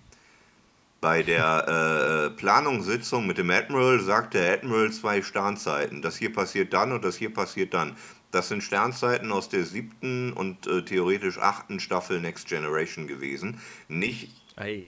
Bei 1.05 1.23
der 1.23 2.31
äh, 2.31 2.31
Planungssitzung 2.31 3.27
mit 3.27 3.37
dem 3.37 3.51
Admiral 3.51 4.01
sagt 4.01 4.33
der 4.33 4.55
Admiral 4.55 4.91
zwei 4.91 5.21
Sternzeiten. 5.21 6.01
Das 6.01 6.17
hier 6.17 6.33
passiert 6.33 6.73
dann 6.73 6.93
und 6.93 7.05
das 7.05 7.17
hier 7.17 7.31
passiert 7.31 7.75
dann. 7.75 7.95
Das 8.31 8.49
sind 8.49 8.63
Sternzeiten 8.63 9.31
aus 9.31 9.51
der 9.51 9.67
siebten 9.67 10.33
und 10.33 10.67
äh, 10.67 10.83
theoretisch 10.83 11.37
achten 11.37 11.79
Staffel 11.79 12.23
Next 12.23 12.49
Generation 12.49 13.07
gewesen. 13.07 13.61
Nicht. 13.87 14.31
Ei. 14.57 14.87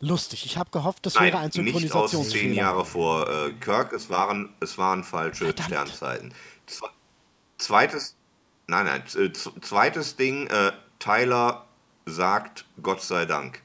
Lustig, 0.00 0.44
ich 0.44 0.58
habe 0.58 0.70
gehofft, 0.72 1.06
das 1.06 1.14
Nein, 1.14 1.26
wäre 1.26 1.38
ein 1.38 1.52
Synchronisationsfehler. 1.52 2.18
Nicht 2.18 2.26
aus 2.26 2.32
zehn 2.32 2.54
Jahre 2.54 2.84
vor 2.84 3.30
äh, 3.30 3.52
Kirk, 3.52 3.92
es 3.92 4.10
waren, 4.10 4.52
es 4.58 4.76
waren 4.76 5.04
falsche 5.04 5.44
Verdammt. 5.44 5.68
Sternzeiten. 5.68 6.34
Zwe 6.66 6.88
zweites, 7.58 8.16
nein, 8.66 8.86
nein, 8.86 9.04
äh, 9.16 9.32
zweites 9.32 10.16
Ding, 10.16 10.48
äh, 10.48 10.72
Tyler 10.98 11.64
sagt 12.06 12.64
Gott 12.82 13.02
sei 13.02 13.24
Dank. 13.24 13.62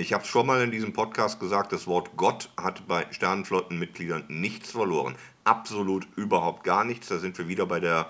Ich 0.00 0.14
habe 0.14 0.24
schon 0.24 0.46
mal 0.46 0.62
in 0.62 0.70
diesem 0.70 0.94
Podcast 0.94 1.40
gesagt, 1.40 1.72
das 1.72 1.86
Wort 1.86 2.12
Gott 2.16 2.48
hat 2.56 2.88
bei 2.88 3.06
Sternenflottenmitgliedern 3.10 4.24
nichts 4.28 4.70
verloren. 4.70 5.14
Absolut 5.44 6.08
überhaupt 6.16 6.64
gar 6.64 6.84
nichts. 6.84 7.08
Da 7.08 7.18
sind 7.18 7.36
wir 7.36 7.48
wieder 7.48 7.66
bei 7.66 7.80
der 7.80 8.08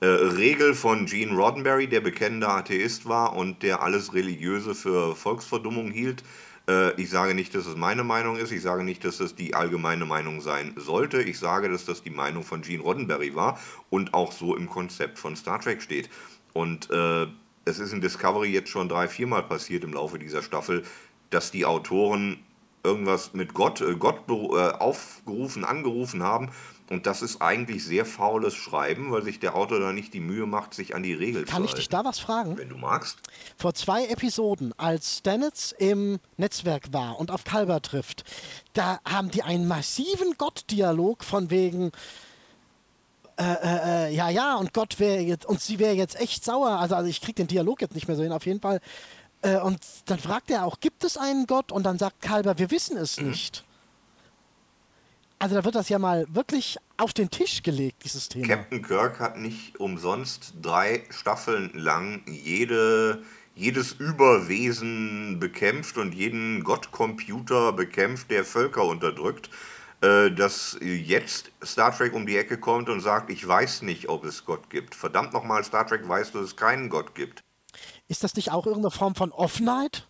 äh, 0.00 0.06
Regel 0.06 0.74
von 0.74 1.06
Gene 1.06 1.34
Roddenberry, 1.34 1.86
der 1.86 2.02
bekennender 2.02 2.50
Atheist 2.50 3.08
war 3.08 3.34
und 3.34 3.62
der 3.62 3.80
alles 3.80 4.12
Religiöse 4.12 4.74
für 4.74 5.16
Volksverdummung 5.16 5.90
hielt. 5.90 6.22
Äh, 6.68 7.00
ich 7.00 7.08
sage 7.08 7.34
nicht, 7.34 7.54
dass 7.54 7.64
es 7.64 7.76
meine 7.76 8.04
Meinung 8.04 8.36
ist. 8.36 8.52
Ich 8.52 8.60
sage 8.60 8.84
nicht, 8.84 9.02
dass 9.02 9.18
es 9.18 9.34
die 9.34 9.54
allgemeine 9.54 10.04
Meinung 10.04 10.42
sein 10.42 10.74
sollte. 10.76 11.22
Ich 11.22 11.38
sage, 11.38 11.70
dass 11.70 11.86
das 11.86 12.02
die 12.02 12.10
Meinung 12.10 12.44
von 12.44 12.60
Gene 12.60 12.82
Roddenberry 12.82 13.34
war 13.34 13.58
und 13.88 14.12
auch 14.12 14.32
so 14.32 14.54
im 14.54 14.68
Konzept 14.68 15.18
von 15.18 15.34
Star 15.34 15.58
Trek 15.60 15.80
steht. 15.80 16.10
Und 16.52 16.90
äh, 16.90 17.26
es 17.64 17.78
ist 17.78 17.92
in 17.92 18.02
Discovery 18.02 18.50
jetzt 18.50 18.68
schon 18.68 18.90
drei, 18.90 19.08
viermal 19.08 19.44
passiert 19.44 19.84
im 19.84 19.94
Laufe 19.94 20.18
dieser 20.18 20.42
Staffel, 20.42 20.82
dass 21.34 21.50
die 21.50 21.64
Autoren 21.64 22.38
irgendwas 22.84 23.32
mit 23.32 23.54
Gott, 23.54 23.80
äh, 23.80 23.94
Gott 23.94 24.22
äh, 24.28 24.32
aufgerufen, 24.32 25.64
angerufen 25.64 26.22
haben. 26.22 26.50
Und 26.90 27.06
das 27.06 27.22
ist 27.22 27.40
eigentlich 27.40 27.84
sehr 27.84 28.04
faules 28.04 28.54
Schreiben, 28.54 29.12
weil 29.12 29.22
sich 29.22 29.40
der 29.40 29.54
Autor 29.54 29.80
da 29.80 29.92
nicht 29.92 30.12
die 30.12 30.20
Mühe 30.20 30.44
macht, 30.46 30.74
sich 30.74 30.94
an 30.94 31.02
die 31.02 31.14
Regeln 31.14 31.46
zu 31.46 31.52
halten. 31.52 31.52
Kann 31.52 31.64
ich 31.64 31.74
dich 31.74 31.88
da 31.88 32.04
was 32.04 32.18
fragen? 32.18 32.58
Wenn 32.58 32.68
du 32.68 32.76
magst. 32.76 33.18
Vor 33.56 33.72
zwei 33.72 34.06
Episoden, 34.06 34.74
als 34.76 35.18
Stanitz 35.18 35.74
im 35.78 36.18
Netzwerk 36.36 36.92
war 36.92 37.18
und 37.18 37.30
auf 37.30 37.44
Kalber 37.44 37.80
trifft, 37.80 38.24
da 38.74 38.98
haben 39.06 39.30
die 39.30 39.42
einen 39.42 39.66
massiven 39.66 40.34
Gott-Dialog 40.36 41.24
von 41.24 41.50
wegen, 41.50 41.92
äh, 43.38 43.44
äh, 43.44 44.08
äh 44.08 44.14
ja, 44.14 44.28
ja, 44.28 44.56
und 44.56 44.74
Gott 44.74 45.00
wäre 45.00 45.22
jetzt, 45.22 45.46
und 45.46 45.62
sie 45.62 45.78
wäre 45.78 45.94
jetzt 45.94 46.20
echt 46.20 46.44
sauer. 46.44 46.78
Also, 46.78 46.96
also 46.96 47.08
ich 47.08 47.22
kriege 47.22 47.36
den 47.36 47.46
Dialog 47.46 47.80
jetzt 47.80 47.94
nicht 47.94 48.06
mehr 48.06 48.16
so 48.16 48.22
hin. 48.22 48.32
Auf 48.32 48.44
jeden 48.44 48.60
Fall 48.60 48.80
äh, 49.42 49.58
und 49.58 49.78
dann 50.06 50.18
fragt 50.18 50.50
er 50.50 50.64
auch, 50.64 50.80
gibt 50.80 51.04
es 51.04 51.16
einen 51.16 51.46
Gott? 51.46 51.72
Und 51.72 51.84
dann 51.84 51.98
sagt 51.98 52.22
Kalber, 52.22 52.58
wir 52.58 52.70
wissen 52.70 52.96
es 52.96 53.20
mhm. 53.20 53.30
nicht. 53.30 53.64
Also 55.38 55.56
da 55.56 55.64
wird 55.64 55.74
das 55.74 55.88
ja 55.88 55.98
mal 55.98 56.26
wirklich 56.30 56.76
auf 56.96 57.12
den 57.12 57.28
Tisch 57.28 57.64
gelegt, 57.64 58.04
dieses 58.04 58.28
Thema. 58.28 58.46
Captain 58.46 58.80
Kirk 58.80 59.18
hat 59.18 59.36
nicht 59.36 59.80
umsonst 59.80 60.54
drei 60.62 61.04
Staffeln 61.10 61.72
lang 61.74 62.22
jede, 62.26 63.24
jedes 63.56 63.92
Überwesen 63.92 65.40
bekämpft 65.40 65.98
und 65.98 66.14
jeden 66.14 66.62
Gottcomputer 66.62 67.72
bekämpft, 67.72 68.30
der 68.30 68.44
Völker 68.44 68.84
unterdrückt. 68.84 69.50
Äh, 70.02 70.32
dass 70.32 70.76
jetzt 70.80 71.52
Star 71.64 71.96
Trek 71.96 72.12
um 72.12 72.26
die 72.26 72.36
Ecke 72.36 72.58
kommt 72.58 72.88
und 72.88 73.00
sagt, 73.00 73.30
ich 73.30 73.46
weiß 73.46 73.82
nicht, 73.82 74.08
ob 74.08 74.24
es 74.24 74.44
Gott 74.44 74.68
gibt. 74.68 74.96
Verdammt 74.96 75.32
nochmal, 75.32 75.62
Star 75.62 75.86
Trek 75.86 76.08
weiß, 76.08 76.32
dass 76.32 76.42
es 76.42 76.56
keinen 76.56 76.88
Gott 76.88 77.14
gibt. 77.14 77.40
Ist 78.08 78.24
das 78.24 78.34
nicht 78.34 78.52
auch 78.52 78.66
irgendeine 78.66 78.90
Form 78.90 79.14
von 79.14 79.32
Offenheit? 79.32 80.08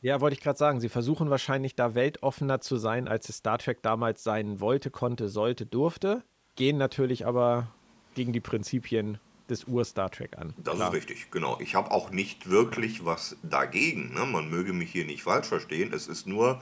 Ja, 0.00 0.20
wollte 0.20 0.34
ich 0.34 0.40
gerade 0.40 0.58
sagen. 0.58 0.80
Sie 0.80 0.88
versuchen 0.88 1.30
wahrscheinlich 1.30 1.74
da 1.74 1.94
weltoffener 1.94 2.60
zu 2.60 2.76
sein, 2.76 3.08
als 3.08 3.28
es 3.28 3.36
Star 3.36 3.58
Trek 3.58 3.82
damals 3.82 4.22
sein 4.22 4.60
wollte, 4.60 4.90
konnte, 4.90 5.28
sollte, 5.28 5.66
durfte. 5.66 6.22
Gehen 6.56 6.76
natürlich 6.76 7.26
aber 7.26 7.68
gegen 8.14 8.32
die 8.32 8.40
Prinzipien 8.40 9.18
des 9.48 9.64
Ur-Star 9.66 10.10
Trek 10.10 10.36
an. 10.38 10.54
Das 10.58 10.76
Klar. 10.76 10.88
ist 10.88 10.94
richtig, 10.94 11.30
genau. 11.30 11.58
Ich 11.60 11.74
habe 11.74 11.90
auch 11.90 12.10
nicht 12.10 12.50
wirklich 12.50 13.04
was 13.04 13.36
dagegen. 13.42 14.14
Ne? 14.14 14.26
Man 14.26 14.50
möge 14.50 14.72
mich 14.72 14.90
hier 14.90 15.04
nicht 15.04 15.22
falsch 15.22 15.46
verstehen. 15.46 15.92
Es 15.92 16.08
ist 16.08 16.26
nur 16.26 16.60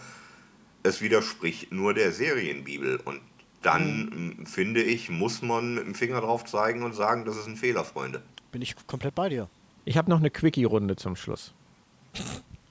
es 0.82 1.00
widerspricht 1.00 1.72
nur 1.72 1.94
der 1.94 2.12
Serienbibel. 2.12 2.96
Und 3.04 3.20
dann, 3.62 4.36
mhm. 4.38 4.46
finde 4.46 4.82
ich, 4.82 5.10
muss 5.10 5.42
man 5.42 5.74
mit 5.74 5.86
dem 5.86 5.94
Finger 5.94 6.20
drauf 6.20 6.44
zeigen 6.44 6.82
und 6.82 6.94
sagen, 6.94 7.24
das 7.24 7.36
ist 7.36 7.46
ein 7.46 7.56
Fehler, 7.56 7.84
Freunde. 7.84 8.22
Bin 8.52 8.62
ich 8.62 8.74
komplett 8.86 9.14
bei 9.14 9.28
dir. 9.28 9.48
Ich 9.85 9.97
habe 9.97 10.11
noch 10.11 10.18
eine 10.18 10.31
Quickie-Runde 10.31 10.97
zum 10.97 11.16
Schluss. 11.16 11.55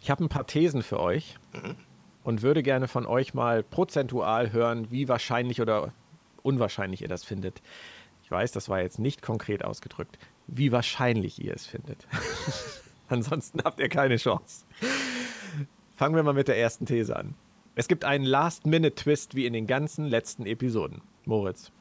Ich 0.01 0.09
habe 0.09 0.23
ein 0.23 0.29
paar 0.29 0.45
Thesen 0.47 0.83
für 0.83 0.99
euch 0.99 1.37
und 2.23 2.41
würde 2.41 2.63
gerne 2.63 2.87
von 2.87 3.05
euch 3.05 3.33
mal 3.33 3.63
prozentual 3.63 4.51
hören, 4.51 4.91
wie 4.91 5.07
wahrscheinlich 5.07 5.61
oder 5.61 5.91
unwahrscheinlich 6.43 7.01
ihr 7.01 7.07
das 7.07 7.23
findet. 7.23 7.61
Ich 8.23 8.31
weiß, 8.31 8.51
das 8.51 8.69
war 8.69 8.81
jetzt 8.81 8.99
nicht 8.99 9.21
konkret 9.21 9.65
ausgedrückt, 9.65 10.19
wie 10.47 10.71
wahrscheinlich 10.71 11.43
ihr 11.43 11.53
es 11.53 11.65
findet. 11.65 12.07
Ansonsten 13.07 13.61
habt 13.63 13.79
ihr 13.79 13.89
keine 13.89 14.17
Chance. 14.17 14.65
Fangen 15.95 16.15
wir 16.15 16.23
mal 16.23 16.33
mit 16.33 16.47
der 16.47 16.57
ersten 16.57 16.85
These 16.85 17.15
an. 17.15 17.33
Es 17.75 17.87
gibt 17.87 18.05
einen 18.05 18.25
Last-Minute-Twist 18.25 19.35
wie 19.35 19.45
in 19.45 19.53
den 19.53 19.65
ganzen 19.65 20.05
letzten 20.05 20.45
Episoden. 20.45 21.01
Moritz. 21.25 21.71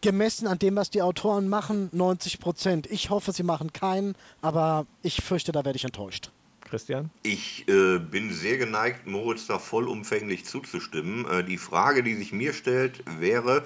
Gemessen 0.00 0.46
an 0.46 0.58
dem, 0.58 0.76
was 0.76 0.90
die 0.90 1.02
Autoren 1.02 1.48
machen, 1.48 1.88
90 1.92 2.38
Prozent. 2.38 2.86
Ich 2.90 3.10
hoffe, 3.10 3.32
sie 3.32 3.42
machen 3.42 3.72
keinen, 3.72 4.14
aber 4.42 4.86
ich 5.02 5.22
fürchte, 5.22 5.52
da 5.52 5.64
werde 5.64 5.76
ich 5.76 5.84
enttäuscht. 5.84 6.30
Christian? 6.68 7.10
Ich 7.22 7.66
äh, 7.68 7.98
bin 7.98 8.32
sehr 8.32 8.58
geneigt, 8.58 9.06
Moritz 9.06 9.46
da 9.46 9.58
vollumfänglich 9.58 10.44
zuzustimmen. 10.44 11.24
Äh, 11.30 11.44
die 11.44 11.58
Frage, 11.58 12.02
die 12.02 12.14
sich 12.14 12.32
mir 12.32 12.52
stellt, 12.52 13.02
wäre, 13.18 13.64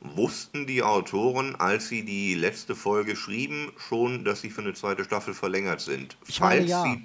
wussten 0.00 0.66
die 0.66 0.82
Autoren, 0.82 1.56
als 1.56 1.88
sie 1.88 2.04
die 2.04 2.34
letzte 2.34 2.74
Folge 2.74 3.16
schrieben, 3.16 3.72
schon, 3.76 4.24
dass 4.24 4.40
sie 4.42 4.50
für 4.50 4.60
eine 4.60 4.74
zweite 4.74 5.04
Staffel 5.04 5.34
verlängert 5.34 5.80
sind? 5.80 6.16
Ich 6.26 6.40
meine, 6.40 6.66
ja. 6.66 6.82
sie, 6.82 7.02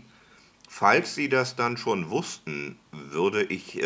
falls 0.67 1.15
sie 1.15 1.29
das 1.29 1.55
dann 1.55 1.77
schon 1.77 2.09
wussten, 2.09 2.77
würde 2.91 3.43
ich 3.43 3.77
äh, 3.81 3.83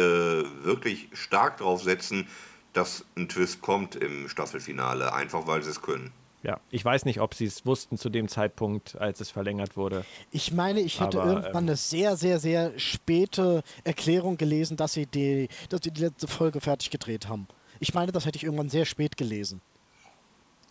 wirklich 0.64 1.10
stark 1.14 1.58
darauf 1.58 1.84
setzen, 1.84 2.28
dass 2.74 3.06
ein 3.16 3.28
Twist 3.28 3.62
kommt 3.62 3.96
im 3.96 4.30
Staffelfinale, 4.30 5.14
einfach 5.14 5.48
weil 5.48 5.64
sie 5.64 5.72
es 5.72 5.82
können. 5.82 6.12
Ja, 6.44 6.60
ich 6.72 6.84
weiß 6.84 7.06
nicht, 7.06 7.22
ob 7.22 7.36
sie 7.36 7.46
es 7.46 7.66
wussten 7.68 7.98
zu 7.98 8.10
dem 8.10 8.28
Zeitpunkt, 8.28 8.96
als 9.00 9.22
es 9.22 9.30
verlängert 9.30 9.78
wurde. 9.78 10.06
Ich 10.32 10.52
meine, 10.52 10.80
ich 10.80 11.00
hätte 11.00 11.22
Aber, 11.22 11.30
irgendwann 11.30 11.52
ähm, 11.64 11.70
eine 11.70 11.76
sehr, 11.76 12.18
sehr, 12.18 12.40
sehr 12.40 12.78
späte 12.80 13.62
Erklärung 13.84 14.38
gelesen, 14.38 14.76
dass 14.76 14.94
sie 14.94 15.06
die, 15.06 15.50
dass 15.70 15.82
sie 15.84 15.92
die 15.92 16.02
letzte 16.02 16.28
Folge 16.28 16.60
fertig 16.60 16.90
gedreht 16.90 17.28
haben. 17.28 17.48
Ich 17.80 17.94
meine, 17.94 18.12
das 18.12 18.26
hätte 18.26 18.38
ich 18.38 18.44
irgendwann 18.44 18.70
sehr 18.70 18.86
spät 18.86 19.18
gelesen. 19.18 19.62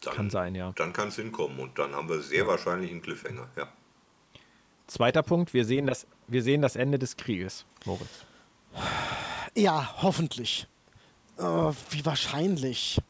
Dann, 0.02 0.14
kann 0.14 0.30
sein, 0.30 0.54
ja. 0.54 0.72
Dann 0.72 0.92
kann 0.92 1.08
es 1.08 1.16
hinkommen 1.16 1.60
und 1.60 1.78
dann 1.78 1.94
haben 1.94 2.08
wir 2.08 2.20
sehr 2.20 2.38
ja. 2.38 2.46
wahrscheinlich 2.46 2.90
einen 2.90 3.02
Cliffhanger, 3.02 3.48
ja. 3.56 3.68
Zweiter 4.88 5.22
Punkt, 5.22 5.54
wir 5.54 5.64
sehen, 5.64 5.86
das, 5.86 6.04
wir 6.26 6.42
sehen 6.42 6.62
das 6.62 6.74
Ende 6.74 6.98
des 6.98 7.16
Krieges, 7.16 7.64
Moritz. 7.84 8.24
Ja, 9.54 9.94
hoffentlich. 10.02 10.66
Äh, 11.40 11.72
wie 11.90 12.04
wahrscheinlich? 12.04 13.00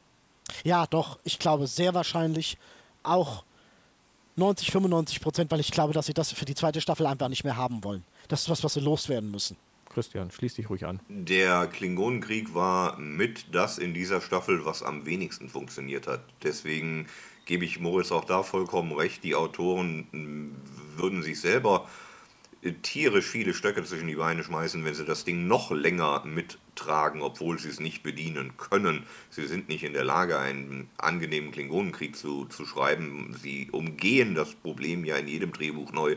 Ja, 0.65 0.87
doch, 0.87 1.19
ich 1.25 1.39
glaube 1.39 1.67
sehr 1.67 1.95
wahrscheinlich 1.95 2.57
auch 3.03 3.45
90, 4.37 4.71
95 4.71 5.21
Prozent, 5.21 5.51
weil 5.51 5.61
ich 5.61 5.71
glaube, 5.71 5.93
dass 5.93 6.07
sie 6.07 6.15
das 6.15 6.33
für 6.33 6.45
die 6.45 6.55
zweite 6.55 6.81
Staffel 6.81 7.07
einfach 7.07 7.29
nicht 7.29 7.45
mehr 7.45 7.57
haben 7.57 7.83
wollen. 7.85 8.05
Das 8.29 8.43
ist 8.43 8.49
was, 8.49 8.63
was 8.63 8.75
sie 8.75 8.81
loswerden 8.81 9.31
müssen. 9.31 9.57
Christian, 9.93 10.31
schließ 10.31 10.55
dich 10.55 10.71
ruhig 10.71 10.87
an. 10.87 11.01
Der 11.09 11.67
Klingonenkrieg 11.67 12.55
war 12.55 12.97
mit 12.99 13.47
das 13.53 13.79
in 13.79 13.93
dieser 13.93 14.21
Staffel, 14.21 14.65
was 14.65 14.85
am 14.85 15.05
wenigsten 15.05 15.49
funktioniert 15.49 16.07
hat. 16.07 16.21
Deswegen 16.45 17.09
gebe 17.45 17.65
ich 17.65 17.81
Moritz 17.81 18.13
auch 18.13 18.25
da 18.25 18.45
vollkommen 18.45 18.93
recht. 18.93 19.25
Die 19.25 19.35
Autoren 19.35 20.07
hm, 20.13 20.55
würden 20.97 21.25
sich 21.25 21.41
selber 21.41 21.89
tierisch 22.83 23.27
viele 23.27 23.55
Stöcke 23.55 23.83
zwischen 23.85 24.09
die 24.09 24.17
Beine 24.17 24.45
schmeißen, 24.45 24.85
wenn 24.85 24.95
sie 24.95 25.05
das 25.05 25.25
Ding 25.25 25.47
noch 25.47 25.71
länger 25.71 26.25
mittragen, 26.25 27.23
obwohl 27.23 27.59
sie 27.59 27.71
es 27.71 27.81
nicht 27.81 28.03
bedienen 28.03 28.57
können. 28.59 29.07
Sie 29.31 29.47
sind 29.47 29.69
nicht 29.69 29.83
in 29.83 29.95
der 29.95 30.05
Lage, 30.05 30.39
einen 30.39 30.91
angenehmen 30.99 31.53
Klingonenkrieg 31.53 32.17
zu, 32.17 32.45
zu 32.47 32.67
schreiben. 32.67 33.35
Sie 33.41 33.71
umgehen 33.71 34.35
das 34.35 34.55
Problem 34.55 35.05
ja 35.05 35.17
in 35.17 35.29
jedem 35.29 35.53
Drehbuch 35.53 35.93
neu. 35.93 36.17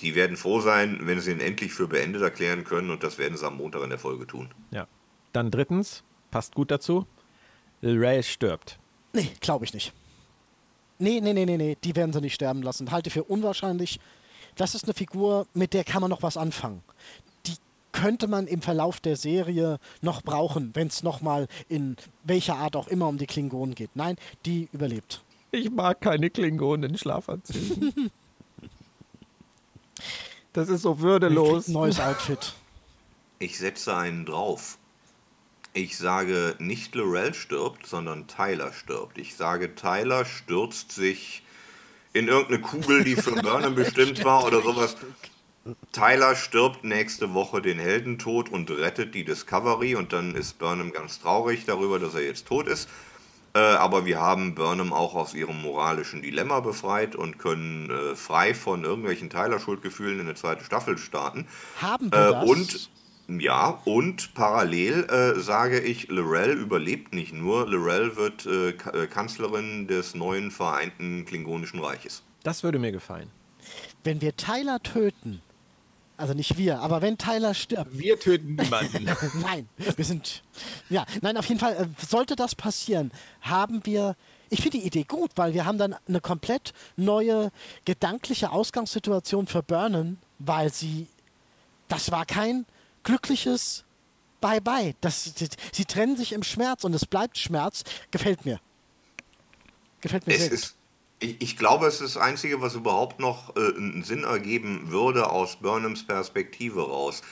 Die 0.00 0.14
werden 0.14 0.36
froh 0.36 0.60
sein, 0.60 1.00
wenn 1.02 1.20
sie 1.20 1.32
ihn 1.32 1.40
endlich 1.40 1.72
für 1.72 1.88
beendet 1.88 2.22
erklären 2.22 2.64
können 2.64 2.90
und 2.90 3.02
das 3.02 3.18
werden 3.18 3.36
sie 3.36 3.46
am 3.46 3.56
Montag 3.56 3.82
in 3.82 3.90
der 3.90 3.98
Folge 3.98 4.26
tun. 4.26 4.48
Ja. 4.70 4.86
Dann 5.32 5.50
drittens, 5.50 6.04
passt 6.30 6.54
gut 6.54 6.70
dazu, 6.70 7.06
Ray 7.82 8.22
stirbt. 8.22 8.78
Nee, 9.12 9.30
glaube 9.40 9.64
ich 9.64 9.74
nicht. 9.74 9.92
Nee, 10.98 11.20
nee, 11.20 11.32
nee, 11.32 11.44
nee, 11.44 11.56
nee, 11.56 11.76
die 11.84 11.94
werden 11.94 12.12
sie 12.12 12.20
nicht 12.20 12.34
sterben 12.34 12.62
lassen. 12.62 12.90
Halte 12.90 13.10
für 13.10 13.24
unwahrscheinlich 13.24 14.00
das 14.58 14.74
ist 14.74 14.84
eine 14.84 14.94
Figur, 14.94 15.46
mit 15.54 15.72
der 15.72 15.84
kann 15.84 16.00
man 16.00 16.10
noch 16.10 16.22
was 16.22 16.36
anfangen. 16.36 16.82
Die 17.46 17.54
könnte 17.92 18.26
man 18.26 18.46
im 18.46 18.60
Verlauf 18.60 19.00
der 19.00 19.16
Serie 19.16 19.78
noch 20.02 20.22
brauchen, 20.22 20.74
wenn 20.74 20.88
es 20.88 21.02
nochmal 21.02 21.46
in 21.68 21.96
welcher 22.24 22.56
Art 22.56 22.76
auch 22.76 22.88
immer 22.88 23.08
um 23.08 23.18
die 23.18 23.26
Klingonen 23.26 23.74
geht. 23.74 23.90
Nein, 23.94 24.16
die 24.44 24.68
überlebt. 24.72 25.22
Ich 25.52 25.70
mag 25.70 26.00
keine 26.00 26.28
Klingonen 26.28 26.90
in 26.90 26.98
Schlafanzügen. 26.98 28.10
das 30.52 30.68
ist 30.68 30.82
so 30.82 31.00
würdelos. 31.00 31.68
Neues 31.68 32.00
Outfit. 32.00 32.54
Ich 33.38 33.58
setze 33.58 33.96
einen 33.96 34.26
drauf. 34.26 34.78
Ich 35.72 35.96
sage 35.96 36.56
nicht 36.58 36.94
Lorel 36.96 37.32
stirbt, 37.32 37.86
sondern 37.86 38.26
Tyler 38.26 38.72
stirbt. 38.72 39.16
Ich 39.16 39.36
sage, 39.36 39.76
Tyler 39.76 40.24
stürzt 40.24 40.90
sich 40.90 41.42
in 42.12 42.28
irgendeine 42.28 42.60
Kugel, 42.60 43.04
die 43.04 43.16
für 43.16 43.32
Burnham 43.32 43.74
bestimmt 43.74 44.24
war 44.24 44.44
oder 44.44 44.62
sowas. 44.62 44.96
Tyler 45.92 46.34
stirbt 46.34 46.84
nächste 46.84 47.34
Woche 47.34 47.60
den 47.60 47.78
Heldentod 47.78 48.48
und 48.48 48.70
rettet 48.70 49.14
die 49.14 49.24
Discovery 49.24 49.96
und 49.96 50.12
dann 50.12 50.34
ist 50.34 50.58
Burnham 50.58 50.92
ganz 50.92 51.20
traurig 51.20 51.64
darüber, 51.66 51.98
dass 51.98 52.14
er 52.14 52.22
jetzt 52.22 52.46
tot 52.46 52.66
ist. 52.66 52.88
Äh, 53.54 53.58
aber 53.58 54.06
wir 54.06 54.20
haben 54.20 54.54
Burnham 54.54 54.92
auch 54.92 55.14
aus 55.14 55.34
ihrem 55.34 55.60
moralischen 55.60 56.22
Dilemma 56.22 56.60
befreit 56.60 57.16
und 57.16 57.38
können 57.38 57.90
äh, 57.90 58.14
frei 58.14 58.54
von 58.54 58.84
irgendwelchen 58.84 59.30
Tyler-Schuldgefühlen 59.30 60.20
in 60.20 60.26
eine 60.26 60.34
zweite 60.34 60.64
Staffel 60.64 60.98
starten. 60.98 61.46
Haben 61.80 62.12
wir 62.12 62.18
äh, 62.18 62.32
das? 62.32 62.44
Und 62.44 62.90
ja, 63.28 63.78
und 63.84 64.32
parallel 64.32 65.04
äh, 65.04 65.38
sage 65.38 65.80
ich, 65.80 66.08
Lorel 66.08 66.52
überlebt 66.52 67.12
nicht 67.12 67.34
nur, 67.34 67.68
Lorel 67.68 68.16
wird 68.16 68.46
äh, 68.46 68.70
äh, 68.70 69.06
Kanzlerin 69.06 69.86
des 69.86 70.14
neuen 70.14 70.50
Vereinten 70.50 71.26
Klingonischen 71.26 71.80
Reiches. 71.80 72.22
Das 72.42 72.62
würde 72.62 72.78
mir 72.78 72.90
gefallen. 72.90 73.30
Wenn 74.02 74.22
wir 74.22 74.34
Tyler 74.34 74.82
töten, 74.82 75.42
also 76.16 76.32
nicht 76.32 76.56
wir, 76.56 76.80
aber 76.80 77.02
wenn 77.02 77.18
Tyler 77.18 77.52
stirbt. 77.52 77.98
Wir 77.98 78.18
töten 78.18 78.56
niemanden. 78.56 79.04
nein, 79.42 79.68
wir 79.76 80.04
sind. 80.04 80.42
Ja, 80.88 81.04
nein, 81.20 81.36
auf 81.36 81.46
jeden 81.46 81.60
Fall, 81.60 81.74
äh, 81.74 82.04
sollte 82.06 82.34
das 82.34 82.54
passieren, 82.54 83.12
haben 83.42 83.84
wir. 83.84 84.16
Ich 84.48 84.62
finde 84.62 84.78
die 84.78 84.86
Idee 84.86 85.04
gut, 85.04 85.32
weil 85.36 85.52
wir 85.52 85.66
haben 85.66 85.76
dann 85.76 85.94
eine 86.08 86.22
komplett 86.22 86.72
neue 86.96 87.52
gedankliche 87.84 88.50
Ausgangssituation 88.50 89.46
für 89.46 89.62
Burnham, 89.62 90.16
weil 90.38 90.72
sie. 90.72 91.08
Das 91.88 92.10
war 92.10 92.26
kein 92.26 92.66
glückliches 93.08 93.84
Bye-bye. 94.40 94.94
sie 95.72 95.84
trennen 95.84 96.16
sich 96.16 96.32
im 96.32 96.42
Schmerz 96.42 96.84
und 96.84 96.94
es 96.94 97.06
bleibt 97.06 97.38
Schmerz. 97.38 97.82
Gefällt 98.10 98.44
mir. 98.44 98.60
Gefällt 100.00 100.26
mir 100.26 100.34
es 100.34 100.42
sehr. 100.42 100.52
Ist, 100.52 100.76
ich, 101.18 101.40
ich, 101.40 101.56
glaube, 101.56 101.86
es 101.86 102.00
ist 102.00 102.14
das 102.14 102.22
Einzige, 102.22 102.60
was 102.60 102.74
überhaupt 102.74 103.18
noch 103.18 103.56
äh, 103.56 103.76
einen 103.76 104.04
Sinn 104.04 104.22
ergeben 104.22 104.90
würde 104.90 105.30
aus 105.30 105.56
Burnhams 105.56 106.06
Perspektive 106.06 106.82
raus. 106.82 107.22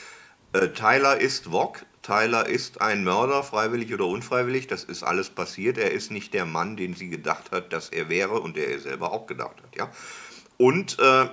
Äh, 0.53 0.68
Tyler 0.70 1.20
ist 1.20 1.53
Wok. 1.53 1.87
Tyler 2.03 2.47
ist 2.47 2.81
ein 2.81 3.05
Mörder, 3.05 3.45
freiwillig 3.45 3.93
oder 3.95 4.07
unfreiwillig. 4.07 4.66
Das 4.66 4.83
ist 4.83 5.05
alles 5.05 5.31
passiert. 5.31 5.79
Er 5.79 5.93
ist 5.93 6.11
nicht 6.11 6.35
der 6.35 6.47
Mann, 6.47 6.77
den 6.77 6.95
sie 6.95 7.09
gedacht 7.09 7.53
hat, 7.53 7.72
dass 7.72 7.91
er 7.91 8.09
wäre 8.09 8.41
und 8.41 8.57
der 8.57 8.68
er 8.68 8.81
selber 8.81 9.12
auch 9.12 9.27
gedacht 9.27 9.62
hat. 9.62 9.77
Ja? 9.77 9.91
Und 10.57 10.99
äh, 10.99 11.29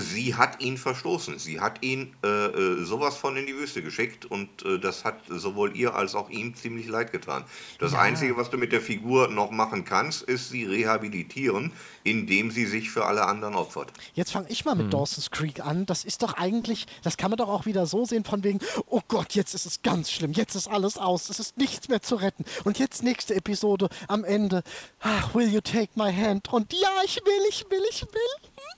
sie 0.00 0.34
hat 0.34 0.62
ihn 0.62 0.76
verstoßen. 0.76 1.38
Sie 1.38 1.60
hat 1.60 1.82
ihn 1.82 2.14
äh, 2.24 2.28
äh, 2.28 2.84
sowas 2.84 3.16
von 3.16 3.36
in 3.36 3.46
die 3.46 3.54
Wüste 3.54 3.82
geschickt 3.82 4.24
und 4.26 4.48
äh, 4.64 4.78
das 4.78 5.04
hat 5.04 5.20
sowohl 5.28 5.76
ihr 5.76 5.94
als 5.94 6.14
auch 6.14 6.30
ihm 6.30 6.54
ziemlich 6.54 6.88
leid 6.88 7.12
getan. 7.12 7.44
Das 7.78 7.92
ja. 7.92 8.00
Einzige, 8.00 8.36
was 8.36 8.50
du 8.50 8.56
mit 8.56 8.72
der 8.72 8.80
Figur 8.80 9.28
noch 9.28 9.50
machen 9.50 9.84
kannst, 9.84 10.22
ist 10.22 10.50
sie 10.50 10.64
rehabilitieren, 10.64 11.72
indem 12.04 12.50
sie 12.50 12.66
sich 12.66 12.90
für 12.90 13.06
alle 13.06 13.26
anderen 13.26 13.54
opfert. 13.54 13.92
Jetzt 14.14 14.32
fange 14.32 14.48
ich 14.48 14.64
mal 14.64 14.74
mit 14.74 14.84
hm. 14.84 14.90
Dawson's 14.90 15.30
Creek 15.30 15.60
an. 15.60 15.86
Das 15.86 16.04
ist 16.04 16.22
doch 16.22 16.34
eigentlich, 16.34 16.86
das 17.02 17.16
kann 17.16 17.30
man 17.30 17.38
doch 17.38 17.48
auch 17.48 17.66
wieder 17.66 17.86
so 17.86 18.04
sehen 18.04 18.24
von 18.24 18.44
wegen, 18.44 18.60
oh 18.86 19.00
Gott, 19.08 19.34
jetzt 19.34 19.54
ist 19.54 19.66
es 19.66 19.82
ganz 19.82 20.10
schlimm, 20.10 20.32
jetzt 20.32 20.54
ist 20.54 20.68
alles 20.68 20.98
aus, 20.98 21.30
es 21.30 21.38
ist 21.38 21.56
nichts 21.56 21.88
mehr 21.88 22.02
zu 22.02 22.16
retten. 22.16 22.44
Und 22.64 22.78
jetzt 22.78 23.02
nächste 23.02 23.34
Episode 23.34 23.88
am 24.08 24.24
Ende, 24.24 24.62
ach, 25.00 25.34
will 25.34 25.48
you 25.48 25.60
take 25.60 25.90
my 25.94 26.12
hand? 26.12 26.52
Und 26.52 26.72
ja, 26.72 27.02
ich 27.04 27.16
will, 27.16 27.46
ich 27.48 27.64
will, 27.70 27.82
ich 27.90 28.02
will. 28.02 28.77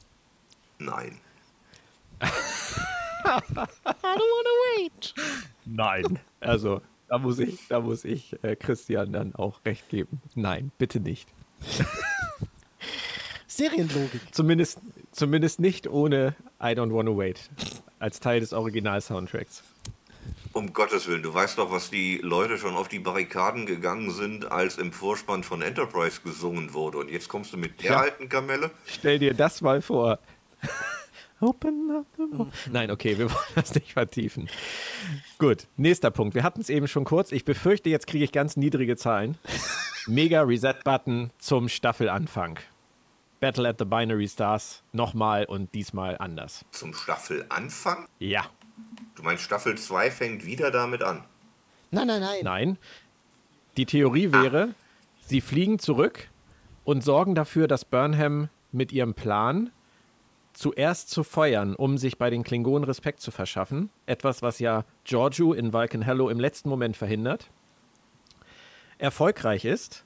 Nein. 0.81 1.19
I 2.21 2.27
don't 3.27 4.05
wanna 4.05 4.55
wait. 4.79 5.15
Nein. 5.67 6.19
Also, 6.41 6.81
da 7.09 7.19
muss 7.19 7.39
ich, 7.39 7.69
da 7.69 7.81
muss 7.81 8.05
ich 8.05 8.37
äh, 8.43 8.57
Christian 8.57 9.13
dann 9.13 9.35
auch 9.35 9.65
recht 9.65 9.89
geben. 9.89 10.21
Nein, 10.35 10.73
bitte 10.79 11.01
nicht. 11.01 11.29
Serienlogik. 13.47 14.21
Zumindest, 14.33 14.79
zumindest 15.13 15.61
nicht 15.61 15.87
ohne 15.89 16.35
I 16.63 16.69
Don't 16.69 16.95
Wanna 16.95 17.17
Wait 17.17 17.51
als 17.99 18.21
Teil 18.21 18.41
des 18.41 18.53
Original-Soundtracks. 18.53 19.63
Um 20.53 20.73
Gottes 20.73 21.07
Willen, 21.07 21.23
du 21.23 21.33
weißt 21.33 21.59
doch, 21.59 21.71
was 21.71 21.91
die 21.91 22.19
Leute 22.23 22.59
schon 22.59 22.75
auf 22.75 22.89
die 22.89 22.99
Barrikaden 22.99 23.67
gegangen 23.67 24.11
sind, 24.11 24.51
als 24.51 24.79
im 24.79 24.93
Vorspann 24.93 25.45
von 25.45 25.63
Enterprise 25.63 26.21
gesungen 26.23 26.73
wurde. 26.75 26.99
Und 26.99 27.11
jetzt 27.11 27.29
kommst 27.29 27.53
du 27.53 27.57
mit 27.57 27.83
der 27.83 27.91
Ja. 27.93 28.01
alten 28.01 28.29
Kamelle? 28.29 28.71
Stell 28.87 29.19
dir 29.19 29.35
das 29.35 29.61
mal 29.61 29.83
vor. 29.83 30.19
Open 31.41 31.91
up 31.91 32.07
the 32.17 32.39
world. 32.39 32.53
Nein, 32.71 32.91
okay, 32.91 33.17
wir 33.19 33.31
wollen 33.31 33.55
das 33.55 33.75
nicht 33.75 33.95
vertiefen. 33.95 34.49
Gut, 35.39 35.67
nächster 35.77 36.11
Punkt. 36.11 36.35
Wir 36.35 36.43
hatten 36.43 36.61
es 36.61 36.69
eben 36.69 36.87
schon 36.87 37.05
kurz. 37.05 37.33
Ich 37.33 37.45
befürchte, 37.45 37.89
jetzt 37.89 38.07
kriege 38.07 38.25
ich 38.25 38.33
ganz 38.33 38.57
niedrige 38.57 38.97
Zahlen. 38.97 39.39
Mega 40.07 40.43
Reset-Button 40.43 41.31
zum 41.39 41.69
Staffelanfang. 41.69 42.59
Battle 43.41 43.67
at 43.69 43.79
the 43.79 43.87
Binary 43.87 44.29
Stars 44.29 44.83
nochmal 44.93 45.47
und 45.47 45.75
diesmal 45.75 46.19
anders. 46.19 46.65
Zum 46.73 46.93
Staffelanfang? 46.93 48.07
Ja, 48.19 48.45
Du 49.21 49.27
meinst, 49.27 49.45
Staffel 49.45 49.77
2 49.77 50.11
fängt 50.11 50.47
wieder 50.47 50.71
damit 50.71 51.03
an? 51.03 51.25
Nein, 51.91 52.07
nein, 52.07 52.21
nein. 52.23 52.39
nein. 52.43 52.79
Die 53.77 53.85
Theorie 53.85 54.33
wäre, 54.33 54.75
sie 55.27 55.43
fliegen 55.43 55.79
zurück 55.79 56.29
und 56.85 57.05
sorgen 57.05 57.35
dafür, 57.35 57.69
dass 57.69 57.85
Burnham 57.85 58.49
mit 58.73 58.93
ihrem 58.93 59.13
Plan 59.13 59.71
zuerst 60.53 61.11
zu 61.11 61.25
feuern, 61.25 61.75
um 61.75 61.99
sich 61.99 62.19
bei 62.19 62.31
den 62.31 62.43
Klingonen 62.43 62.85
Respekt 62.85 63.21
zu 63.21 63.31
verschaffen. 63.31 63.91
Etwas, 64.07 64.43
was 64.43 64.59
ja 64.59 64.85
Giorgio 65.05 65.53
in 65.53 65.73
Vulcan 65.73 66.03
Hello 66.03 66.29
im 66.29 66.41
letzten 66.41 66.69
Moment 66.69 66.97
verhindert. 66.97 67.51
Erfolgreich 68.99 69.65
ist, 69.65 70.05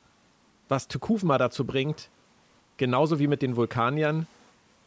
was 0.68 0.88
Tukuvma 0.88 1.38
dazu 1.38 1.64
bringt, 1.64 2.10
genauso 2.76 3.18
wie 3.18 3.26
mit 3.26 3.42
den 3.42 3.56
Vulkaniern, 3.56 4.26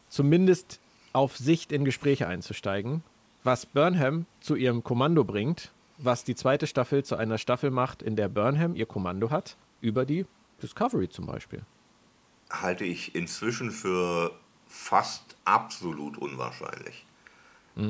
zumindest 0.10 0.80
auf 1.14 1.38
Sicht 1.38 1.72
in 1.72 1.86
Gespräche 1.86 2.28
einzusteigen. 2.28 3.04
Was 3.44 3.66
Burnham 3.66 4.26
zu 4.40 4.56
ihrem 4.56 4.84
Kommando 4.84 5.24
bringt, 5.24 5.72
was 5.98 6.24
die 6.24 6.36
zweite 6.36 6.68
Staffel 6.68 7.04
zu 7.04 7.16
einer 7.16 7.38
Staffel 7.38 7.72
macht, 7.72 8.02
in 8.02 8.16
der 8.16 8.30
Burnham 8.30 8.76
ihr 8.76 8.86
Kommando 8.86 9.30
hat, 9.30 9.58
über 9.82 10.06
die 10.06 10.26
Discovery 10.62 11.10
zum 11.10 11.26
Beispiel. 11.26 11.64
Halte 12.50 12.86
ich 12.86 13.16
inzwischen 13.16 13.72
für 13.72 14.32
fast 14.68 15.27
absolut 15.48 16.18
unwahrscheinlich. 16.18 17.06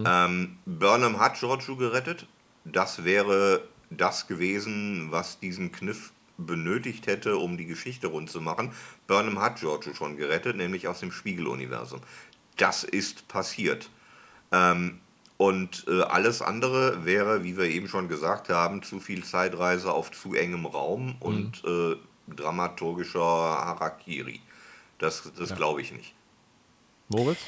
Ähm, 0.05 0.57
Burnham 0.65 1.19
hat 1.19 1.39
Giorgio 1.39 1.75
gerettet. 1.75 2.27
Das 2.65 3.03
wäre 3.05 3.61
das 3.89 4.27
gewesen, 4.27 5.07
was 5.11 5.39
diesen 5.39 5.71
Kniff 5.71 6.11
benötigt 6.37 7.07
hätte, 7.07 7.37
um 7.37 7.57
die 7.57 7.65
Geschichte 7.65 8.07
rund 8.07 8.29
zu 8.29 8.41
machen. 8.41 8.71
Burnham 9.07 9.39
hat 9.39 9.59
Giorgio 9.59 9.93
schon 9.93 10.17
gerettet, 10.17 10.57
nämlich 10.57 10.87
aus 10.87 10.99
dem 10.99 11.11
Spiegeluniversum. 11.11 12.01
Das 12.57 12.83
ist 12.83 13.27
passiert. 13.27 13.89
Ähm, 14.51 14.99
und 15.37 15.85
äh, 15.87 16.01
alles 16.01 16.41
andere 16.41 17.05
wäre, 17.05 17.43
wie 17.43 17.57
wir 17.57 17.65
eben 17.65 17.87
schon 17.87 18.07
gesagt 18.07 18.49
haben, 18.49 18.81
zu 18.81 18.99
viel 18.99 19.23
Zeitreise 19.23 19.91
auf 19.91 20.11
zu 20.11 20.33
engem 20.33 20.65
Raum 20.65 21.15
und 21.19 21.63
äh, 21.63 21.95
dramaturgischer 22.27 23.19
Harakiri. 23.19 24.41
Das, 24.97 25.31
das 25.37 25.55
glaube 25.55 25.81
ich 25.81 25.91
nicht. 25.91 26.13
Moritz? 27.09 27.39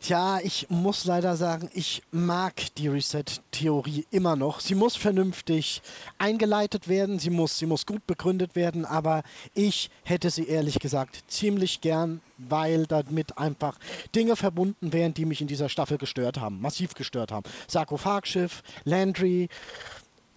Tja, 0.00 0.40
ich 0.42 0.66
muss 0.68 1.04
leider 1.04 1.36
sagen, 1.36 1.70
ich 1.72 2.02
mag 2.12 2.54
die 2.76 2.86
Reset-Theorie 2.86 4.06
immer 4.10 4.36
noch. 4.36 4.60
Sie 4.60 4.74
muss 4.74 4.94
vernünftig 4.94 5.80
eingeleitet 6.18 6.86
werden, 6.86 7.18
sie 7.18 7.30
muss, 7.30 7.58
sie 7.58 7.66
muss 7.66 7.86
gut 7.86 8.06
begründet 8.06 8.54
werden, 8.54 8.84
aber 8.84 9.22
ich 9.54 9.90
hätte 10.04 10.30
sie 10.30 10.46
ehrlich 10.46 10.78
gesagt 10.78 11.24
ziemlich 11.28 11.80
gern, 11.80 12.20
weil 12.36 12.86
damit 12.86 13.38
einfach 13.38 13.78
Dinge 14.14 14.36
verbunden 14.36 14.92
wären, 14.92 15.14
die 15.14 15.24
mich 15.24 15.40
in 15.40 15.48
dieser 15.48 15.68
Staffel 15.68 15.98
gestört 15.98 16.38
haben, 16.38 16.60
massiv 16.60 16.94
gestört 16.94 17.32
haben. 17.32 17.48
Sarkophagschiff, 17.66 18.62
Landry, 18.84 19.48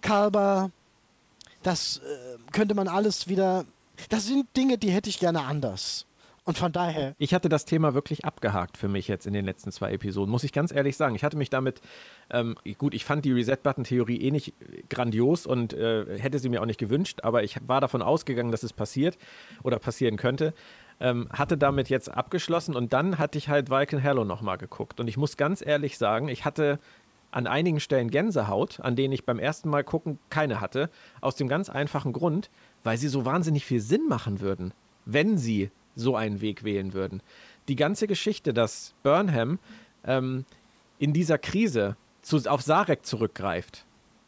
Kalber, 0.00 0.70
das 1.62 1.98
äh, 1.98 2.38
könnte 2.52 2.74
man 2.74 2.88
alles 2.88 3.28
wieder. 3.28 3.66
Das 4.08 4.26
sind 4.26 4.46
Dinge, 4.56 4.78
die 4.78 4.90
hätte 4.90 5.10
ich 5.10 5.18
gerne 5.18 5.42
anders. 5.42 6.06
Und 6.44 6.56
von 6.56 6.72
daher 6.72 7.14
Ich 7.18 7.34
hatte 7.34 7.48
das 7.48 7.64
Thema 7.64 7.94
wirklich 7.94 8.24
abgehakt 8.24 8.76
für 8.78 8.88
mich 8.88 9.08
jetzt 9.08 9.26
in 9.26 9.34
den 9.34 9.44
letzten 9.44 9.70
zwei 9.72 9.92
Episoden, 9.92 10.30
muss 10.30 10.44
ich 10.44 10.52
ganz 10.52 10.72
ehrlich 10.72 10.96
sagen. 10.96 11.14
Ich 11.14 11.22
hatte 11.22 11.36
mich 11.36 11.50
damit, 11.50 11.80
ähm, 12.30 12.56
gut, 12.78 12.94
ich 12.94 13.04
fand 13.04 13.24
die 13.24 13.32
Reset-Button-Theorie 13.32 14.16
eh 14.20 14.30
nicht 14.30 14.54
grandios 14.88 15.46
und 15.46 15.74
äh, 15.74 16.18
hätte 16.18 16.38
sie 16.38 16.48
mir 16.48 16.62
auch 16.62 16.66
nicht 16.66 16.80
gewünscht, 16.80 17.20
aber 17.22 17.44
ich 17.44 17.56
war 17.66 17.80
davon 17.80 18.02
ausgegangen, 18.02 18.52
dass 18.52 18.62
es 18.62 18.72
passiert 18.72 19.18
oder 19.62 19.78
passieren 19.78 20.16
könnte. 20.16 20.54
Ähm, 20.98 21.28
hatte 21.30 21.56
damit 21.56 21.88
jetzt 21.88 22.10
abgeschlossen 22.10 22.74
und 22.74 22.92
dann 22.92 23.18
hatte 23.18 23.38
ich 23.38 23.48
halt 23.48 23.70
Vulcan 23.70 24.00
Hello 24.00 24.24
nochmal 24.24 24.58
geguckt. 24.58 25.00
Und 25.00 25.08
ich 25.08 25.16
muss 25.16 25.36
ganz 25.36 25.64
ehrlich 25.64 25.96
sagen, 25.96 26.28
ich 26.28 26.44
hatte 26.44 26.78
an 27.30 27.46
einigen 27.46 27.80
Stellen 27.80 28.10
Gänsehaut, 28.10 28.80
an 28.80 28.96
denen 28.96 29.12
ich 29.12 29.24
beim 29.24 29.38
ersten 29.38 29.68
Mal 29.70 29.84
gucken 29.84 30.18
keine 30.30 30.60
hatte, 30.60 30.90
aus 31.20 31.36
dem 31.36 31.48
ganz 31.48 31.70
einfachen 31.70 32.12
Grund, 32.12 32.50
weil 32.82 32.98
sie 32.98 33.08
so 33.08 33.24
wahnsinnig 33.24 33.64
viel 33.64 33.80
Sinn 33.80 34.08
machen 34.08 34.40
würden, 34.40 34.74
wenn 35.04 35.38
sie 35.38 35.70
so 35.96 36.16
einen 36.16 36.40
Weg 36.40 36.64
wählen 36.64 36.92
würden. 36.92 37.22
Die 37.68 37.76
ganze 37.76 38.06
Geschichte, 38.06 38.52
dass 38.52 38.94
Burnham 39.02 39.58
ähm, 40.04 40.44
in 40.98 41.12
dieser 41.12 41.38
Krise 41.38 41.96
zu, 42.22 42.38
auf 42.48 42.62
Sarek 42.62 43.04
zurückgreift, 43.04 43.84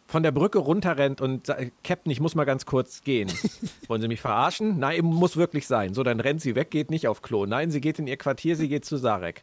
von 0.07 0.23
der 0.23 0.33
Brücke 0.33 0.59
runterrennt 0.59 1.21
und 1.21 1.47
sagt, 1.47 1.73
Captain, 1.83 2.13
ich 2.13 2.21
muss 2.21 2.35
mal 2.35 2.45
ganz 2.45 2.67
kurz 2.67 3.03
gehen. 3.03 3.33
Wollen 3.89 4.03
Sie 4.03 4.09
mich 4.09 4.21
verarschen? 4.21 4.79
Nein, 4.79 5.05
muss 5.05 5.37
wirklich 5.37 5.67
sein. 5.67 5.95
So, 5.95 6.03
dann 6.03 6.21
rennt 6.21 6.43
sie 6.43 6.55
weg, 6.55 6.71
geht 6.71 6.91
nicht 6.91 7.09
auf 7.09 7.23
Klo. 7.23 7.47
Nein, 7.47 7.71
sie 7.71 7.81
geht 7.81 7.99
in 7.99 8.07
ihr 8.07 8.19
Quartier, 8.19 8.57
sie 8.57 8.69
geht 8.69 8.85
zu 8.85 8.97
Sarek. 8.97 9.43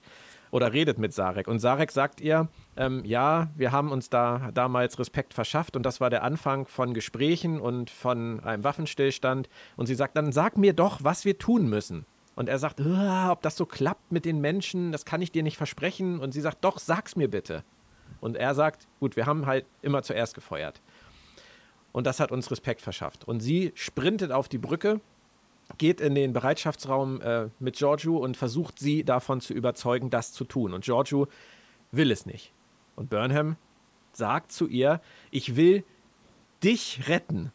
Oder 0.52 0.74
redet 0.74 0.98
mit 0.98 1.14
Sarek. 1.14 1.48
Und 1.48 1.60
Sarek 1.60 1.92
sagt 1.92 2.22
ihr, 2.22 2.48
ähm, 2.76 3.04
ja, 3.06 3.50
wir 3.56 3.72
haben 3.72 3.92
uns 3.92 4.10
da 4.10 4.50
damals 4.54 4.98
Respekt 4.98 5.34
verschafft 5.34 5.76
und 5.76 5.84
das 5.84 6.02
war 6.02 6.10
der 6.10 6.24
Anfang 6.24 6.66
von 6.66 6.94
Gesprächen 6.94 7.60
und 7.60 7.90
von 7.90 8.40
einem 8.40 8.64
Waffenstillstand. 8.64 9.48
Und 9.78 9.86
sie 9.86 9.96
sagt, 9.96 10.18
dann 10.18 10.32
sag 10.32 10.58
mir 10.58 10.74
doch, 10.74 11.04
was 11.04 11.24
wir 11.26 11.38
tun 11.38 11.70
müssen. 11.70 12.06
Und 12.36 12.48
er 12.48 12.58
sagt, 12.58 12.80
"Ah, 12.82 13.32
ob 13.32 13.42
das 13.42 13.58
so 13.58 13.66
klappt 13.66 14.12
mit 14.12 14.26
den 14.26 14.40
Menschen, 14.40 14.92
das 14.92 15.06
kann 15.06 15.22
ich 15.22 15.32
dir 15.32 15.44
nicht 15.44 15.58
versprechen. 15.58 16.20
Und 16.20 16.32
sie 16.32 16.42
sagt, 16.42 16.64
doch, 16.64 16.80
sag's 16.80 17.16
mir 17.16 17.30
bitte. 17.30 17.64
Und 18.22 18.38
er 18.38 18.56
sagt, 18.56 18.88
gut, 19.00 19.16
wir 19.16 19.26
haben 19.26 19.46
halt 19.46 19.66
immer 19.82 20.04
zuerst 20.04 20.36
gefeuert. 20.36 20.82
Und 21.92 22.08
das 22.08 22.20
hat 22.20 22.32
uns 22.32 22.50
Respekt 22.50 22.82
verschafft. 22.82 23.28
Und 23.28 23.42
sie 23.42 23.72
sprintet 23.76 24.32
auf 24.32 24.48
die 24.48 24.58
Brücke, 24.58 25.02
geht 25.78 26.02
in 26.02 26.16
den 26.16 26.34
Bereitschaftsraum 26.34 27.22
äh, 27.22 27.50
mit 27.60 27.78
Giorgio 27.78 28.18
und 28.18 28.36
versucht 28.38 28.80
sie 28.80 29.04
davon 29.04 29.42
zu 29.42 29.54
überzeugen, 29.54 30.10
das 30.10 30.34
zu 30.34 30.46
tun. 30.46 30.74
Und 30.74 30.84
Giorgio 30.84 31.28
will 31.92 32.12
es 32.12 32.26
nicht. 32.26 32.54
Und 32.96 33.10
Burnham 33.10 33.56
sagt 34.12 34.52
zu 34.52 34.68
ihr, 34.68 35.02
ich 35.32 35.56
will 35.56 35.84
dich 36.64 37.08
retten. 37.08 37.52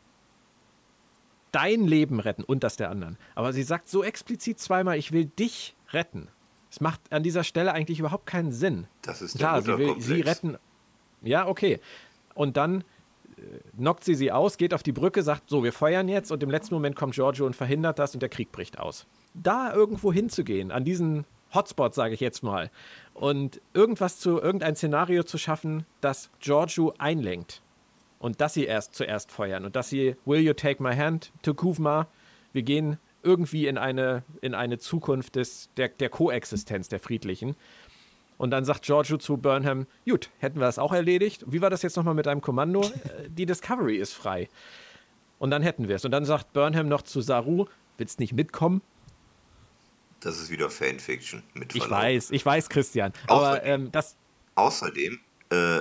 Dein 1.53 1.87
Leben 1.87 2.19
retten 2.19 2.43
und 2.43 2.65
das 2.65 2.77
der 2.77 2.91
anderen. 2.91 3.17
Aber 3.35 3.53
sie 3.53 3.63
sagt 3.63 3.89
so 3.89 4.03
explizit 4.03 4.59
zweimal, 4.59 4.99
ich 4.99 5.13
will 5.13 5.27
dich 5.27 5.77
retten. 5.91 6.29
Es 6.71 6.81
macht 6.81 7.01
an 7.13 7.23
dieser 7.23 7.45
Stelle 7.45 7.73
eigentlich 7.73 8.01
überhaupt 8.01 8.27
keinen 8.27 8.51
Sinn. 8.51 8.89
Das 9.03 9.23
ist 9.23 9.39
Klar, 9.39 9.63
sie 9.63 9.79
will 9.79 10.01
sie 10.01 10.21
retten. 10.23 10.57
Ja, 11.23 11.47
okay. 11.47 11.79
Und 12.35 12.57
dann 12.57 12.83
knockt 13.77 14.05
sie 14.05 14.15
sie 14.15 14.33
aus, 14.33 14.57
geht 14.57 14.75
auf 14.75 14.83
die 14.83 14.93
Brücke, 14.93 15.23
sagt, 15.23 15.49
so, 15.49 15.65
wir 15.65 15.73
feuern 15.73 16.09
jetzt 16.09 16.31
und 16.31 16.43
im 16.43 16.51
letzten 16.51 16.75
Moment 16.75 16.97
kommt 16.97 17.15
Giorgio 17.15 17.47
und 17.47 17.57
verhindert 17.57 17.99
das 17.99 18.15
und 18.15 18.21
der 18.21 18.29
Krieg 18.29 18.53
bricht 18.53 18.79
aus. 18.79 19.07
Da 19.35 19.73
irgendwo 19.73 20.13
hinzugehen, 20.13 20.71
an 20.71 20.85
diesen 20.85 21.25
Hotspot, 21.53 21.95
sage 21.95 22.15
ich 22.15 22.21
jetzt 22.21 22.43
mal, 22.43 22.71
und 23.15 23.61
irgendwas 23.75 24.19
zu, 24.19 24.41
irgendein 24.41 24.77
Szenario 24.77 25.23
zu 25.23 25.39
schaffen, 25.39 25.87
das 26.01 26.31
Giorgio 26.41 26.95
einlenkt 26.99 27.63
und 28.19 28.41
dass 28.41 28.55
sie 28.55 28.65
erst 28.65 28.95
zuerst 28.95 29.31
feuern 29.31 29.65
und 29.65 29.77
dass 29.77 29.89
sie 29.89 30.17
Will 30.25 30.41
you 30.41 30.55
take 30.55 30.83
my 30.83 30.95
hand 30.95 31.33
to 31.43 31.55
Kuvma? 31.55 32.09
Wir 32.53 32.63
gehen 32.63 32.99
irgendwie 33.23 33.67
in 33.67 33.79
eine, 33.79 34.23
in 34.41 34.55
eine 34.55 34.79
Zukunft 34.79 35.37
des, 35.37 35.71
der, 35.77 35.89
der 35.89 36.11
Koexistenz, 36.11 36.89
der 36.89 37.01
friedlichen. 37.01 37.57
Und 38.37 38.51
dann 38.51 38.65
sagt 38.65 38.83
Giorgio 38.83 39.17
zu 39.19 39.37
Burnham, 39.37 39.87
gut, 40.09 40.31
hätten 40.39 40.59
wir 40.59 40.67
das 40.67 40.79
auch 40.79 40.93
erledigt. 40.93 41.45
Wie 41.47 41.61
war 41.63 41.71
das 41.71 41.83
jetzt 41.83 41.97
nochmal 41.97 42.15
mit 42.15 42.27
einem 42.27 42.41
Kommando? 42.41 42.83
Äh, 42.83 43.29
Die 43.29 43.47
Discovery 43.47 43.97
ist 43.97 44.13
frei. 44.13 44.49
Und 45.39 45.51
dann 45.51 45.63
hätten 45.63 45.89
wir 45.89 45.97
es. 45.97 46.05
Und 46.05 46.11
dann 46.11 46.25
sagt 46.25 46.53
Burnham 46.53 46.89
noch 46.89 47.03
zu 47.03 47.21
Saru, 47.21 47.67
willst 47.99 48.19
nicht 48.21 48.33
mitkommen? 48.33 48.83
Das 50.21 50.41
ist 50.41 50.51
wieder 50.51 50.71
Fanfiction. 50.71 51.43
Mit 51.55 51.75
Ich 51.75 51.83
Verlaub. 51.83 52.01
weiß, 52.03 52.31
ich 52.31 52.45
weiß, 52.45 52.69
Christian. 52.71 53.13
Aber 53.29 53.55
Außerdem- 53.55 53.61
ähm, 53.65 53.93
das, 53.93 54.17
Außerdem, 54.57 55.21
äh, 55.51 55.81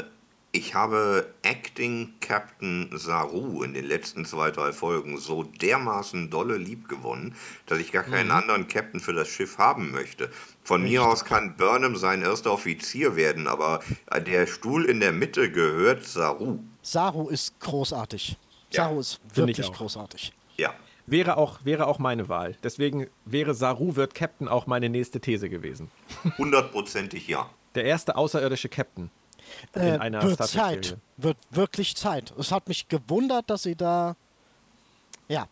ich 0.55 0.75
habe 0.75 1.33
Acting 1.41 2.13
Captain 2.21 2.87
Saru 2.93 3.63
in 3.63 3.73
den 3.73 3.85
letzten 3.85 4.23
zwei, 4.23 4.51
drei 4.51 4.71
Folgen 4.71 5.17
so 5.17 5.41
dermaßen 5.43 6.29
dolle 6.29 6.57
lieb 6.57 6.87
gewonnen, 6.87 7.35
dass 7.65 7.79
ich 7.79 7.91
gar 7.91 8.05
Mhm. 8.07 8.11
keinen 8.11 8.31
anderen 8.31 8.67
Captain 8.67 8.99
für 8.99 9.13
das 9.13 9.27
Schiff 9.29 9.57
haben 9.57 9.91
möchte. 9.91 10.29
Von 10.63 10.83
mir 10.83 11.03
aus 11.03 11.25
kann 11.25 11.57
Burnham 11.57 11.95
sein 11.95 12.21
erster 12.21 12.51
Offizier 12.51 13.15
werden, 13.15 13.47
aber 13.47 13.79
äh, 14.11 14.21
der 14.21 14.45
Stuhl 14.45 14.85
in 14.85 14.99
der 14.99 15.11
Mitte 15.11 15.51
gehört 15.51 16.05
Saru. 16.05 16.59
Saru 16.83 17.29
ist 17.29 17.59
großartig. 17.59 18.37
Ja, 18.69 18.83
Saru 18.85 18.99
ist 18.99 19.19
finde 19.33 19.51
ich 19.51 19.57
wirklich 19.57 19.75
großartig. 19.75 20.33
Ja. 20.57 20.71
wäre 21.07 21.37
auch, 21.37 21.65
wäre 21.65 21.87
auch 21.87 21.97
meine 21.97 22.29
Wahl. 22.29 22.55
Deswegen 22.63 23.07
wäre 23.25 23.55
Saru 23.55 23.95
wird 23.95 24.13
Captain 24.13 24.47
auch 24.47 24.67
meine 24.67 24.87
nächste 24.87 25.19
These 25.19 25.49
gewesen. 25.49 25.89
Hundertprozentig 26.37 27.27
ja. 27.27 27.49
Der 27.73 27.85
erste 27.85 28.15
außerirdische 28.15 28.69
Captain. 28.69 29.09
In 29.75 29.81
Äh, 29.81 29.97
einer 29.97 30.21
wird 30.23 30.35
Star 30.35 30.47
Zeit. 30.47 30.97
Wird 31.17 31.37
wirklich 31.51 31.95
Zeit. 31.95 32.33
Es 32.37 32.51
hat 32.51 32.67
mich 32.67 32.87
gewundert, 32.87 33.49
dass 33.49 33.63
sie 33.63 33.75
da. 33.75 34.15
Ja, 35.27 35.47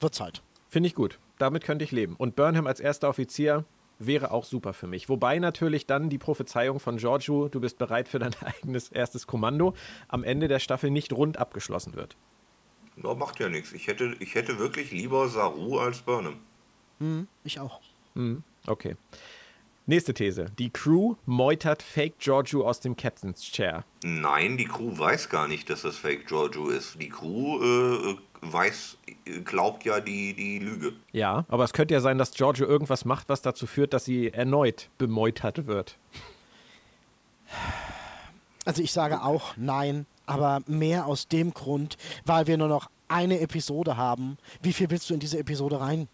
wird 0.00 0.14
Zeit. 0.14 0.42
Finde 0.68 0.88
ich 0.88 0.94
gut. 0.94 1.18
Damit 1.38 1.64
könnte 1.64 1.84
ich 1.84 1.92
leben. 1.92 2.14
Und 2.16 2.36
Burnham 2.36 2.66
als 2.66 2.80
erster 2.80 3.08
Offizier 3.08 3.64
wäre 3.98 4.30
auch 4.30 4.44
super 4.44 4.74
für 4.74 4.86
mich. 4.86 5.08
Wobei 5.08 5.38
natürlich 5.38 5.86
dann 5.86 6.08
die 6.08 6.18
Prophezeiung 6.18 6.78
von 6.80 6.98
Giorgio, 6.98 7.48
du 7.48 7.60
bist 7.60 7.78
bereit 7.78 8.08
für 8.08 8.18
dein 8.18 8.34
eigenes 8.44 8.88
erstes 8.90 9.26
Kommando, 9.26 9.74
am 10.08 10.24
Ende 10.24 10.48
der 10.48 10.58
Staffel 10.58 10.90
nicht 10.90 11.12
rund 11.12 11.36
abgeschlossen 11.38 11.94
wird. 11.94 12.16
Ja, 13.02 13.14
macht 13.14 13.38
ja 13.40 13.48
nichts. 13.48 13.72
Ich 13.72 13.86
hätte, 13.86 14.16
ich 14.18 14.34
hätte 14.34 14.58
wirklich 14.58 14.90
lieber 14.90 15.28
Saru 15.28 15.78
als 15.78 16.00
Burnham. 16.00 16.40
Ich 17.44 17.60
auch. 17.60 17.80
Okay. 18.66 18.96
Nächste 19.88 20.12
These. 20.12 20.50
Die 20.58 20.68
Crew 20.68 21.14
meutert 21.24 21.82
Fake 21.82 22.18
Giorgio 22.18 22.68
aus 22.68 22.78
dem 22.80 22.94
Captain's 22.94 23.40
Chair. 23.40 23.84
Nein, 24.04 24.58
die 24.58 24.66
Crew 24.66 24.98
weiß 24.98 25.30
gar 25.30 25.48
nicht, 25.48 25.70
dass 25.70 25.80
das 25.80 25.96
Fake 25.96 26.26
Giorgio 26.26 26.68
ist. 26.68 27.00
Die 27.00 27.08
Crew 27.08 27.58
äh, 27.62 28.16
weiß, 28.42 28.98
glaubt 29.46 29.86
ja 29.86 30.00
die, 30.00 30.34
die 30.34 30.58
Lüge. 30.58 30.92
Ja, 31.12 31.46
aber 31.48 31.64
es 31.64 31.72
könnte 31.72 31.94
ja 31.94 32.00
sein, 32.00 32.18
dass 32.18 32.32
Giorgio 32.32 32.66
irgendwas 32.66 33.06
macht, 33.06 33.30
was 33.30 33.40
dazu 33.40 33.66
führt, 33.66 33.94
dass 33.94 34.04
sie 34.04 34.30
erneut 34.30 34.90
bemeutert 34.98 35.66
wird. 35.66 35.96
Also 38.66 38.82
ich 38.82 38.92
sage 38.92 39.22
auch 39.22 39.56
nein, 39.56 40.04
aber 40.26 40.60
mehr 40.66 41.06
aus 41.06 41.28
dem 41.28 41.54
Grund, 41.54 41.96
weil 42.26 42.46
wir 42.46 42.58
nur 42.58 42.68
noch 42.68 42.90
eine 43.08 43.40
Episode 43.40 43.96
haben. 43.96 44.36
Wie 44.60 44.74
viel 44.74 44.90
willst 44.90 45.08
du 45.08 45.14
in 45.14 45.20
diese 45.20 45.38
Episode 45.38 45.80
rein? 45.80 46.08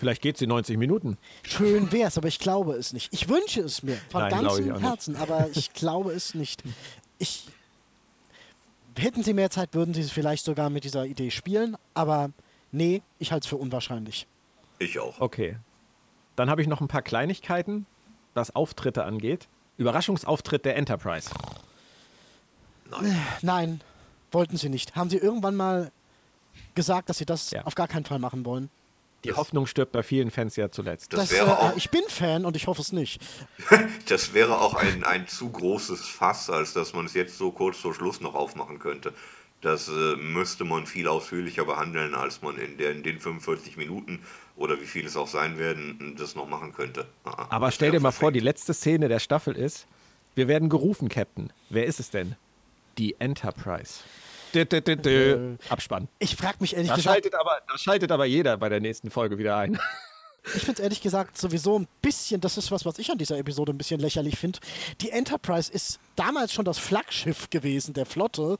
Vielleicht 0.00 0.22
geht 0.22 0.38
sie 0.38 0.46
90 0.46 0.78
Minuten. 0.78 1.18
Schön 1.42 1.92
wär's, 1.92 2.16
aber 2.16 2.26
ich 2.28 2.38
glaube 2.38 2.72
es 2.72 2.94
nicht. 2.94 3.12
Ich 3.12 3.28
wünsche 3.28 3.60
es 3.60 3.82
mir 3.82 3.98
von 4.10 4.22
Nein, 4.22 4.44
ganzem. 4.44 4.78
Herzen, 4.80 5.14
aber 5.16 5.50
ich 5.52 5.74
glaube 5.74 6.12
es 6.12 6.32
nicht. 6.34 6.62
Ich 7.18 7.46
hätten 8.96 9.22
sie 9.22 9.34
mehr 9.34 9.50
Zeit, 9.50 9.74
würden 9.74 9.92
sie 9.92 10.02
vielleicht 10.04 10.46
sogar 10.46 10.70
mit 10.70 10.84
dieser 10.84 11.04
Idee 11.04 11.30
spielen, 11.30 11.76
aber 11.92 12.30
nee, 12.72 13.02
ich 13.18 13.30
halte 13.30 13.44
es 13.44 13.48
für 13.48 13.58
unwahrscheinlich. 13.58 14.26
Ich 14.78 14.98
auch. 14.98 15.20
Okay. 15.20 15.58
Dann 16.34 16.48
habe 16.48 16.62
ich 16.62 16.66
noch 16.68 16.80
ein 16.80 16.88
paar 16.88 17.02
Kleinigkeiten, 17.02 17.84
was 18.32 18.54
Auftritte 18.56 19.04
angeht. 19.04 19.48
Überraschungsauftritt 19.76 20.64
der 20.64 20.76
Enterprise. 20.76 21.28
Nein. 22.90 23.16
Nein, 23.42 23.80
wollten 24.32 24.56
sie 24.56 24.70
nicht. 24.70 24.96
Haben 24.96 25.10
sie 25.10 25.18
irgendwann 25.18 25.56
mal 25.56 25.92
gesagt, 26.74 27.10
dass 27.10 27.18
sie 27.18 27.26
das 27.26 27.50
Ja. 27.50 27.64
auf 27.66 27.74
gar 27.74 27.86
keinen 27.86 28.06
Fall 28.06 28.18
machen 28.18 28.46
wollen? 28.46 28.70
Die 29.24 29.32
Hoffnung 29.32 29.66
stirbt 29.66 29.92
bei 29.92 30.02
vielen 30.02 30.30
Fans 30.30 30.56
ja 30.56 30.70
zuletzt. 30.70 31.12
Das 31.12 31.28
Das, 31.28 31.30
wäre 31.32 31.46
äh, 31.50 31.52
auch- 31.52 31.76
ich 31.76 31.90
bin 31.90 32.02
Fan 32.08 32.44
und 32.46 32.56
ich 32.56 32.66
hoffe 32.66 32.80
es 32.82 32.92
nicht. 32.92 33.20
Das 34.08 34.34
wäre 34.34 34.60
auch 34.60 34.74
ein, 34.74 35.04
ein 35.04 35.28
zu 35.28 35.50
großes 35.50 36.06
Fass, 36.08 36.50
als 36.50 36.72
dass 36.72 36.92
man 36.94 37.06
es 37.06 37.14
jetzt 37.14 37.36
so 37.38 37.52
kurz 37.52 37.76
vor 37.78 37.94
Schluss 37.94 38.20
noch 38.20 38.34
aufmachen 38.34 38.78
könnte. 38.78 39.12
Das 39.60 39.88
äh, 39.88 40.16
müsste 40.16 40.64
man 40.64 40.86
viel 40.86 41.06
ausführlicher 41.06 41.64
behandeln, 41.66 42.14
als 42.14 42.40
man 42.42 42.56
in, 42.58 42.78
der, 42.78 42.92
in 42.92 43.02
den 43.02 43.20
45 43.20 43.76
Minuten 43.76 44.20
oder 44.56 44.80
wie 44.80 44.86
viel 44.86 45.04
es 45.06 45.16
auch 45.16 45.28
sein 45.28 45.58
werden, 45.58 46.16
das 46.18 46.34
noch 46.34 46.48
machen 46.48 46.72
könnte. 46.72 47.06
Ah, 47.24 47.46
Aber 47.50 47.70
stell 47.70 47.90
dir 47.90 48.00
mal 48.00 48.10
vor, 48.10 48.32
die 48.32 48.40
letzte 48.40 48.72
Szene 48.74 49.08
der 49.08 49.18
Staffel 49.20 49.54
ist, 49.54 49.86
wir 50.34 50.48
werden 50.48 50.68
gerufen, 50.70 51.08
Captain. 51.10 51.52
Wer 51.68 51.84
ist 51.86 52.00
es 52.00 52.10
denn? 52.10 52.36
Die 52.98 53.16
Enterprise. 53.20 54.00
Dö, 54.54 54.64
dö, 54.64 54.80
dö, 54.80 54.96
dö. 54.96 55.56
Abspann. 55.68 56.08
Ich 56.18 56.36
frage 56.36 56.58
mich 56.60 56.74
ehrlich 56.74 56.88
Da 56.88 56.96
gesagt, 56.96 57.14
schaltet, 57.14 57.34
aber, 57.34 57.60
da 57.68 57.78
schaltet 57.78 58.12
aber 58.12 58.24
jeder 58.24 58.56
bei 58.56 58.68
der 58.68 58.80
nächsten 58.80 59.10
Folge 59.10 59.38
wieder 59.38 59.56
ein. 59.56 59.78
ich 60.44 60.62
finde 60.62 60.72
es 60.72 60.80
ehrlich 60.80 61.00
gesagt 61.00 61.38
sowieso 61.38 61.78
ein 61.78 61.88
bisschen, 62.02 62.40
das 62.40 62.56
ist 62.56 62.70
was, 62.70 62.84
was 62.84 62.98
ich 62.98 63.10
an 63.10 63.18
dieser 63.18 63.38
Episode 63.38 63.72
ein 63.72 63.78
bisschen 63.78 64.00
lächerlich 64.00 64.38
finde. 64.38 64.58
Die 65.00 65.10
Enterprise 65.10 65.72
ist 65.72 66.00
damals 66.16 66.52
schon 66.52 66.64
das 66.64 66.78
Flaggschiff 66.78 67.50
gewesen 67.50 67.94
der 67.94 68.06
Flotte. 68.06 68.58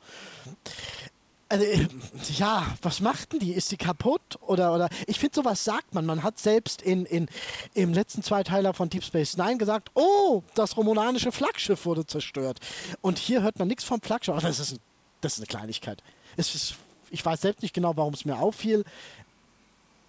Also, 1.49 1.65
äh, 1.65 1.89
ja, 2.37 2.65
was 2.81 3.01
macht 3.01 3.33
denn 3.33 3.41
die? 3.41 3.53
Ist 3.53 3.73
die 3.73 3.77
kaputt? 3.77 4.39
Oder, 4.41 4.73
oder 4.73 4.89
ich 5.09 5.19
finde, 5.19 5.35
sowas 5.35 5.65
sagt 5.65 5.95
man. 5.95 6.07
Man 6.07 6.23
hat 6.23 6.39
selbst 6.39 6.81
in, 6.81 7.05
in, 7.07 7.27
im 7.75 7.93
letzten 7.93 8.23
Zweiteiler 8.23 8.73
von 8.73 8.89
Deep 8.89 9.03
Space 9.03 9.37
Nine 9.37 9.59
gesagt, 9.59 9.91
oh, 9.95 10.45
das 10.55 10.77
romulanische 10.77 11.33
Flaggschiff 11.33 11.87
wurde 11.87 12.07
zerstört. 12.07 12.61
Und 13.01 13.19
hier 13.19 13.43
hört 13.43 13.59
man 13.59 13.67
nichts 13.67 13.83
vom 13.83 14.01
Flaggschiff. 14.01 14.35
Aber 14.37 14.47
das 14.47 14.61
ist, 14.61 14.75
ein, 14.75 14.79
das 15.21 15.35
ist 15.35 15.39
eine 15.41 15.47
Kleinigkeit. 15.47 16.03
Ist, 16.37 16.77
ich 17.11 17.25
weiß 17.25 17.41
selbst 17.41 17.63
nicht 17.63 17.75
genau, 17.75 17.97
warum 17.97 18.15
es 18.15 18.25
mir 18.25 18.39
auffiel. 18.39 18.85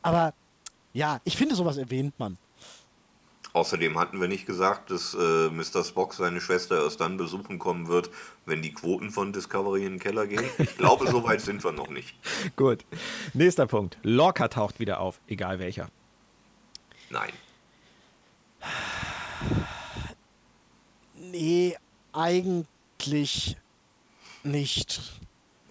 Aber 0.01 0.33
ja, 0.93 1.19
ich 1.23 1.37
finde, 1.37 1.55
sowas 1.55 1.77
erwähnt 1.77 2.13
man. 2.19 2.37
Außerdem 3.53 3.99
hatten 3.99 4.21
wir 4.21 4.29
nicht 4.29 4.45
gesagt, 4.45 4.91
dass 4.91 5.13
äh, 5.13 5.49
Mr. 5.49 5.83
Spock 5.83 6.13
seine 6.13 6.39
Schwester 6.39 6.81
erst 6.83 7.01
dann 7.01 7.17
besuchen 7.17 7.59
kommen 7.59 7.89
wird, 7.89 8.09
wenn 8.45 8.61
die 8.61 8.73
Quoten 8.73 9.11
von 9.11 9.33
Discovery 9.33 9.85
in 9.85 9.93
den 9.93 9.99
Keller 9.99 10.25
gehen. 10.25 10.45
Ich 10.57 10.77
glaube, 10.77 11.07
so 11.07 11.23
weit 11.25 11.41
sind 11.41 11.61
wir 11.63 11.73
noch 11.73 11.89
nicht. 11.89 12.15
Gut. 12.55 12.85
Nächster 13.33 13.67
Punkt. 13.67 13.97
Lorca 14.03 14.47
taucht 14.47 14.79
wieder 14.79 15.01
auf, 15.01 15.19
egal 15.27 15.59
welcher. 15.59 15.89
Nein. 17.09 17.31
Nee, 21.33 21.77
eigentlich 22.11 23.55
nicht. 24.43 25.01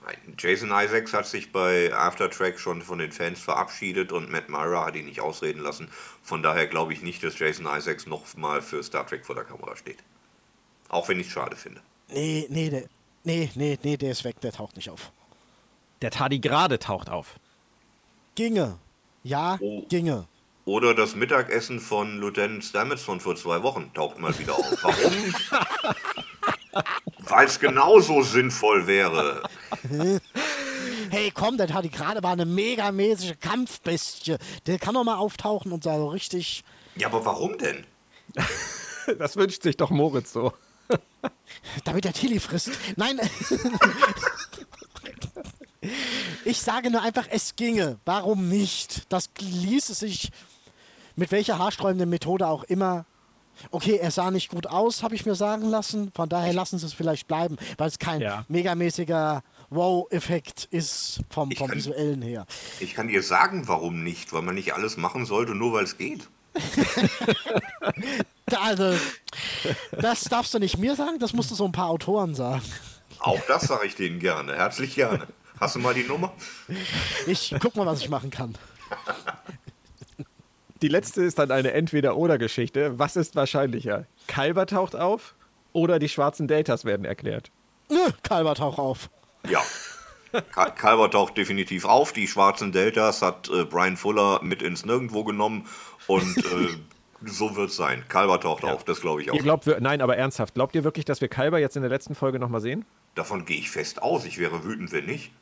Nein. 0.04 0.16
Jason 0.38 0.70
Isaacs 0.72 1.12
hat 1.12 1.26
sich 1.26 1.52
bei 1.52 1.92
Aftertrack 1.94 2.58
schon 2.58 2.82
von 2.82 2.98
den 2.98 3.12
Fans 3.12 3.38
verabschiedet 3.40 4.12
und 4.12 4.30
Matt 4.30 4.48
Myra 4.48 4.86
hat 4.86 4.96
ihn 4.96 5.04
nicht 5.06 5.20
ausreden 5.20 5.60
lassen. 5.62 5.88
Von 6.22 6.42
daher 6.42 6.66
glaube 6.66 6.92
ich 6.92 7.02
nicht, 7.02 7.22
dass 7.22 7.38
Jason 7.38 7.66
Isaacs 7.66 8.06
noch 8.06 8.36
mal 8.36 8.62
für 8.62 8.82
Star 8.82 9.06
Trek 9.06 9.26
vor 9.26 9.34
der 9.34 9.44
Kamera 9.44 9.76
steht. 9.76 9.98
Auch 10.88 11.08
wenn 11.08 11.20
ich 11.20 11.26
es 11.28 11.32
schade 11.32 11.54
finde. 11.56 11.80
Nee, 12.08 12.46
nee, 12.48 12.70
der, 12.70 12.84
nee, 13.24 13.50
nee, 13.54 13.78
nee, 13.82 13.96
der 13.96 14.10
ist 14.12 14.24
weg, 14.24 14.40
der 14.40 14.52
taucht 14.52 14.76
nicht 14.76 14.90
auf. 14.90 15.12
Der 16.02 16.10
Tardigrade 16.10 16.78
taucht 16.78 17.10
auf. 17.10 17.34
Ginge. 18.34 18.78
Ja, 19.22 19.58
Oh. 19.60 19.84
ginge. 19.88 20.26
Oder 20.64 20.94
das 20.94 21.14
Mittagessen 21.14 21.78
von 21.80 22.18
Lieutenant 22.18 22.64
Stamets 22.64 23.02
von 23.02 23.20
vor 23.20 23.36
zwei 23.36 23.62
Wochen 23.62 23.92
taucht 23.94 24.18
mal 24.18 24.36
wieder 24.38 24.54
auf. 24.54 24.82
Warum? 24.82 25.94
Weil 27.18 27.46
es 27.46 27.58
genauso 27.58 28.22
sinnvoll 28.22 28.86
wäre. 28.86 29.42
Hey, 31.10 31.32
komm, 31.32 31.56
der 31.56 31.72
hat 31.74 31.84
die 31.84 31.90
gerade 31.90 32.22
war 32.22 32.32
eine 32.32 32.46
megamäßige 32.46 33.34
Kampfbestie. 33.40 34.36
Der 34.66 34.78
kann 34.78 34.94
doch 34.94 35.02
mal 35.02 35.16
auftauchen 35.16 35.72
und 35.72 35.82
so 35.82 36.08
richtig. 36.08 36.62
Ja, 36.96 37.08
aber 37.08 37.24
warum 37.24 37.58
denn? 37.58 37.84
Das 39.18 39.36
wünscht 39.36 39.62
sich 39.62 39.76
doch 39.76 39.90
Moritz 39.90 40.32
so. 40.32 40.52
Damit 41.84 42.04
der 42.04 42.12
Tilly 42.12 42.38
frisst. 42.38 42.70
Nein. 42.96 43.20
ich 46.44 46.60
sage 46.60 46.90
nur 46.90 47.02
einfach, 47.02 47.26
es 47.30 47.56
ginge. 47.56 47.98
Warum 48.04 48.48
nicht? 48.48 49.12
Das 49.12 49.30
ließe 49.38 49.94
sich 49.94 50.30
mit 51.16 51.32
welcher 51.32 51.58
haarsträubenden 51.58 52.08
Methode 52.08 52.46
auch 52.46 52.64
immer. 52.64 53.04
Okay, 53.70 53.96
er 53.96 54.10
sah 54.10 54.30
nicht 54.30 54.48
gut 54.50 54.66
aus, 54.66 55.02
habe 55.02 55.14
ich 55.14 55.26
mir 55.26 55.34
sagen 55.34 55.68
lassen. 55.68 56.10
Von 56.14 56.28
daher 56.28 56.52
lassen 56.52 56.78
sie 56.78 56.86
es 56.86 56.92
vielleicht 56.92 57.28
bleiben, 57.28 57.56
weil 57.78 57.88
es 57.88 57.98
kein 57.98 58.20
Ja. 58.20 58.44
megamäßiger 58.48 59.42
Wow-Effekt 59.70 60.64
ist 60.70 61.20
vom, 61.30 61.50
Ich 61.50 61.58
vom 61.58 61.68
kann- 61.68 61.76
visuellen 61.76 62.22
her. 62.22 62.46
Ich 62.80 62.94
kann 62.94 63.08
dir 63.08 63.22
sagen, 63.22 63.68
warum 63.68 64.02
nicht. 64.02 64.32
Weil 64.32 64.42
man 64.42 64.54
nicht 64.56 64.74
alles 64.74 64.96
machen 64.96 65.26
sollte, 65.26 65.54
nur 65.54 65.72
weil 65.72 65.84
es 65.84 65.96
geht. 65.98 66.28
Also, 68.60 68.94
das 69.92 70.24
darfst 70.24 70.52
du 70.54 70.58
nicht 70.58 70.76
mir 70.76 70.96
sagen, 70.96 71.20
das 71.20 71.32
musst 71.32 71.52
du 71.52 71.54
so 71.54 71.64
ein 71.64 71.70
paar 71.72 71.86
Autoren 71.88 72.34
sagen. 72.34 72.62
Auch 73.20 73.38
das 73.46 73.62
sage 73.62 73.86
ich 73.86 73.94
denen 73.94 74.18
gerne. 74.18 74.56
Herzlich 74.56 74.96
gerne. 74.96 75.26
Hast 75.60 75.76
du 75.76 75.78
mal 75.78 75.94
die 75.94 76.02
Nummer? 76.02 76.32
Ich 77.28 77.54
guck 77.60 77.76
mal, 77.76 77.86
was 77.86 78.00
ich 78.00 78.08
machen 78.08 78.30
kann. 78.30 78.56
Die 80.82 80.88
letzte 80.88 81.22
ist 81.22 81.38
dann 81.38 81.50
eine 81.50 81.72
Entweder-Oder-Geschichte. 81.72 82.98
Was 82.98 83.16
ist 83.16 83.36
wahrscheinlicher? 83.36 84.06
Kalber 84.26 84.66
taucht 84.66 84.96
auf 84.96 85.34
oder 85.72 85.98
die 85.98 86.08
schwarzen 86.08 86.48
Deltas 86.48 86.84
werden 86.84 87.04
erklärt? 87.04 87.50
Nö, 87.90 87.98
Kalber 88.22 88.54
tauch 88.54 88.78
auf. 88.78 89.10
Ja. 89.48 89.62
Ka- 90.52 90.70
Calvert 90.70 91.12
taucht 91.12 91.36
definitiv 91.36 91.84
auf. 91.84 92.12
Die 92.12 92.28
schwarzen 92.28 92.70
Deltas 92.72 93.20
hat 93.20 93.50
äh, 93.50 93.64
Brian 93.64 93.96
Fuller 93.96 94.40
mit 94.42 94.62
ins 94.62 94.84
Nirgendwo 94.84 95.24
genommen. 95.24 95.66
Und 96.06 96.36
äh, 96.38 96.68
so 97.26 97.56
wird 97.56 97.70
es 97.70 97.76
sein. 97.76 98.04
Calvert 98.08 98.44
taucht 98.44 98.64
auf, 98.64 98.84
das 98.84 99.00
glaube 99.00 99.22
ich 99.22 99.30
auch. 99.30 99.34
Ihr 99.34 99.42
glaubt, 99.42 99.66
wir, 99.66 99.80
nein, 99.80 100.00
aber 100.00 100.16
ernsthaft, 100.16 100.54
glaubt 100.54 100.74
ihr 100.76 100.84
wirklich, 100.84 101.04
dass 101.04 101.20
wir 101.20 101.28
Kalber 101.28 101.58
jetzt 101.58 101.74
in 101.76 101.82
der 101.82 101.90
letzten 101.90 102.14
Folge 102.14 102.38
nochmal 102.38 102.60
sehen? 102.60 102.84
Davon 103.16 103.44
gehe 103.44 103.58
ich 103.58 103.70
fest 103.70 104.02
aus. 104.02 104.24
Ich 104.24 104.38
wäre 104.38 104.62
wütend, 104.64 104.92
wenn 104.92 105.06
nicht. 105.06 105.32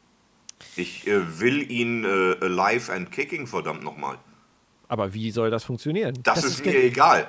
Ich 0.74 1.06
äh, 1.06 1.38
will 1.38 1.70
ihn 1.70 2.04
äh, 2.04 2.36
alive 2.44 2.90
and 2.92 3.12
kicking, 3.12 3.46
verdammt 3.46 3.84
nochmal. 3.84 4.16
Aber 4.88 5.12
wie 5.14 5.30
soll 5.30 5.50
das 5.50 5.64
funktionieren? 5.64 6.14
Das, 6.22 6.36
Das 6.36 6.44
ist, 6.44 6.60
ist 6.60 6.66
mir 6.66 6.82
egal. 6.82 7.28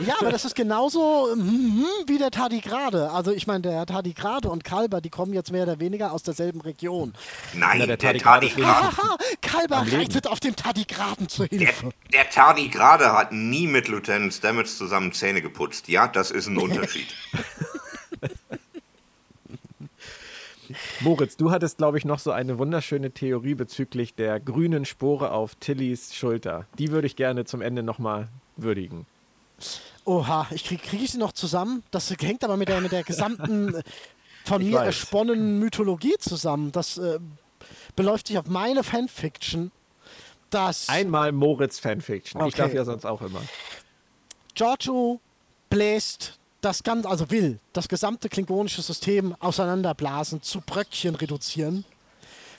Ja, 0.00 0.16
aber 0.20 0.32
das 0.32 0.44
ist 0.44 0.56
genauso 0.56 1.28
mhm, 1.36 1.86
wie 2.06 2.18
der 2.18 2.32
Tardigrade. 2.32 3.10
Also 3.12 3.30
ich 3.32 3.46
meine, 3.46 3.62
der 3.62 3.86
Tardigrade 3.86 4.48
und 4.48 4.64
Kalber, 4.64 5.00
die 5.00 5.08
kommen 5.08 5.32
jetzt 5.32 5.52
mehr 5.52 5.62
oder 5.62 5.78
weniger 5.78 6.12
aus 6.12 6.24
derselben 6.24 6.60
Region. 6.60 7.14
Nein, 7.54 7.78
Na, 7.78 7.86
der 7.86 7.96
der, 7.96 7.98
Tardigrade 7.98 8.46
ist 8.46 8.56
Tardigrade, 8.56 8.96
Haha, 8.96 9.16
Kalber 9.40 9.86
reitet 9.90 10.26
auf 10.26 10.40
dem 10.40 10.56
Tardigraden 10.56 11.28
der, 11.38 11.46
Hilfe. 11.46 11.90
der 12.12 12.28
Tardigrade 12.28 13.12
hat 13.12 13.32
nie 13.32 13.68
mit 13.68 13.86
Lieutenant 13.88 14.34
Stamets 14.34 14.76
zusammen 14.76 15.12
Zähne 15.12 15.40
geputzt. 15.40 15.88
Ja, 15.88 16.08
das 16.08 16.32
ist 16.32 16.48
ein 16.48 16.58
Unterschied. 16.58 17.06
Moritz, 21.06 21.36
du 21.36 21.52
hattest, 21.52 21.78
glaube 21.78 21.98
ich, 21.98 22.04
noch 22.04 22.18
so 22.18 22.32
eine 22.32 22.58
wunderschöne 22.58 23.12
Theorie 23.12 23.54
bezüglich 23.54 24.14
der 24.16 24.40
grünen 24.40 24.84
Spore 24.84 25.30
auf 25.30 25.54
Tillys 25.54 26.12
Schulter. 26.12 26.66
Die 26.78 26.90
würde 26.90 27.06
ich 27.06 27.14
gerne 27.14 27.44
zum 27.44 27.60
Ende 27.62 27.84
nochmal 27.84 28.26
würdigen. 28.56 29.06
Oha, 30.04 30.48
ich 30.50 30.64
kriege 30.64 30.82
krieg 30.82 31.02
ich 31.02 31.12
sie 31.12 31.18
noch 31.18 31.30
zusammen. 31.30 31.84
Das 31.92 32.10
hängt 32.10 32.42
aber 32.42 32.56
mit 32.56 32.68
der, 32.68 32.80
mit 32.80 32.90
der 32.90 33.04
gesamten 33.04 33.74
äh, 33.76 33.82
von 34.44 34.60
Ich 34.60 34.68
mir 34.72 34.78
weiß. 34.78 34.86
ersponnenen 34.86 35.60
Mythologie 35.60 36.16
zusammen. 36.18 36.72
Das 36.72 36.98
äh, 36.98 37.20
beläuft 37.94 38.26
sich 38.26 38.36
auf 38.38 38.46
meine 38.48 38.82
Fanfiction, 38.82 39.70
dass 40.50 40.88
Einmal 40.88 41.30
Moritz 41.30 41.78
Fanfiction. 41.78 42.40
Ich 42.40 42.46
Okay. 42.54 42.62
darf 42.62 42.74
ja 42.74 42.84
sonst 42.84 43.04
auch 43.04 43.22
immer. 43.22 43.42
Giorgio 44.56 45.20
bläst 45.70 46.40
das 46.66 46.82
ganze, 46.82 47.08
also 47.08 47.30
will 47.30 47.60
das 47.72 47.86
gesamte 47.86 48.28
klingonische 48.28 48.82
System 48.82 49.36
auseinanderblasen, 49.38 50.42
zu 50.42 50.60
Bröckchen 50.60 51.14
reduzieren. 51.14 51.84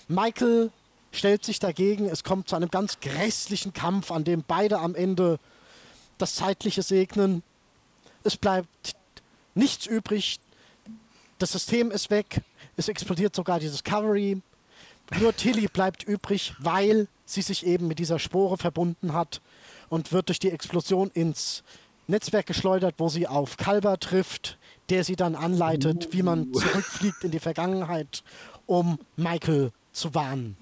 Michael 0.08 0.72
stellt 1.12 1.44
sich 1.44 1.60
dagegen. 1.60 2.08
Es 2.08 2.24
kommt 2.24 2.48
zu 2.48 2.56
einem 2.56 2.72
ganz 2.72 3.02
grässlichen 3.02 3.74
Kampf, 3.74 4.12
an 4.12 4.24
dem 4.24 4.46
beide 4.48 4.80
am 4.80 4.96
Ende 4.96 5.40
das 6.18 6.36
Zeitliche 6.36 6.84
segnen. 6.84 7.44
Es 8.24 8.38
bleibt 8.38 8.96
nichts 9.56 9.86
übrig. 9.86 10.40
Das 11.38 11.52
System 11.52 11.92
ist 11.92 12.10
weg. 12.10 12.42
Es 12.78 12.88
explodiert 12.88 13.36
sogar 13.36 13.60
die 13.60 13.70
Discovery. 13.70 14.42
Nur 15.20 15.36
Tilly 15.36 15.68
bleibt 15.68 16.04
übrig, 16.04 16.54
weil 16.60 17.10
sie 17.26 17.42
sich 17.42 17.66
eben 17.66 17.90
mit 17.90 18.00
dieser 18.00 18.20
Spore 18.20 18.58
verbunden 18.58 19.12
hat 19.12 19.42
und 19.90 20.14
wird 20.14 20.30
durch 20.30 20.40
die 20.40 20.52
Explosion 20.52 21.12
ins 21.14 21.64
Netzwerk 22.08 22.46
geschleudert, 22.46 22.96
wo 22.98 23.10
sie 23.10 23.28
auf 23.28 23.58
Kalber 23.58 24.00
trifft, 24.00 24.58
der 24.90 25.04
sie 25.04 25.16
dann 25.16 25.36
anleitet, 25.36 26.14
wie 26.14 26.24
man 26.24 26.54
zurückfliegt 26.54 27.24
in 27.24 27.32
die 27.32 27.40
Vergangenheit, 27.40 28.24
um 28.66 29.00
Michael 29.16 29.72
zu 29.92 30.16
warnen. 30.16 30.58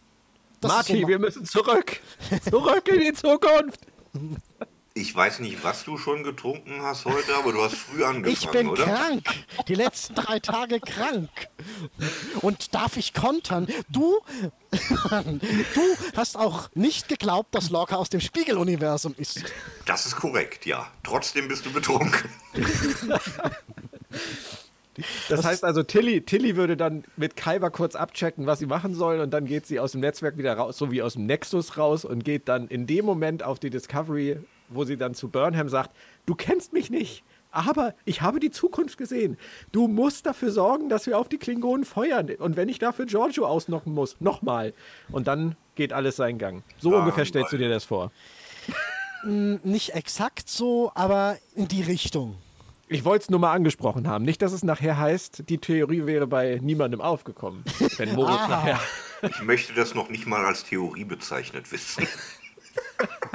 Das 0.62 0.72
Marty, 0.72 1.02
so 1.02 1.08
wir 1.08 1.20
müssen 1.20 1.46
zurück. 1.46 2.00
Zurück 2.50 2.88
in 2.88 3.00
die 3.00 3.14
Zukunft. 3.14 3.80
Ich 4.98 5.14
weiß 5.14 5.42
nicht, 5.42 5.62
was 5.62 5.84
du 5.84 5.98
schon 5.98 6.24
getrunken 6.24 6.82
hast 6.82 7.04
heute, 7.04 7.36
aber 7.36 7.52
du 7.52 7.62
hast 7.62 7.76
früh 7.76 8.02
angefangen, 8.06 8.32
Ich 8.34 8.50
bin 8.50 8.70
oder? 8.70 8.86
krank. 8.86 9.26
Die 9.68 9.76
letzten 9.76 10.16
drei 10.16 10.40
Tage 10.40 10.80
krank. 10.80 11.30
Und 12.40 12.74
darf 12.74 12.96
ich 12.96 13.14
kontern? 13.14 13.68
Du, 13.90 14.22
du 14.72 15.82
hast 16.16 16.38
auch 16.38 16.70
nicht 16.76 17.10
geglaubt, 17.10 17.54
dass 17.54 17.72
Lorca 17.72 17.98
aus 17.98 18.10
dem 18.10 18.22
Spiegeluniversum 18.22 19.14
ist. 19.18 19.44
Das 19.86 20.06
ist 20.06 20.16
korrekt, 20.16 20.66
ja. 20.66 20.88
Trotzdem 21.04 21.50
bist 21.50 21.66
du 21.66 21.74
betrunken. 21.74 22.30
Das 25.28 25.44
heißt 25.44 25.66
also, 25.66 25.84
Tilly, 25.84 26.22
Tilly 26.22 26.56
würde 26.56 26.78
dann 26.78 27.04
mit 27.18 27.36
Kyber 27.36 27.70
kurz 27.70 27.96
abchecken, 27.96 28.46
was 28.46 28.60
sie 28.60 28.66
machen 28.66 28.96
soll, 28.96 29.20
und 29.20 29.32
dann 29.32 29.46
geht 29.46 29.68
sie 29.68 29.82
aus 29.82 29.92
dem 29.92 30.00
Netzwerk 30.00 30.38
wieder 30.38 30.54
raus, 30.54 30.78
so 30.78 30.90
wie 30.90 31.02
aus 31.02 31.16
dem 31.16 31.26
Nexus 31.26 31.78
raus, 31.78 32.06
und 32.06 32.24
geht 32.24 32.48
dann 32.48 32.70
in 32.70 32.88
dem 32.88 33.04
Moment 33.04 33.44
auf 33.44 33.60
die 33.60 33.70
Discovery, 33.70 34.40
wo 34.70 34.84
sie 34.84 34.98
dann 34.98 35.14
zu 35.14 35.30
Burnham 35.30 35.70
sagt: 35.70 35.96
Du 36.26 36.36
kennst 36.36 36.74
mich 36.74 36.90
nicht, 36.90 37.24
aber 37.52 37.94
ich 38.06 38.22
habe 38.22 38.40
die 38.40 38.52
Zukunft 38.52 38.98
gesehen. 38.98 39.38
Du 39.72 39.88
musst 39.88 40.26
dafür 40.26 40.52
sorgen, 40.52 40.90
dass 40.90 41.06
wir 41.08 41.18
auf 41.20 41.30
die 41.30 41.38
Klingonen 41.38 41.86
feuern. 41.86 42.30
Und 42.40 42.56
wenn 42.56 42.70
ich 42.70 42.80
dafür 42.80 43.06
Giorgio 43.06 43.46
ausnocken 43.48 43.94
muss, 43.94 44.18
nochmal. 44.20 44.74
Und 45.12 45.28
dann 45.28 45.56
geht 45.76 45.94
alles 45.94 46.16
seinen 46.18 46.38
Gang. 46.38 46.64
So 46.80 46.96
Ah, 46.96 47.00
ungefähr 47.00 47.26
stellst 47.26 47.52
du 47.54 47.58
dir 47.58 47.70
das 47.70 47.84
vor. 47.86 48.12
Nicht 49.24 49.96
exakt 49.96 50.50
so, 50.50 50.92
aber 50.94 51.38
in 51.56 51.68
die 51.68 51.82
Richtung. 51.82 52.36
Ich 52.88 53.04
wollte 53.04 53.24
es 53.24 53.30
nur 53.32 53.40
mal 53.40 53.52
angesprochen 53.54 54.08
haben. 54.08 54.24
Nicht, 54.26 54.44
dass 54.44 54.52
es 54.54 54.64
nachher 54.64 55.00
heißt, 55.00 55.50
die 55.50 55.58
Theorie 55.58 56.06
wäre 56.06 56.28
bei 56.28 56.60
niemandem 56.62 57.02
aufgekommen. 57.02 57.64
Wenn 57.98 58.14
Moritz 58.14 58.42
Ah. 58.42 58.48
nachher. 58.48 58.80
Ich 59.28 59.42
möchte 59.42 59.74
das 59.74 59.96
noch 59.96 60.10
nicht 60.10 60.28
mal 60.28 60.46
als 60.46 60.66
Theorie 60.66 61.06
bezeichnet 61.06 61.72
wissen. 61.72 62.06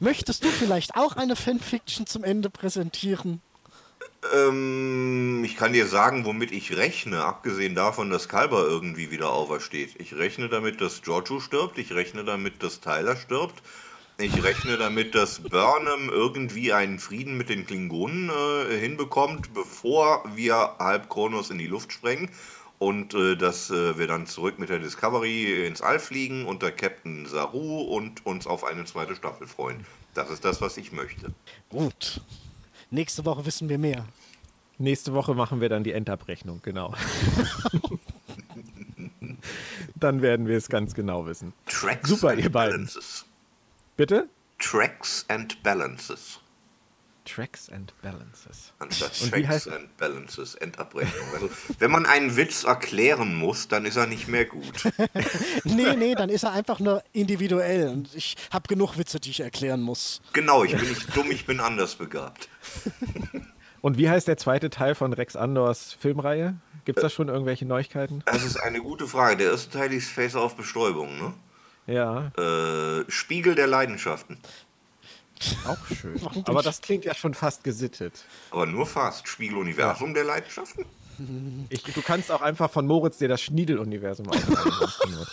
Möchtest 0.00 0.44
du 0.44 0.48
vielleicht 0.48 0.96
auch 0.96 1.16
eine 1.16 1.36
Fanfiction 1.36 2.06
zum 2.06 2.24
Ende 2.24 2.50
präsentieren? 2.50 3.40
Ähm, 4.34 5.42
ich 5.44 5.56
kann 5.56 5.72
dir 5.72 5.86
sagen, 5.86 6.24
womit 6.24 6.52
ich 6.52 6.76
rechne, 6.76 7.24
abgesehen 7.24 7.74
davon, 7.74 8.10
dass 8.10 8.28
Kalber 8.28 8.62
irgendwie 8.62 9.10
wieder 9.10 9.30
aufersteht. 9.30 9.96
Ich 9.98 10.14
rechne 10.14 10.48
damit, 10.48 10.80
dass 10.80 11.02
Giorgio 11.02 11.40
stirbt, 11.40 11.78
ich 11.78 11.92
rechne 11.92 12.24
damit, 12.24 12.62
dass 12.62 12.80
Tyler 12.80 13.16
stirbt, 13.16 13.62
ich 14.18 14.42
rechne 14.44 14.76
damit, 14.76 15.16
dass 15.16 15.40
Burnham 15.40 16.08
irgendwie 16.08 16.72
einen 16.72 17.00
Frieden 17.00 17.36
mit 17.36 17.48
den 17.48 17.66
Klingonen 17.66 18.30
äh, 18.30 18.78
hinbekommt, 18.78 19.52
bevor 19.54 20.22
wir 20.34 20.76
halb 20.78 21.08
Kronos 21.08 21.50
in 21.50 21.58
die 21.58 21.66
Luft 21.66 21.92
sprengen. 21.92 22.30
Und 22.82 23.14
äh, 23.14 23.36
dass 23.36 23.70
äh, 23.70 23.96
wir 23.96 24.08
dann 24.08 24.26
zurück 24.26 24.58
mit 24.58 24.68
der 24.68 24.80
Discovery 24.80 25.68
ins 25.68 25.82
All 25.82 26.00
fliegen 26.00 26.46
unter 26.46 26.72
Captain 26.72 27.26
Saru 27.26 27.82
und 27.82 28.26
uns 28.26 28.44
auf 28.48 28.64
eine 28.64 28.84
zweite 28.86 29.14
Staffel 29.14 29.46
freuen. 29.46 29.86
Das 30.14 30.30
ist 30.30 30.44
das, 30.44 30.60
was 30.60 30.76
ich 30.78 30.90
möchte. 30.90 31.32
Gut. 31.68 32.20
Nächste 32.90 33.24
Woche 33.24 33.46
wissen 33.46 33.68
wir 33.68 33.78
mehr. 33.78 34.04
Nächste 34.78 35.12
Woche 35.12 35.32
machen 35.36 35.60
wir 35.60 35.68
dann 35.68 35.84
die 35.84 35.92
Endabrechnung, 35.92 36.58
genau. 36.60 36.92
dann 39.94 40.20
werden 40.20 40.48
wir 40.48 40.56
es 40.56 40.68
ganz 40.68 40.92
genau 40.92 41.24
wissen. 41.24 41.52
Tracks 41.66 42.08
Super, 42.08 42.30
and 42.30 42.40
ihr 42.40 42.50
beiden. 42.50 42.72
Balances. 42.72 43.24
Bitte? 43.96 44.28
Tracks 44.58 45.24
and 45.28 45.62
Balances. 45.62 46.40
Tracks 47.24 47.68
and 47.70 47.92
Balances. 48.02 48.72
Anstatt 48.78 49.12
Und 49.22 49.34
wie 49.36 49.42
Tracks 49.42 49.66
heißt- 49.68 49.74
and 49.74 49.96
Balances, 49.96 50.54
Endabrechnung. 50.56 51.24
Also, 51.34 51.50
wenn 51.78 51.90
man 51.90 52.06
einen 52.06 52.36
Witz 52.36 52.64
erklären 52.64 53.34
muss, 53.34 53.68
dann 53.68 53.84
ist 53.86 53.96
er 53.96 54.06
nicht 54.06 54.28
mehr 54.28 54.44
gut. 54.44 54.92
Nee, 55.64 55.94
nee, 55.96 56.14
dann 56.14 56.28
ist 56.28 56.42
er 56.44 56.52
einfach 56.52 56.80
nur 56.80 57.02
individuell. 57.12 57.88
Und 57.88 58.14
ich 58.14 58.36
habe 58.52 58.66
genug 58.68 58.98
Witze, 58.98 59.20
die 59.20 59.30
ich 59.30 59.40
erklären 59.40 59.80
muss. 59.80 60.20
Genau, 60.32 60.64
ich 60.64 60.76
bin 60.76 60.88
nicht 60.88 61.16
dumm, 61.16 61.30
ich 61.30 61.46
bin 61.46 61.60
anders 61.60 61.94
begabt. 61.94 62.48
Und 63.80 63.98
wie 63.98 64.08
heißt 64.08 64.28
der 64.28 64.36
zweite 64.36 64.70
Teil 64.70 64.94
von 64.94 65.12
Rex 65.12 65.34
Andors 65.34 65.96
Filmreihe? 65.98 66.56
Gibt 66.84 66.98
es 66.98 67.02
da 67.02 67.10
schon 67.10 67.28
irgendwelche 67.28 67.64
Neuigkeiten? 67.66 68.22
Das 68.26 68.44
ist 68.44 68.56
eine 68.56 68.80
gute 68.80 69.06
Frage. 69.08 69.36
Der 69.38 69.50
erste 69.52 69.70
Teil 69.78 69.92
ist 69.92 70.08
Face 70.10 70.34
auf 70.36 70.56
Bestäubung, 70.56 71.16
ne? 71.18 71.32
Ja, 71.86 72.30
Äh, 72.38 73.04
Spiegel 73.10 73.56
der 73.56 73.66
Leidenschaften. 73.66 74.38
Auch 75.66 75.94
schön. 75.94 76.20
Aber 76.46 76.62
das 76.62 76.80
klingt 76.80 77.04
ja 77.04 77.14
schon 77.14 77.34
fast 77.34 77.64
gesittet. 77.64 78.24
Aber 78.50 78.66
nur 78.66 78.86
fast. 78.86 79.28
Spiegel 79.28 79.58
Universum 79.58 80.14
der 80.14 80.24
Leidenschaften? 80.24 80.84
Ich, 81.68 81.82
du 81.82 82.02
kannst 82.02 82.30
auch 82.30 82.42
einfach 82.42 82.70
von 82.70 82.86
Moritz 82.86 83.18
dir 83.18 83.28
das 83.28 83.40
Schniedel-Universum 83.42 84.28
ausdenken. 84.28 85.26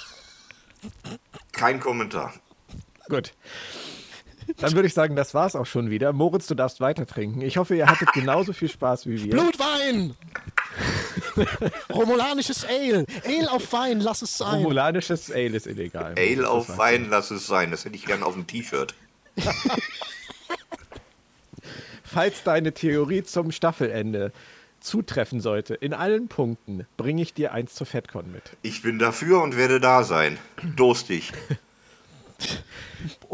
Kein 1.52 1.80
Kommentar. 1.80 2.34
Gut. 3.08 3.34
Dann 4.58 4.74
würde 4.74 4.88
ich 4.88 4.94
sagen, 4.94 5.16
das 5.16 5.34
war's 5.34 5.56
auch 5.56 5.66
schon 5.66 5.90
wieder. 5.90 6.12
Moritz, 6.12 6.48
du 6.48 6.56
darfst 6.56 6.82
weiter 6.82 7.06
trinken. 7.06 7.42
Ich 7.42 7.58
hoffe, 7.58 7.76
ihr 7.76 7.88
hattet 7.88 8.12
genauso 8.14 8.54
viel 8.54 8.70
Spaß 8.70 9.06
wie 9.06 9.24
wir. 9.24 9.32
Blutwein! 9.32 10.16
Romulanisches 11.94 12.66
Ale. 12.66 13.06
Ale 13.26 13.52
auf 13.52 13.72
Wein, 13.74 14.00
lass 14.00 14.22
es 14.22 14.38
sein. 14.38 14.56
Romulanisches 14.56 15.32
Ale 15.32 15.56
ist 15.56 15.68
illegal. 15.68 16.16
Ale 16.18 16.50
auf 16.50 16.78
Wein, 16.78 17.08
lass 17.10 17.32
es 17.32 17.46
sein. 17.46 17.72
Das 17.72 17.86
hätte 17.86 17.96
ich 17.96 18.06
gern 18.06 18.24
auf 18.24 18.34
dem 18.34 18.48
T-Shirt. 18.48 18.96
Falls 22.04 22.44
deine 22.44 22.74
Theorie 22.74 23.24
zum 23.24 23.52
Staffelende 23.52 24.32
zutreffen 24.80 25.42
sollte, 25.42 25.76
in 25.76 25.94
allen 25.94 26.28
Punkten, 26.28 26.86
bringe 26.98 27.22
ich 27.22 27.34
dir 27.34 27.54
eins 27.54 27.76
zur 27.76 27.86
FedCon 27.86 28.32
mit. 28.32 28.58
Ich 28.62 28.82
bin 28.82 28.98
dafür 28.98 29.42
und 29.44 29.58
werde 29.58 29.80
da 29.80 30.04
sein. 30.04 30.38
Durstig. 30.76 31.32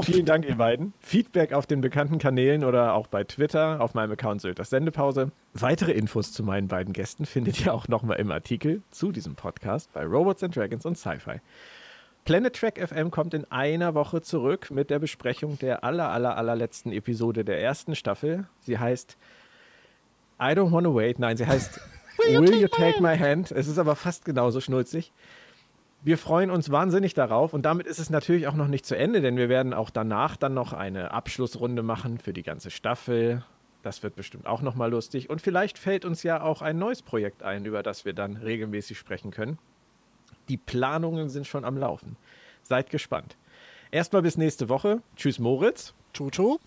Vielen 0.02 0.26
Dank, 0.26 0.46
ihr 0.46 0.56
beiden. 0.56 0.94
Feedback 1.00 1.54
auf 1.54 1.66
den 1.66 1.82
bekannten 1.82 2.18
Kanälen 2.18 2.64
oder 2.64 2.94
auch 2.94 3.08
bei 3.08 3.24
Twitter 3.24 3.80
auf 3.82 3.94
meinem 3.94 4.12
Account 4.12 4.42
Sylters 4.42 4.70
Sendepause. 4.70 5.32
Weitere 5.54 5.92
Infos 5.92 6.32
zu 6.32 6.44
meinen 6.44 6.68
beiden 6.68 6.94
Gästen 6.94 7.26
findet 7.26 7.64
ihr 7.66 7.74
auch 7.74 7.88
nochmal 7.88 8.20
im 8.20 8.32
Artikel 8.32 8.82
zu 8.92 9.12
diesem 9.12 9.36
Podcast 9.36 9.92
bei 9.94 10.04
Robots 10.04 10.44
and 10.44 10.56
Dragons 10.56 10.86
und 10.86 10.98
Sci-Fi. 10.98 11.40
Planet 12.26 12.56
Track 12.56 12.80
FM 12.80 13.12
kommt 13.12 13.36
in 13.36 13.46
einer 13.52 13.94
Woche 13.94 14.20
zurück 14.20 14.72
mit 14.72 14.90
der 14.90 14.98
Besprechung 14.98 15.60
der 15.60 15.84
aller, 15.84 16.10
aller, 16.10 16.36
allerletzten 16.36 16.92
Episode 16.92 17.46
der 17.46 17.62
ersten 17.62 17.94
Staffel. 17.94 18.48
Sie 18.62 18.80
heißt 18.80 19.16
I 20.40 20.46
don't 20.46 20.72
wanna 20.72 20.90
wait. 20.96 21.20
Nein, 21.20 21.38
sie 21.38 21.46
heißt 21.46 21.80
Will 22.18 22.60
you 22.60 22.68
take 22.68 23.00
my 23.00 23.16
hand? 23.16 23.52
Es 23.52 23.68
ist 23.68 23.78
aber 23.78 23.96
fast 23.96 24.26
genauso 24.26 24.60
schnulzig. 24.60 25.14
Wir 26.02 26.18
freuen 26.18 26.50
uns 26.50 26.72
wahnsinnig 26.72 27.14
darauf 27.14 27.54
und 27.54 27.62
damit 27.62 27.86
ist 27.86 28.00
es 28.00 28.10
natürlich 28.10 28.48
auch 28.48 28.56
noch 28.56 28.70
nicht 28.70 28.88
zu 28.88 28.98
Ende, 28.98 29.22
denn 29.22 29.38
wir 29.38 29.48
werden 29.48 29.76
auch 29.76 29.92
danach 29.92 30.36
dann 30.36 30.56
noch 30.56 30.74
eine 30.74 31.12
Abschlussrunde 31.12 31.84
machen 31.84 32.18
für 32.18 32.34
die 32.34 32.44
ganze 32.44 32.72
Staffel. 32.72 33.44
Das 33.84 34.02
wird 34.02 34.16
bestimmt 34.16 34.48
auch 34.48 34.64
noch 34.64 34.74
mal 34.74 34.90
lustig 34.90 35.30
und 35.30 35.44
vielleicht 35.44 35.78
fällt 35.78 36.06
uns 36.06 36.24
ja 36.24 36.42
auch 36.42 36.64
ein 36.64 36.80
neues 36.80 37.04
Projekt 37.04 37.44
ein, 37.44 37.66
über 37.66 37.84
das 37.84 38.04
wir 38.04 38.14
dann 38.14 38.38
regelmäßig 38.38 38.98
sprechen 38.98 39.30
können. 39.30 39.60
Die 40.50 40.58
Planungen 40.58 41.30
sind 41.30 41.48
schon 41.48 41.66
am 41.66 41.78
Laufen. 41.78 42.18
Seid 42.64 42.90
gespannt. 42.90 43.36
Erstmal 43.92 44.22
bis 44.22 44.38
nächste 44.38 44.70
Woche. 44.70 45.02
Tschüss 45.16 45.40
Moritz. 45.40 45.94
Tutu. 46.14 46.58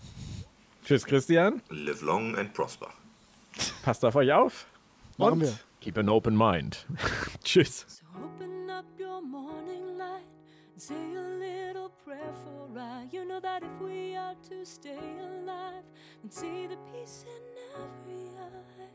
Tschüss 0.85 1.05
Christian. 1.05 1.61
Live 1.69 2.01
long 2.01 2.35
and 2.37 2.53
prosper. 2.53 2.89
Passt 3.83 4.03
auf 4.05 4.15
euch 4.15 4.31
auf. 4.31 4.67
Machen 5.17 5.41
wir. 5.41 5.53
Keep 5.81 5.97
an 5.97 6.09
open 6.09 6.35
mind. 6.35 6.85
Tschüss. 7.43 7.85
So 7.87 8.05
open 8.17 8.69
up 8.69 8.85
your 8.99 9.21
morning 9.21 9.97
light. 9.97 10.23
and 10.73 10.81
Say 10.81 10.95
a 10.95 11.21
little 11.39 11.89
prayer 12.05 12.33
for 12.43 12.67
I. 12.79 13.07
You 13.11 13.25
know 13.25 13.39
that 13.41 13.63
if 13.63 13.81
we 13.81 14.15
are 14.17 14.35
to 14.49 14.65
stay 14.65 14.97
alive 15.19 15.83
and 16.23 16.31
see 16.33 16.67
the 16.67 16.77
peace 16.91 17.25
in 17.25 17.43
every 17.75 18.29
eye. 18.37 18.89